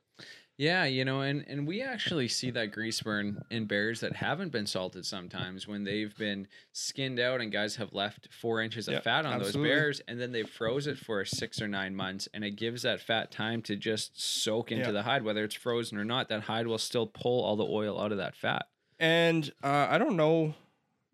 Yeah, 0.57 0.85
you 0.85 1.05
know, 1.05 1.21
and 1.21 1.45
and 1.47 1.67
we 1.67 1.83
actually 1.83 2.27
see 2.27 2.49
that 2.51 2.71
grease 2.71 2.99
burn 3.01 3.43
in 3.51 3.65
bears 3.65 3.99
that 3.99 4.15
haven't 4.15 4.51
been 4.51 4.65
salted 4.65 5.05
sometimes 5.05 5.67
when 5.67 5.83
they've 5.83 6.15
been 6.17 6.47
skinned 6.71 7.19
out 7.19 7.41
and 7.41 7.51
guys 7.51 7.75
have 7.75 7.93
left 7.93 8.29
four 8.33 8.61
inches 8.61 8.87
of 8.87 9.03
fat 9.03 9.27
on 9.27 9.33
absolutely. 9.33 9.69
those 9.69 9.69
bears 9.69 10.01
and 10.07 10.19
then 10.19 10.31
they 10.31 10.41
froze 10.41 10.87
it 10.87 10.97
for 10.97 11.23
six 11.25 11.61
or 11.61 11.67
nine 11.67 11.95
months 11.95 12.27
and 12.33 12.43
it 12.43 12.55
gives 12.55 12.81
that 12.81 12.99
fat 12.99 13.29
time 13.29 13.61
to 13.61 13.75
just 13.75 14.19
soak 14.19 14.71
into 14.71 14.91
the 14.91 15.03
hide, 15.03 15.23
whether 15.23 15.43
it's 15.43 15.53
frozen 15.53 15.95
or 15.95 16.05
not. 16.05 16.27
That 16.29 16.41
hide 16.41 16.65
will 16.65 16.79
still 16.79 17.05
pull 17.05 17.43
all 17.43 17.55
the 17.55 17.65
oil 17.65 18.01
out 18.01 18.11
of 18.11 18.17
that 18.17 18.35
fat. 18.35 18.65
And 18.99 19.51
uh, 19.63 19.87
I 19.91 19.99
don't 19.99 20.15
know, 20.15 20.55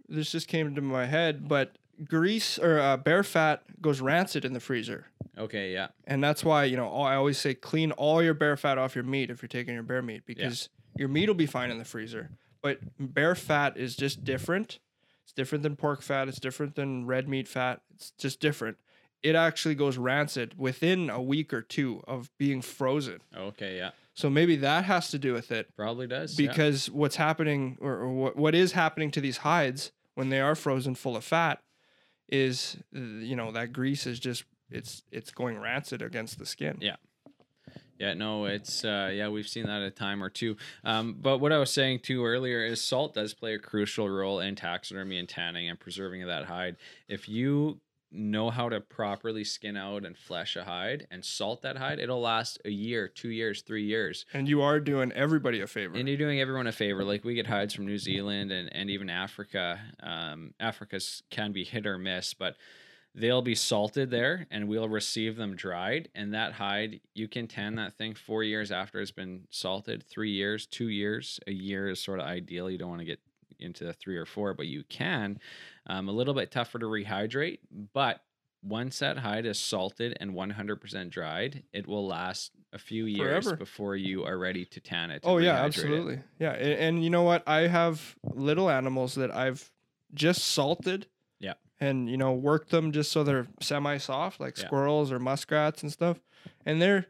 this 0.08 0.32
just 0.32 0.48
came 0.48 0.68
into 0.68 0.82
my 0.82 1.06
head, 1.06 1.50
but 1.50 1.78
grease 2.08 2.58
or 2.60 2.80
uh, 2.80 2.98
bear 2.98 3.24
fat 3.24 3.64
goes 3.82 4.02
rancid 4.02 4.46
in 4.46 4.54
the 4.54 4.60
freezer. 4.60 5.08
Okay, 5.38 5.74
yeah, 5.74 5.88
And 6.06 6.24
that's 6.24 6.44
why, 6.44 6.66
you 6.66 6.78
know, 6.78 6.90
I 6.92 7.16
always 7.16 7.40
say 7.40 7.56
clean 7.56 7.92
all 7.94 8.22
your 8.22 8.36
bear 8.36 8.56
fat 8.56 8.78
off 8.78 8.94
your 8.94 9.04
meat 9.04 9.32
if 9.32 9.42
you're 9.42 9.48
taking 9.50 9.74
your 9.74 9.82
bear 9.82 10.02
meat 10.04 10.24
because 10.28 10.70
your 10.96 11.08
meat 11.08 11.28
will 11.28 11.34
be 11.34 11.48
fine 11.48 11.72
in 11.72 11.80
the 11.80 11.86
freezer. 11.86 12.30
But 12.62 12.80
bear 13.00 13.34
fat 13.34 13.76
is 13.76 13.96
just 13.96 14.24
different. 14.24 14.78
It's 15.24 15.34
different 15.34 15.64
than 15.64 15.76
pork 15.76 16.04
fat. 16.04 16.28
It's 16.28 16.40
different 16.40 16.76
than 16.76 17.08
red 17.08 17.28
meat 17.28 17.48
fat. 17.48 17.82
It's 17.96 18.12
just 18.12 18.40
different. 18.40 18.78
It 19.24 19.36
actually 19.36 19.74
goes 19.74 19.98
rancid 19.98 20.54
within 20.60 21.10
a 21.10 21.22
week 21.22 21.52
or 21.52 21.62
two 21.64 22.04
of 22.08 22.30
being 22.38 22.62
frozen. 22.62 23.22
okay, 23.36 23.78
yeah, 23.78 23.92
So 24.14 24.30
maybe 24.30 24.56
that 24.58 24.84
has 24.86 25.10
to 25.12 25.18
do 25.18 25.34
with 25.34 25.52
it 25.52 25.76
probably 25.76 26.06
does. 26.08 26.38
yeah. 26.40 26.48
because 26.50 26.92
what's 26.92 27.16
happening 27.16 27.78
or, 27.82 27.94
or 27.94 28.10
what, 28.12 28.36
what 28.36 28.54
is 28.54 28.74
happening 28.74 29.10
to 29.12 29.22
these 29.22 29.38
hides 29.38 29.92
when 30.14 30.30
they 30.30 30.42
are 30.42 30.54
frozen 30.56 30.94
full 30.94 31.16
of 31.16 31.24
fat 31.24 31.63
is 32.34 32.78
you 32.92 33.36
know 33.36 33.52
that 33.52 33.72
grease 33.72 34.08
is 34.08 34.20
just 34.20 34.44
it's 34.72 35.04
it's 35.12 35.32
going 35.32 35.60
rancid 35.60 36.02
against 36.02 36.40
the 36.40 36.46
skin. 36.46 36.78
Yeah. 36.82 36.96
Yeah, 38.00 38.16
no, 38.16 38.46
it's 38.46 38.84
uh, 38.84 39.12
yeah, 39.14 39.30
we've 39.30 39.48
seen 39.48 39.68
that 39.68 39.82
a 39.82 39.92
time 39.92 40.22
or 40.22 40.30
two. 40.30 40.58
Um, 40.84 41.16
but 41.22 41.38
what 41.38 41.54
I 41.54 41.60
was 41.60 41.72
saying 41.72 42.00
too 42.00 42.26
earlier 42.26 42.66
is 42.66 42.82
salt 42.82 43.14
does 43.14 43.34
play 43.34 43.54
a 43.54 43.60
crucial 43.60 44.10
role 44.10 44.40
in 44.40 44.56
taxidermy 44.56 45.20
and 45.20 45.30
tanning 45.30 45.70
and 45.70 45.80
preserving 45.80 46.24
of 46.24 46.28
that 46.28 46.46
hide. 46.46 46.76
If 47.08 47.30
you 47.30 47.80
know 48.14 48.50
how 48.50 48.70
to 48.70 48.80
properly 48.80 49.44
skin 49.44 49.76
out 49.76 50.06
and 50.06 50.18
flesh 50.18 50.56
a 50.56 50.64
hide 50.64 51.08
and 51.12 51.24
salt 51.24 51.62
that 51.64 51.78
hide, 51.78 52.00
it'll 52.00 52.22
last 52.22 52.60
a 52.66 52.70
year, 52.70 53.08
two 53.08 53.30
years, 53.30 53.62
three 53.62 53.84
years. 53.84 54.26
And 54.34 54.48
you 54.48 54.62
are 54.62 54.80
doing 54.80 55.12
everybody 55.12 55.62
a 55.62 55.68
favor. 55.68 55.96
And 55.96 56.08
you're 56.08 56.18
doing 56.18 56.40
everyone 56.40 56.68
a 56.68 56.72
favor. 56.72 57.04
Like 57.04 57.24
we 57.24 57.34
get 57.34 57.48
hides 57.48 57.74
from 57.74 57.86
New 57.86 57.98
Zealand 57.98 58.52
and, 58.52 58.74
and 58.74 58.90
even 58.90 59.10
Africa. 59.10 59.80
Um, 60.02 60.54
Africa's 60.60 61.24
can 61.30 61.52
be 61.52 61.64
hit 61.64 61.86
or 61.86 61.98
miss, 61.98 62.34
but 62.34 62.56
they'll 63.16 63.42
be 63.42 63.56
salted 63.56 64.10
there 64.10 64.48
and 64.50 64.68
we'll 64.68 64.90
receive 64.90 65.36
them 65.36 65.56
dried. 65.56 66.10
And 66.16 66.34
that 66.34 66.54
hide, 66.54 67.00
you 67.14 67.28
can 67.28 67.48
tan 67.48 67.76
that 67.76 67.94
thing 67.94 68.16
four 68.16 68.44
years 68.44 68.72
after 68.72 69.00
it's 69.00 69.12
been 69.12 69.48
salted, 69.50 70.04
three 70.04 70.32
years, 70.32 70.66
two 70.66 70.90
years. 70.90 71.40
A 71.48 71.52
year 71.52 71.90
is 71.90 72.00
sort 72.00 72.20
of 72.20 72.26
ideal. 72.26 72.70
You 72.70 72.78
don't 72.78 72.90
want 72.90 73.02
to 73.02 73.06
get 73.06 73.20
into 73.60 73.84
the 73.84 73.94
three 73.94 74.18
or 74.18 74.26
four, 74.26 74.54
but 74.54 74.68
you 74.68 74.84
can. 74.90 75.40
Um, 75.88 76.10
a 76.10 76.12
little 76.12 76.34
bit 76.34 76.52
tougher 76.52 76.80
to 76.80 76.86
rehydrate, 76.86 77.60
but 77.94 78.22
once 78.64 79.00
that 79.00 79.18
hide 79.18 79.46
is 79.46 79.60
salted 79.60 80.16
and 80.22 80.32
100% 80.34 81.10
dried, 81.10 81.64
it 81.74 81.86
will 81.86 82.08
last 82.08 82.52
a 82.72 82.78
few 82.80 83.06
years 83.06 83.44
Forever. 83.44 83.58
before 83.58 83.96
you 83.98 84.24
are 84.24 84.38
ready 84.38 84.64
to 84.66 84.80
tan 84.80 85.12
it. 85.12 85.22
oh 85.26 85.38
yeah, 85.38 85.58
rehydrate 85.58 85.60
it. 85.60 85.66
absolutely. 85.66 86.20
Yeah, 86.40 86.52
and, 86.54 86.80
and 86.80 87.04
you 87.04 87.10
know 87.10 87.24
what? 87.24 87.44
I 87.48 87.68
have 87.68 88.16
little 88.24 88.70
animals 88.70 89.16
that 89.16 89.32
I've 89.36 89.70
just 90.14 90.46
salted. 90.46 91.08
Yeah. 91.40 91.54
And 91.82 92.10
you 92.10 92.16
know, 92.16 92.32
worked 92.34 92.70
them 92.70 92.94
just 92.94 93.12
so 93.12 93.24
they're 93.26 93.48
semi-soft, 93.60 94.40
like 94.40 94.58
Yeah. 94.58 94.66
squirrels 94.66 95.12
or 95.12 95.20
muskrats 95.20 95.84
and 95.84 95.92
stuff. 95.92 96.22
And 96.66 96.82
they're, 96.82 97.08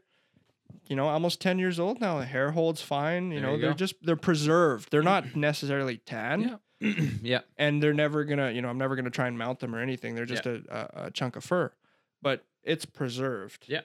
you 0.88 0.96
know, 0.96 1.08
almost 1.08 1.40
ten 1.40 1.58
years 1.58 1.78
old 1.80 2.00
now. 2.00 2.18
The 2.18 2.24
hair 2.26 2.50
holds 2.52 2.80
fine. 2.82 3.30
You 3.30 3.40
There 3.40 3.48
know, 3.50 3.54
you 3.56 3.60
they're 3.62 3.70
go. 3.70 3.76
just 3.76 3.94
they're 4.02 4.16
preserved. 4.16 4.90
They're 4.90 5.02
not 5.02 5.34
necessarily 5.36 5.98
tan. 5.98 6.58
Yeah. 6.80 6.92
yeah. 7.22 7.40
and 7.56 7.82
they're 7.82 7.94
never 7.94 8.24
gonna 8.24 8.50
you 8.50 8.60
know 8.60 8.68
i'm 8.68 8.76
never 8.76 8.94
gonna 8.96 9.08
try 9.08 9.26
and 9.28 9.38
mount 9.38 9.60
them 9.60 9.74
or 9.74 9.78
anything 9.80 10.14
they're 10.14 10.26
just 10.26 10.44
a, 10.44 10.60
a, 10.68 11.04
a 11.06 11.10
chunk 11.12 11.36
of 11.36 11.44
fur 11.44 11.72
but 12.20 12.44
it's 12.64 12.84
preserved 12.84 13.64
Yeah. 13.68 13.82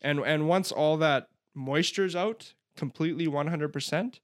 and 0.00 0.20
and 0.20 0.48
once 0.48 0.70
all 0.72 0.96
that 0.98 1.28
moisture's 1.54 2.16
out 2.16 2.54
completely 2.76 3.26
100% 3.26 4.20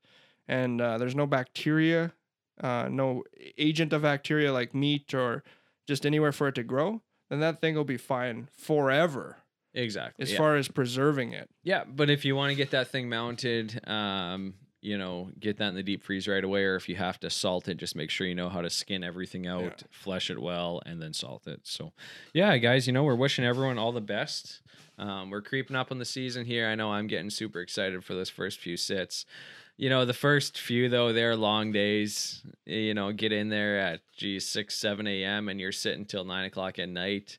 and 0.47 0.81
uh, 0.81 0.97
there's 0.97 1.17
no 1.17 1.27
bacteria 1.27 2.13
uh, 2.61 2.89
no 2.91 3.25
agent 3.59 3.93
of 3.93 4.03
bacteria 4.03 4.53
like 4.53 4.75
meat 4.75 5.13
or 5.13 5.43
just 5.87 6.07
anywhere 6.07 6.33
for 6.33 6.49
it 6.49 6.55
to 6.55 6.63
grow 6.63 7.03
then 7.29 7.41
that 7.41 7.61
thing 7.61 7.75
will 7.75 7.85
be 7.85 7.99
fine 7.99 8.49
forever 8.57 9.39
Exactly. 9.75 10.23
as 10.23 10.33
yeah. 10.33 10.39
far 10.39 10.57
as 10.57 10.67
preserving 10.67 11.33
it 11.33 11.49
yeah, 11.69 11.85
but 11.87 12.09
if 12.09 12.25
you 12.25 12.35
want 12.35 12.49
to 12.49 12.55
get 12.55 12.71
that 12.71 12.89
thing 12.89 13.11
mounted, 13.11 13.87
um, 13.87 14.55
you 14.81 14.97
know, 14.97 15.29
get 15.39 15.59
that 15.59 15.69
in 15.69 15.75
the 15.75 15.83
deep 15.83 16.03
freeze 16.03 16.27
right 16.27 16.43
away, 16.43 16.65
or 16.65 16.77
if 16.77 16.89
you 16.89 16.97
have 16.97 17.21
to 17.21 17.29
salt 17.29 17.69
it, 17.69 17.77
just 17.77 17.95
make 17.95 18.09
sure 18.09 18.27
you 18.27 18.35
know 18.35 18.49
how 18.49 18.63
to 18.63 18.71
skin 18.71 19.05
everything 19.05 19.47
out, 19.47 19.83
flesh 19.91 20.31
it 20.31 20.41
well, 20.41 20.81
and 20.87 21.03
then 21.03 21.13
salt 21.13 21.47
it. 21.47 21.61
So, 21.65 21.93
yeah, 22.33 22.57
guys, 22.57 22.87
you 22.87 22.95
know, 22.95 23.05
we're 23.05 23.17
wishing 23.17 23.45
everyone 23.45 23.77
all 23.77 23.93
the 23.93 24.01
best. 24.01 24.63
Um, 24.99 25.29
we're 25.29 25.43
creeping 25.43 25.77
up 25.77 25.93
on 25.93 25.99
the 25.99 26.07
season 26.07 26.47
here. 26.47 26.67
I 26.67 26.75
know 26.75 26.91
I'm 26.91 27.07
getting 27.07 27.29
super 27.29 27.61
excited 27.61 28.03
for 28.03 28.15
this 28.15 28.31
first 28.31 28.61
few 28.61 28.79
sits. 28.79 29.27
You 29.77 29.91
know, 29.91 30.07
the 30.07 30.15
first 30.15 30.59
few 30.59 30.89
though, 30.89 31.13
they're 31.13 31.37
long 31.37 31.71
days. 31.71 32.41
You 32.65 32.95
know, 32.95 33.13
get 33.13 33.31
in 33.31 33.51
there 33.51 33.79
at 33.79 34.01
geez 34.17 34.47
six, 34.47 34.75
seven 34.75 35.07
a.m. 35.07 35.51
and 35.51 35.61
you're 35.61 35.71
sitting 35.71 36.07
till 36.07 36.25
nine 36.25 36.47
o'clock 36.47 36.79
at 36.79 36.89
night. 36.89 37.37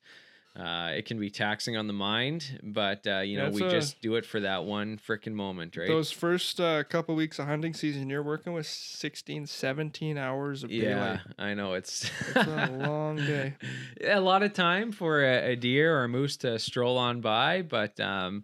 Uh, 0.59 0.89
it 0.89 1.05
can 1.05 1.17
be 1.19 1.29
taxing 1.29 1.77
on 1.77 1.87
the 1.87 1.93
mind, 1.93 2.59
but 2.63 3.07
uh, 3.07 3.19
you 3.19 3.37
know 3.37 3.49
we 3.49 3.63
a- 3.63 3.69
just 3.69 4.01
do 4.01 4.15
it 4.15 4.25
for 4.25 4.41
that 4.41 4.65
one 4.65 4.97
freaking 4.97 5.31
moment, 5.31 5.77
right? 5.77 5.87
Those 5.87 6.11
first 6.11 6.59
uh, 6.59 6.83
couple 6.83 7.15
weeks 7.15 7.39
of 7.39 7.45
hunting 7.45 7.73
season, 7.73 8.09
you're 8.09 8.23
working 8.23 8.51
with 8.51 8.67
16, 8.67 9.45
17 9.45 10.17
hours 10.17 10.63
of 10.63 10.71
yeah, 10.71 10.83
daylight. 10.83 11.19
I 11.37 11.53
know 11.53 11.75
it's 11.75 12.11
It's 12.35 12.47
a 12.47 12.71
long 12.71 13.15
day. 13.17 13.55
a 14.03 14.19
lot 14.19 14.43
of 14.43 14.51
time 14.51 14.91
for 14.91 15.23
a, 15.23 15.51
a 15.51 15.55
deer 15.55 15.97
or 15.97 16.03
a 16.03 16.09
moose 16.09 16.35
to 16.37 16.59
stroll 16.59 16.97
on 16.97 17.21
by, 17.21 17.61
but 17.61 17.97
um, 18.01 18.43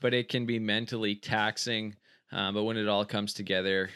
but 0.00 0.14
it 0.14 0.30
can 0.30 0.46
be 0.46 0.58
mentally 0.58 1.14
taxing. 1.14 1.94
Um, 2.32 2.54
but 2.54 2.62
when 2.62 2.78
it 2.78 2.88
all 2.88 3.04
comes 3.04 3.34
together, 3.34 3.90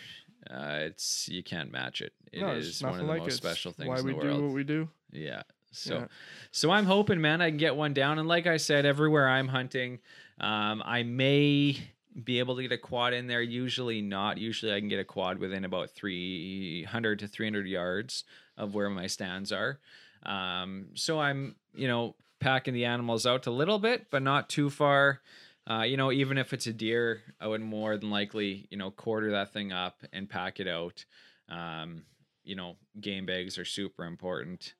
uh, 0.51 0.81
it's 0.81 1.29
you 1.29 1.43
can't 1.43 1.73
match 1.73 2.03
it. 2.03 2.13
It 2.31 2.43
is 2.43 2.43
no, 2.43 2.53
it's 2.53 2.83
one 2.83 2.93
of 2.93 2.99
the 2.99 3.05
like 3.05 3.23
most 3.23 3.35
it. 3.35 3.37
Special 3.37 3.73
things 3.73 3.89
Why 3.89 3.99
in 4.01 4.05
we 4.05 4.23
do 4.23 4.43
what 4.43 4.53
we 4.53 4.65
do. 4.65 4.89
Yeah. 5.13 5.45
So 5.75 5.95
Yeah. 5.97 6.07
so 6.51 6.71
I'm 6.71 6.87
hoping, 6.87 7.21
man, 7.21 7.41
I 7.41 7.51
can 7.51 7.59
get 7.59 7.77
one 7.77 7.95
down. 7.95 8.19
And 8.19 8.29
like 8.29 8.47
I 8.47 8.57
said, 8.57 8.87
everywhere 8.87 9.29
I'm 9.29 9.49
hunting, 9.49 9.99
um, 10.41 10.83
I 10.85 11.03
may 11.03 11.77
be 12.23 12.39
able 12.39 12.57
to 12.57 12.63
get 12.63 12.73
a 12.73 12.79
quad 12.79 13.13
in 13.13 13.27
there. 13.27 13.43
Usually 13.43 14.01
not. 14.01 14.39
Usually 14.39 14.73
I 14.73 14.79
can 14.79 14.89
get 14.89 15.01
a 15.01 15.05
quad 15.05 15.39
within 15.39 15.65
about 15.65 15.91
300 15.91 17.19
to 17.19 17.27
300 17.29 17.67
yards 17.67 18.25
of 18.57 18.75
where 18.75 18.89
my 18.89 19.07
stands 19.07 19.51
are. 19.53 19.81
Um, 20.25 20.89
so 20.95 21.21
I'm, 21.21 21.57
you 21.75 21.89
know, 21.89 22.15
packing 22.41 22.75
the 22.75 22.85
animals 22.85 23.27
out 23.27 23.47
a 23.47 23.51
little 23.51 23.79
bit, 23.79 24.07
but 24.11 24.23
not 24.23 24.49
too 24.49 24.71
far. 24.71 25.21
Uh, 25.69 25.83
you 25.83 25.97
know, 25.97 26.13
even 26.13 26.37
if 26.39 26.53
it's 26.53 26.67
a 26.67 26.73
deer, 26.73 27.23
I 27.41 27.47
would 27.47 27.63
more 27.63 27.97
than 27.97 28.11
likely, 28.11 28.69
you 28.71 28.77
know, 28.77 28.91
quarter 28.91 29.31
that 29.33 29.53
thing 29.53 29.73
up 29.73 30.03
and 30.13 30.29
pack 30.29 30.61
it 30.61 30.69
out. 30.69 31.05
Um, 31.49 32.05
you 32.45 32.55
know, 32.55 32.77
game 33.01 33.25
bags 33.27 33.59
are 33.59 33.65
super 33.65 34.05
important. 34.05 34.75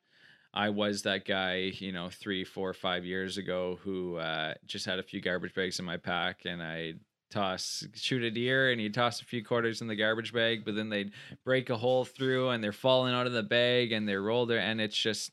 I 0.57 0.71
was 0.71 1.03
that 1.03 1.25
guy, 1.27 1.73
you 1.75 1.91
know, 1.91 2.09
three, 2.11 2.45
four, 2.45 2.73
five 2.73 3.05
years 3.05 3.39
ago 3.39 3.79
who 3.83 4.17
uh, 4.17 4.55
just 4.67 4.87
had 4.87 5.01
a 5.01 5.03
few 5.03 5.21
garbage 5.21 5.53
bags 5.53 5.81
in 5.81 5.85
my 5.85 5.97
pack 5.97 6.43
and 6.45 6.63
I 6.63 6.95
toss, 7.31 7.85
shoot 7.95 8.23
a 8.23 8.31
deer 8.31 8.71
and 8.71 8.81
he'd 8.81 8.95
toss 8.95 9.21
a 9.21 9.25
few 9.25 9.45
quarters 9.45 9.81
in 9.81 9.89
the 9.89 9.97
garbage 9.97 10.33
bag, 10.33 10.65
but 10.65 10.77
then 10.77 10.89
they'd 10.89 11.11
break 11.45 11.71
a 11.71 11.77
hole 11.77 12.05
through 12.05 12.51
and 12.51 12.63
they're 12.63 12.71
falling 12.73 13.13
out 13.13 13.27
of 13.27 13.33
the 13.33 13.43
bag 13.43 13.91
and 13.91 14.09
they're 14.09 14.23
rolled 14.23 14.49
there. 14.51 14.61
And 14.61 14.81
it's 14.81 14.97
just, 14.97 15.33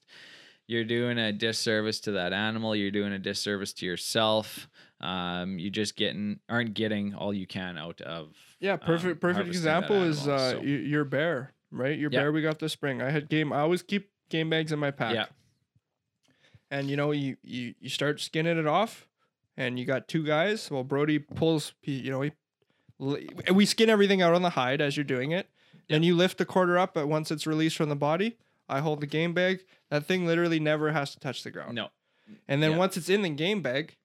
you're 0.65 0.86
doing 0.86 1.19
a 1.19 1.32
disservice 1.32 1.99
to 2.01 2.13
that 2.13 2.34
animal. 2.34 2.76
You're 2.76 2.89
doing 2.89 3.13
a 3.13 3.19
disservice 3.19 3.74
to 3.74 3.86
yourself. 3.86 4.67
Um, 5.01 5.59
you 5.59 5.69
just 5.69 5.95
getting 5.95 6.39
aren't 6.49 6.74
getting 6.74 7.13
all 7.13 7.34
you 7.34 7.45
can 7.45 7.78
out 7.78 8.01
of. 8.01 8.36
Yeah, 8.59 8.78
perfect. 8.78 9.24
um, 9.24 9.30
perfect 9.34 9.49
example 9.49 10.01
is 10.01 10.28
uh, 10.28 10.51
so- 10.53 10.61
your 10.61 11.03
bear, 11.05 11.53
right? 11.72 11.97
Your 11.97 12.09
Yeah. 12.11 12.22
bear 12.22 12.32
we 12.32 12.41
got 12.41 12.59
this 12.59 12.74
spring. 12.74 13.01
I 13.01 13.09
had 13.09 13.28
game. 13.30 13.51
I 13.51 13.59
always 13.61 13.82
keep 13.82 14.11
game 14.32 14.50
bags 14.50 14.72
in 14.72 14.80
my 14.80 14.90
pack. 14.92 15.14
Yeah. 15.14 15.26
And 16.70 16.90
you 16.90 16.96
know, 16.96 17.12
you 17.12 17.38
you 17.44 17.76
you 17.80 17.90
start 17.90 18.22
skinning 18.22 18.58
it 18.58 18.68
off, 18.68 19.08
and 19.58 19.78
you 19.78 19.86
got 19.86 20.08
two 20.08 20.24
guys. 20.26 20.72
Well, 20.72 20.84
Brody 20.84 21.20
pulls. 21.20 21.74
he- 21.82 22.00
You 22.00 22.12
know, 22.12 22.22
he 22.22 22.32
we 23.54 23.66
skin 23.66 23.90
everything 23.90 24.22
out 24.22 24.34
on 24.34 24.42
the 24.42 24.52
hide 24.52 24.80
as 24.82 24.96
you're 24.96 25.04
doing 25.04 25.32
it. 25.32 25.50
Then 25.90 26.04
you 26.04 26.16
lift 26.16 26.38
the 26.38 26.46
quarter 26.46 26.78
up, 26.78 26.94
but 26.94 27.08
once 27.08 27.32
it's 27.32 27.46
released 27.46 27.76
from 27.76 27.90
the 27.90 27.96
body, 27.96 28.38
I 28.70 28.80
hold 28.80 29.02
the 29.02 29.08
game 29.08 29.34
bag. 29.34 29.66
That 29.90 30.06
thing 30.06 30.26
literally 30.26 30.60
never 30.60 30.92
has 30.94 31.12
to 31.14 31.20
touch 31.20 31.44
the 31.44 31.52
ground. 31.52 31.76
No, 31.76 31.90
And 32.48 32.64
then 32.64 32.72
Yeah. 32.72 32.78
once 32.78 32.96
it's 32.96 33.10
in 33.10 33.24
the 33.24 33.30
game 33.30 33.62
bag, 33.62 33.98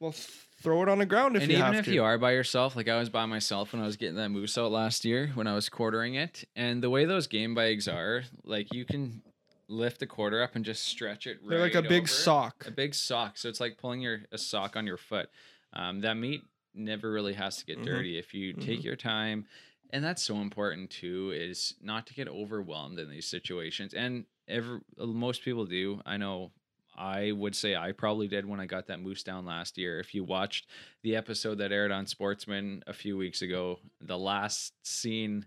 well, 0.00 0.12
th- 0.12 0.28
throw 0.60 0.82
it 0.82 0.88
on 0.90 0.98
the 0.98 1.06
ground 1.06 1.36
if 1.36 1.42
and 1.44 1.50
you 1.52 1.56
even 1.58 1.74
if 1.76 1.86
to. 1.86 1.94
you 1.94 2.02
are 2.04 2.18
by 2.18 2.32
yourself, 2.32 2.76
like 2.76 2.88
I 2.88 2.98
was 2.98 3.08
by 3.08 3.24
myself 3.24 3.72
when 3.72 3.80
I 3.80 3.86
was 3.86 3.96
getting 3.96 4.16
that 4.16 4.28
moose 4.28 4.58
out 4.58 4.70
last 4.70 5.06
year 5.06 5.28
when 5.34 5.46
I 5.46 5.54
was 5.54 5.70
quartering 5.70 6.14
it, 6.16 6.44
and 6.54 6.82
the 6.82 6.90
way 6.90 7.06
those 7.06 7.26
game 7.26 7.54
bags 7.54 7.88
are, 7.88 8.24
like 8.44 8.74
you 8.74 8.84
can 8.84 9.22
lift 9.70 10.00
the 10.00 10.06
quarter 10.06 10.42
up 10.42 10.56
and 10.56 10.64
just 10.64 10.84
stretch 10.84 11.26
it. 11.26 11.38
They're 11.46 11.60
like 11.60 11.74
a 11.74 11.80
right 11.80 11.88
big 11.88 12.02
over. 12.02 12.08
sock. 12.08 12.64
a 12.66 12.70
big 12.70 12.94
sock. 12.94 13.38
So 13.38 13.48
it's 13.48 13.60
like 13.60 13.78
pulling 13.78 14.00
your 14.00 14.22
a 14.32 14.38
sock 14.38 14.76
on 14.76 14.86
your 14.86 14.96
foot. 14.96 15.30
Um, 15.72 16.00
that 16.00 16.14
meat 16.14 16.42
never 16.74 17.10
really 17.10 17.34
has 17.34 17.56
to 17.58 17.64
get 17.64 17.78
Mhm. 17.78 17.84
dirty 17.84 18.18
if 18.18 18.34
you 18.34 18.52
take 18.52 18.82
your 18.84 18.96
time, 18.96 19.46
and 19.90 20.04
that's 20.04 20.22
so 20.22 20.36
important 20.36 20.90
too. 20.90 21.30
Is 21.34 21.74
not 21.80 22.06
to 22.08 22.14
get 22.14 22.28
overwhelmed 22.28 22.98
in 22.98 23.08
these 23.10 23.26
situations, 23.26 23.94
and 23.94 24.26
every 24.48 24.80
most 24.98 25.42
people 25.42 25.64
do. 25.66 26.00
I 26.04 26.16
know. 26.16 26.52
I 26.96 27.32
would 27.32 27.54
say 27.54 27.76
I 27.76 27.92
probably 27.92 28.28
did 28.28 28.44
when 28.44 28.60
I 28.60 28.66
got 28.66 28.88
that 28.88 29.00
moose 29.00 29.22
down 29.22 29.46
last 29.46 29.78
year. 29.78 30.00
If 30.00 30.14
you 30.14 30.22
watched 30.22 30.66
the 31.02 31.16
episode 31.16 31.54
that 31.58 31.72
aired 31.72 31.92
on 31.92 32.06
Sportsman 32.06 32.82
a 32.86 32.92
few 32.92 33.16
weeks 33.16 33.40
ago, 33.40 33.78
the 34.02 34.18
last 34.18 34.74
scene 34.86 35.46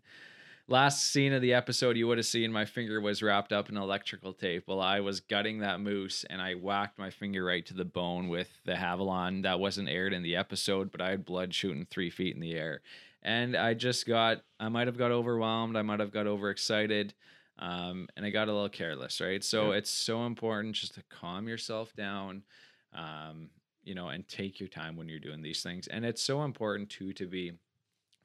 last 0.67 1.11
scene 1.11 1.33
of 1.33 1.41
the 1.41 1.53
episode 1.53 1.97
you 1.97 2.07
would 2.07 2.17
have 2.17 2.25
seen 2.25 2.51
my 2.51 2.63
finger 2.65 3.01
was 3.01 3.21
wrapped 3.21 3.51
up 3.51 3.69
in 3.69 3.75
electrical 3.75 4.33
tape 4.33 4.63
while 4.65 4.79
i 4.79 4.99
was 4.99 5.19
gutting 5.19 5.59
that 5.59 5.81
moose 5.81 6.25
and 6.29 6.41
i 6.41 6.53
whacked 6.53 6.97
my 6.97 7.09
finger 7.09 7.43
right 7.43 7.65
to 7.65 7.73
the 7.73 7.83
bone 7.85 8.29
with 8.29 8.49
the 8.65 8.73
Havalon 8.73 9.43
that 9.43 9.59
wasn't 9.59 9.89
aired 9.89 10.13
in 10.13 10.23
the 10.23 10.35
episode 10.37 10.91
but 10.91 11.01
i 11.01 11.09
had 11.09 11.25
blood 11.25 11.53
shooting 11.53 11.85
three 11.89 12.09
feet 12.09 12.33
in 12.35 12.41
the 12.41 12.53
air. 12.53 12.81
And 13.21 13.55
i 13.57 13.73
just 13.73 14.05
got 14.05 14.41
i 14.59 14.69
might 14.69 14.87
have 14.87 14.97
got 14.97 15.11
overwhelmed 15.11 15.75
i 15.75 15.81
might 15.81 15.99
have 15.99 16.13
got 16.13 16.27
overexcited 16.27 17.13
um, 17.59 18.07
and 18.15 18.25
i 18.25 18.29
got 18.29 18.47
a 18.47 18.53
little 18.53 18.69
careless 18.69 19.19
right? 19.21 19.43
So 19.43 19.71
Yeah. 19.71 19.77
it's 19.77 19.89
so 19.91 20.25
important 20.25 20.75
just 20.75 20.95
to 20.95 21.03
calm 21.09 21.47
yourself 21.47 21.93
down 21.95 22.43
um, 22.93 23.49
you 23.83 23.95
know 23.95 24.07
and 24.09 24.27
take 24.27 24.59
your 24.59 24.69
time 24.69 24.95
when 24.95 25.09
you're 25.09 25.19
doing 25.19 25.41
these 25.41 25.61
things. 25.61 25.87
And 25.87 26.05
it's 26.05 26.23
so 26.23 26.43
important 26.43 26.89
too 26.89 27.11
to 27.13 27.27
be 27.27 27.53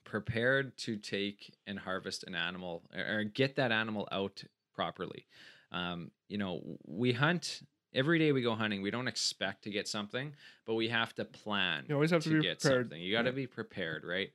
prepared 0.08 0.76
to 0.78 0.96
take 0.96 1.54
and 1.66 1.78
harvest 1.78 2.24
an 2.24 2.34
animal 2.34 2.82
or 2.96 3.18
or 3.18 3.24
get 3.24 3.56
that 3.56 3.70
animal 3.72 4.08
out 4.10 4.42
properly. 4.74 5.26
Um, 5.70 6.10
you 6.28 6.38
know, 6.38 6.62
we 6.86 7.12
hunt 7.12 7.60
every 7.94 8.18
day 8.18 8.32
we 8.32 8.42
go 8.42 8.54
hunting. 8.54 8.80
We 8.82 8.90
don't 8.90 9.08
expect 9.08 9.64
to 9.64 9.70
get 9.70 9.86
something, 9.86 10.34
but 10.66 10.74
we 10.74 10.88
have 10.88 11.14
to 11.16 11.24
plan. 11.24 11.84
You 11.88 11.94
always 11.94 12.10
have 12.10 12.22
to 12.24 12.30
be 12.30 12.40
get 12.40 12.60
prepared. 12.60 12.86
something. 12.86 13.00
You 13.02 13.12
got 13.12 13.22
to 13.22 13.30
Yeah. 13.30 13.34
be 13.36 13.46
prepared, 13.46 14.04
right? 14.04 14.30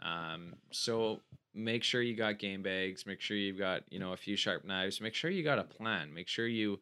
Um, 0.00 0.54
so 0.70 1.20
make 1.54 1.82
sure 1.84 2.00
you 2.02 2.14
got 2.14 2.38
game 2.38 2.62
bags. 2.62 3.04
Make 3.06 3.20
sure 3.20 3.36
you've 3.36 3.58
got 3.58 3.82
you 3.90 3.98
know 3.98 4.12
a 4.12 4.16
few 4.16 4.36
sharp 4.36 4.64
knives. 4.64 5.00
Make 5.00 5.14
sure 5.14 5.30
you 5.30 5.42
got 5.44 5.58
a 5.58 5.64
plan. 5.64 6.12
Make 6.14 6.28
sure 6.28 6.46
you 6.46 6.80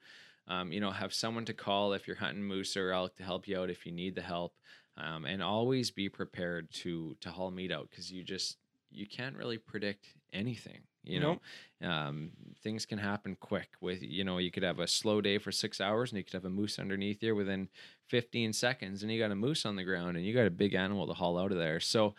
um, 0.49 0.71
you 0.73 0.81
know 0.81 0.91
have 0.93 1.13
someone 1.13 1.45
to 1.47 1.55
call 1.55 1.93
if 1.95 2.07
you're 2.07 2.17
hunting 2.17 2.45
moose 2.45 2.77
or 2.77 2.93
elk 2.93 3.17
to 3.17 3.25
help 3.25 3.49
you 3.49 3.59
out 3.59 3.71
if 3.71 3.85
you 3.87 3.93
need 3.93 4.15
the 4.15 4.23
help 4.23 4.55
um, 4.97 5.25
and 5.25 5.43
always 5.43 5.91
be 5.91 6.09
prepared 6.09 6.71
to 6.73 7.17
to 7.21 7.31
haul 7.31 7.51
meat 7.51 7.73
out 7.73 7.89
because 7.91 8.11
you 8.11 8.23
just 8.23 8.59
you 8.91 9.07
can't 9.07 9.37
really 9.37 9.59
predict 9.59 10.07
anything 10.33 10.81
you 11.07 11.21
know? 11.21 11.41
Um, 11.89 12.31
things 12.63 12.85
can 12.85 12.99
happen 12.99 13.37
quick 13.39 13.69
with 13.81 14.03
you 14.03 14.25
know 14.25 14.39
you 14.39 14.51
could 14.51 14.63
have 14.63 14.81
a 14.81 14.89
slow 14.89 15.21
day 15.21 15.39
for 15.39 15.53
six 15.53 15.81
hours 15.81 16.11
and 16.11 16.19
you 16.19 16.25
could 16.25 16.33
have 16.33 16.45
a 16.45 16.51
moose 16.51 16.79
underneath 16.79 17.23
you 17.23 17.35
within 17.35 17.69
15 18.09 18.53
seconds 18.53 19.03
and 19.03 19.13
you 19.13 19.21
got 19.21 19.31
a 19.31 19.37
moose 19.37 19.65
on 19.65 19.77
the 19.77 19.85
ground 19.85 20.17
and 20.17 20.27
you 20.27 20.35
got 20.35 20.47
a 20.47 20.51
big 20.51 20.75
animal 20.75 21.07
to 21.07 21.13
haul 21.13 21.39
out 21.39 21.53
of 21.53 21.59
there. 21.59 21.81
So 21.81 22.15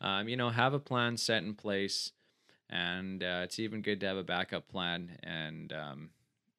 um, 0.00 0.28
you 0.28 0.36
know 0.36 0.48
have 0.48 0.74
a 0.74 0.78
plan 0.78 1.16
set 1.16 1.42
in 1.42 1.54
place 1.54 2.12
and 2.70 3.22
uh, 3.22 3.42
it's 3.44 3.58
even 3.58 3.82
good 3.82 4.00
to 4.00 4.06
have 4.06 4.16
a 4.16 4.24
backup 4.24 4.68
plan 4.68 5.18
and 5.22 5.72
um, 5.72 6.10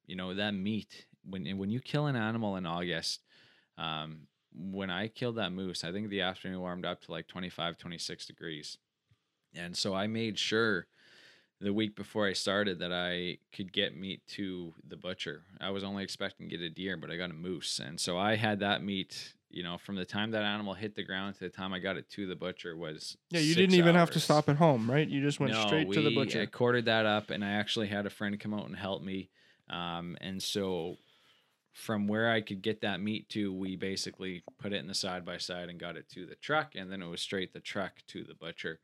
you 0.06 0.14
know 0.14 0.34
that 0.34 0.52
meat 0.52 1.06
when 1.28 1.58
when 1.58 1.70
you 1.70 1.80
kill 1.80 2.06
an 2.06 2.16
animal 2.16 2.56
in 2.56 2.66
august 2.66 3.20
um, 3.78 4.26
when 4.54 4.90
I 4.90 5.08
killed 5.08 5.36
that 5.36 5.52
moose, 5.52 5.84
I 5.84 5.92
think 5.92 6.08
the 6.08 6.20
afternoon 6.22 6.60
warmed 6.60 6.84
up 6.84 7.02
to 7.02 7.12
like 7.12 7.26
25, 7.28 7.78
26 7.78 8.26
degrees. 8.26 8.78
And 9.54 9.76
so 9.76 9.94
I 9.94 10.06
made 10.06 10.38
sure 10.38 10.86
the 11.60 11.72
week 11.72 11.94
before 11.94 12.26
I 12.26 12.32
started 12.32 12.80
that 12.80 12.92
I 12.92 13.38
could 13.52 13.72
get 13.72 13.96
meat 13.96 14.26
to 14.28 14.74
the 14.86 14.96
butcher. 14.96 15.42
I 15.60 15.70
was 15.70 15.84
only 15.84 16.02
expecting 16.02 16.48
to 16.48 16.56
get 16.56 16.64
a 16.64 16.70
deer, 16.70 16.96
but 16.96 17.10
I 17.10 17.16
got 17.16 17.30
a 17.30 17.34
moose. 17.34 17.78
And 17.78 18.00
so 18.00 18.18
I 18.18 18.34
had 18.34 18.60
that 18.60 18.82
meat, 18.82 19.34
you 19.48 19.62
know, 19.62 19.78
from 19.78 19.94
the 19.94 20.04
time 20.04 20.32
that 20.32 20.42
animal 20.42 20.74
hit 20.74 20.96
the 20.96 21.04
ground 21.04 21.34
to 21.34 21.40
the 21.40 21.50
time 21.50 21.72
I 21.72 21.78
got 21.78 21.96
it 21.96 22.10
to 22.10 22.26
the 22.26 22.34
butcher 22.34 22.76
was 22.76 23.16
Yeah, 23.30 23.40
you 23.40 23.54
six 23.54 23.60
didn't 23.60 23.76
even 23.76 23.94
have 23.94 24.10
to 24.10 24.20
stop 24.20 24.48
at 24.48 24.56
home, 24.56 24.90
right? 24.90 25.08
You 25.08 25.20
just 25.20 25.38
went 25.38 25.52
No, 25.52 25.60
straight 25.66 25.92
to 25.92 26.00
the 26.00 26.10
butcher. 26.10 26.40
I 26.40 26.46
quartered 26.46 26.86
that 26.86 27.06
up, 27.06 27.30
and 27.30 27.44
I 27.44 27.52
actually 27.52 27.86
had 27.86 28.06
a 28.06 28.10
friend 28.10 28.38
come 28.40 28.54
out 28.54 28.66
and 28.66 28.76
help 28.76 29.02
me. 29.02 29.30
Um, 29.70 30.16
and 30.20 30.42
so, 30.42 30.96
from 31.72 32.06
where 32.06 32.30
I 32.30 32.40
could 32.40 32.62
get 32.62 32.82
that 32.82 33.00
meat 33.00 33.28
to, 33.30 33.52
we 33.52 33.76
basically 33.76 34.42
put 34.58 34.72
it 34.72 34.76
in 34.76 34.86
the 34.86 34.94
side 34.94 35.24
by 35.24 35.38
side 35.38 35.68
and 35.68 35.80
got 35.80 35.96
it 35.96 36.08
to 36.10 36.26
the 36.26 36.34
truck, 36.36 36.74
and 36.74 36.92
then 36.92 37.02
it 37.02 37.08
was 37.08 37.20
straight 37.20 37.52
the 37.52 37.60
truck 37.60 37.92
to 38.08 38.24
the 38.24 38.34
butcher. 38.34 38.78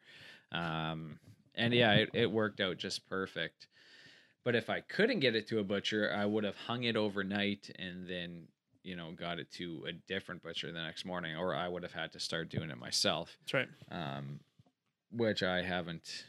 Um, 0.52 1.18
and 1.54 1.74
yeah, 1.74 1.92
it, 1.92 2.10
it 2.14 2.30
worked 2.30 2.60
out 2.60 2.78
just 2.78 3.06
perfect. 3.08 3.68
But 4.44 4.54
if 4.54 4.70
I 4.70 4.80
couldn't 4.80 5.20
get 5.20 5.36
it 5.36 5.48
to 5.48 5.58
a 5.58 5.64
butcher, 5.64 6.10
I 6.14 6.24
would 6.24 6.44
have 6.44 6.56
hung 6.56 6.84
it 6.84 6.96
overnight 6.96 7.70
and 7.78 8.08
then, 8.08 8.44
you 8.82 8.96
know, 8.96 9.12
got 9.12 9.38
it 9.38 9.50
to 9.52 9.84
a 9.86 9.92
different 9.92 10.42
butcher 10.42 10.72
the 10.72 10.82
next 10.82 11.04
morning, 11.04 11.36
or 11.36 11.54
I 11.54 11.68
would 11.68 11.82
have 11.82 11.92
had 11.92 12.12
to 12.12 12.20
start 12.20 12.48
doing 12.48 12.70
it 12.70 12.78
myself. 12.78 13.36
That's 13.42 13.54
right. 13.54 13.68
Um, 13.90 14.40
which 15.12 15.42
I 15.42 15.62
haven't 15.62 16.24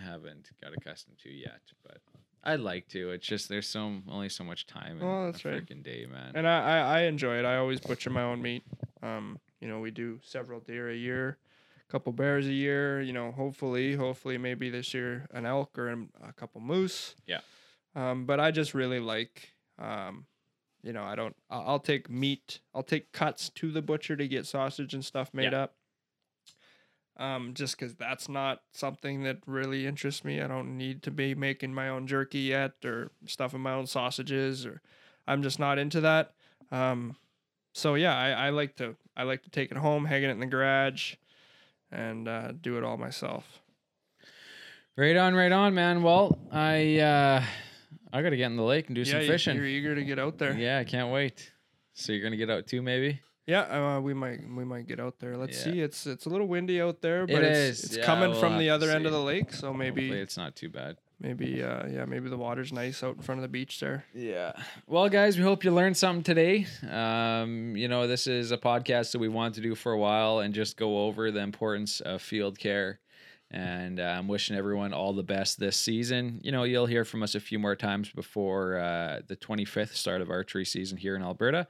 haven't 0.00 0.50
got 0.62 0.72
accustomed 0.72 1.18
to 1.24 1.30
yet, 1.30 1.60
but 1.82 1.98
I'd 2.42 2.60
like 2.60 2.88
to. 2.88 3.10
It's 3.10 3.26
just 3.26 3.48
there's 3.48 3.68
so 3.68 3.96
only 4.08 4.28
so 4.28 4.44
much 4.44 4.66
time 4.66 5.00
in 5.00 5.06
Oh, 5.06 5.30
that's 5.30 5.44
a 5.44 5.48
right. 5.50 5.64
freaking 5.66 5.82
day, 5.82 6.06
man. 6.10 6.32
And 6.34 6.48
I, 6.48 6.60
I, 6.60 6.78
I 6.78 7.00
enjoy 7.02 7.36
it. 7.38 7.44
I 7.44 7.56
always 7.56 7.80
butcher 7.80 8.10
my 8.10 8.22
own 8.22 8.40
meat. 8.40 8.62
Um, 9.02 9.38
you 9.60 9.68
know, 9.68 9.80
we 9.80 9.90
do 9.90 10.18
several 10.22 10.60
deer 10.60 10.88
a 10.90 10.94
year, 10.96 11.36
a 11.86 11.92
couple 11.92 12.12
bears 12.12 12.46
a 12.46 12.52
year. 12.52 13.00
You 13.02 13.12
know, 13.12 13.30
hopefully, 13.32 13.94
hopefully, 13.94 14.38
maybe 14.38 14.70
this 14.70 14.94
year 14.94 15.26
an 15.32 15.44
elk 15.44 15.78
or 15.78 15.90
a 15.90 16.32
couple 16.34 16.60
moose. 16.60 17.14
Yeah. 17.26 17.40
Um, 17.94 18.24
but 18.24 18.40
I 18.40 18.50
just 18.52 18.72
really 18.72 19.00
like, 19.00 19.52
um, 19.78 20.26
you 20.82 20.92
know, 20.94 21.02
I 21.02 21.14
don't. 21.16 21.36
I'll, 21.50 21.64
I'll 21.66 21.78
take 21.80 22.08
meat. 22.08 22.60
I'll 22.74 22.82
take 22.82 23.12
cuts 23.12 23.50
to 23.50 23.70
the 23.70 23.82
butcher 23.82 24.16
to 24.16 24.26
get 24.26 24.46
sausage 24.46 24.94
and 24.94 25.04
stuff 25.04 25.34
made 25.34 25.52
Yeah. 25.52 25.64
up. 25.64 25.74
Um, 27.20 27.52
just 27.52 27.78
because 27.78 27.94
that's 27.96 28.30
not 28.30 28.62
something 28.72 29.24
that 29.24 29.40
really 29.46 29.86
interests 29.86 30.24
me. 30.24 30.40
I 30.40 30.48
don't 30.48 30.78
need 30.78 31.02
to 31.02 31.10
be 31.10 31.34
making 31.34 31.74
my 31.74 31.90
own 31.90 32.06
jerky 32.06 32.38
yet 32.38 32.72
or 32.82 33.10
stuffing 33.26 33.60
my 33.60 33.74
own 33.74 33.86
sausages 33.86 34.64
or 34.64 34.80
I'm 35.28 35.42
just 35.42 35.58
not 35.58 35.78
into 35.78 36.00
that. 36.00 36.32
Um, 36.72 37.16
so 37.74 37.94
yeah, 37.94 38.16
I, 38.16 38.46
I 38.46 38.50
like 38.50 38.76
to 38.76 38.96
I 39.16 39.24
like 39.24 39.42
to 39.42 39.50
take 39.50 39.70
it 39.70 39.76
home, 39.76 40.06
hang 40.06 40.22
it 40.22 40.30
in 40.30 40.40
the 40.40 40.46
garage, 40.46 41.16
and 41.92 42.26
uh, 42.26 42.52
do 42.58 42.78
it 42.78 42.84
all 42.84 42.96
myself. 42.96 43.60
right 44.96 45.16
on, 45.16 45.34
right 45.34 45.52
on, 45.52 45.74
man. 45.74 46.02
Well, 46.02 46.38
I 46.50 46.98
uh 47.00 47.44
I 48.12 48.22
gotta 48.22 48.36
get 48.36 48.46
in 48.46 48.56
the 48.56 48.62
lake 48.62 48.86
and 48.86 48.94
do 48.94 49.02
yeah, 49.02 49.12
some 49.12 49.20
fishing. 49.20 49.56
You're 49.56 49.66
eager 49.66 49.94
to 49.94 50.04
get 50.04 50.18
out 50.18 50.38
there. 50.38 50.54
Yeah, 50.54 50.78
I 50.78 50.84
can't 50.84 51.12
wait. 51.12 51.52
So 51.92 52.12
you're 52.12 52.22
gonna 52.22 52.36
get 52.36 52.50
out 52.50 52.66
too, 52.66 52.82
maybe? 52.82 53.20
Yeah, 53.46 53.96
uh, 53.96 54.00
we 54.00 54.14
might 54.14 54.40
we 54.54 54.64
might 54.64 54.86
get 54.86 55.00
out 55.00 55.18
there. 55.18 55.36
Let's 55.36 55.64
Yeah. 55.66 55.72
see. 55.72 55.80
It's 55.80 56.06
it's 56.06 56.26
a 56.26 56.28
little 56.28 56.46
windy 56.46 56.80
out 56.80 57.00
there, 57.00 57.26
but 57.26 57.36
It 57.36 57.44
it's 57.44 57.58
is. 57.80 57.84
it's 57.84 57.96
Yeah, 57.96 58.04
coming 58.04 58.30
we'll 58.30 58.40
from 58.40 58.52
have 58.52 58.60
the 58.60 58.66
to 58.66 58.74
other 58.74 58.90
end 58.90 59.06
of 59.06 59.12
see. 59.12 59.18
the 59.18 59.24
lake, 59.24 59.52
so 59.52 59.72
maybe 59.74 60.02
Hopefully 60.02 60.20
it's 60.20 60.36
not 60.36 60.54
too 60.56 60.68
bad. 60.68 60.96
maybe 61.22 61.62
uh 61.62 61.86
yeah 61.86 62.04
maybe 62.06 62.30
the 62.30 62.36
water's 62.38 62.72
nice 62.72 63.02
out 63.02 63.14
in 63.16 63.22
front 63.22 63.38
of 63.38 63.42
the 63.42 63.48
beach 63.48 63.80
there. 63.80 64.04
Yeah. 64.14 64.52
Well, 64.86 65.08
guys, 65.08 65.36
we 65.36 65.42
hope 65.42 65.64
you 65.64 65.70
learned 65.72 65.96
something 65.96 66.22
today. 66.22 66.66
Um, 66.88 67.76
you 67.76 67.88
know, 67.88 68.06
this 68.06 68.26
is 68.26 68.52
a 68.52 68.58
podcast 68.58 69.12
that 69.12 69.18
we 69.18 69.28
wanted 69.28 69.54
to 69.54 69.60
do 69.62 69.74
for 69.74 69.92
a 69.92 69.98
while 69.98 70.38
and 70.40 70.54
just 70.54 70.76
go 70.76 71.04
over 71.06 71.30
the 71.30 71.40
importance 71.40 72.00
of 72.00 72.22
field 72.22 72.58
care. 72.58 73.00
And 73.52 73.98
uh, 73.98 74.04
I'm 74.04 74.28
wishing 74.28 74.56
everyone 74.56 74.92
all 74.92 75.12
the 75.12 75.24
best 75.24 75.58
this 75.58 75.76
season. 75.76 76.40
You 76.44 76.52
know, 76.52 76.62
you'll 76.62 76.86
hear 76.86 77.04
from 77.04 77.22
us 77.24 77.34
a 77.34 77.40
few 77.40 77.58
more 77.58 77.74
times 77.74 78.10
before 78.12 78.78
uh, 78.78 79.22
the 79.26 79.34
25th 79.34 79.94
start 79.96 80.20
of 80.20 80.30
archery 80.30 80.64
season 80.64 80.96
here 80.96 81.16
in 81.16 81.22
Alberta. 81.22 81.66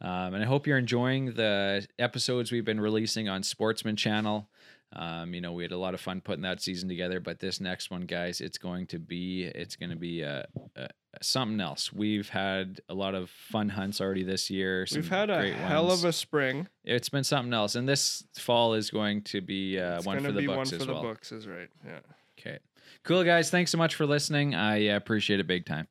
Um, 0.00 0.34
and 0.34 0.42
I 0.42 0.46
hope 0.46 0.66
you're 0.66 0.78
enjoying 0.78 1.34
the 1.34 1.86
episodes 1.98 2.50
we've 2.50 2.64
been 2.64 2.80
releasing 2.80 3.28
on 3.28 3.42
Sportsman 3.42 3.96
Channel. 3.96 4.48
Um, 4.92 5.34
you 5.34 5.40
know, 5.40 5.52
we 5.52 5.62
had 5.62 5.72
a 5.72 5.78
lot 5.78 5.94
of 5.94 6.00
fun 6.00 6.20
putting 6.20 6.42
that 6.42 6.60
season 6.60 6.88
together, 6.88 7.20
but 7.20 7.38
this 7.38 7.60
next 7.60 7.90
one, 7.90 8.02
guys, 8.02 8.40
it's 8.40 8.58
going 8.58 8.86
to 8.88 8.98
be 8.98 9.44
it's 9.44 9.76
going 9.76 9.90
to 9.90 9.96
be 9.96 10.24
uh, 10.24 10.42
uh, 10.76 10.88
something 11.22 11.60
else. 11.60 11.92
We've 11.92 12.28
had 12.28 12.80
a 12.88 12.94
lot 12.94 13.14
of 13.14 13.30
fun 13.30 13.68
hunts 13.68 14.00
already 14.00 14.24
this 14.24 14.50
year. 14.50 14.86
We've 14.92 15.08
had 15.08 15.30
a 15.30 15.52
hell 15.52 15.86
ones. 15.88 16.02
of 16.02 16.08
a 16.08 16.12
spring. 16.12 16.66
It's 16.84 17.08
been 17.08 17.22
something 17.22 17.52
else, 17.54 17.76
and 17.76 17.88
this 17.88 18.24
fall 18.36 18.74
is 18.74 18.90
going 18.90 19.22
to 19.24 19.40
be 19.40 19.78
uh, 19.78 20.02
one 20.02 20.24
for 20.24 20.32
the 20.32 20.40
be 20.40 20.46
books 20.46 20.56
one 20.56 20.66
as 20.66 20.70
for 20.72 20.84
the 20.86 20.92
well. 20.94 21.02
books, 21.02 21.30
is 21.30 21.46
right. 21.46 21.68
Yeah. 21.86 22.00
Okay, 22.38 22.58
cool 23.04 23.22
guys. 23.22 23.48
Thanks 23.48 23.70
so 23.70 23.78
much 23.78 23.94
for 23.94 24.06
listening. 24.06 24.56
I 24.56 24.76
appreciate 24.78 25.38
it 25.38 25.46
big 25.46 25.66
time. 25.66 25.86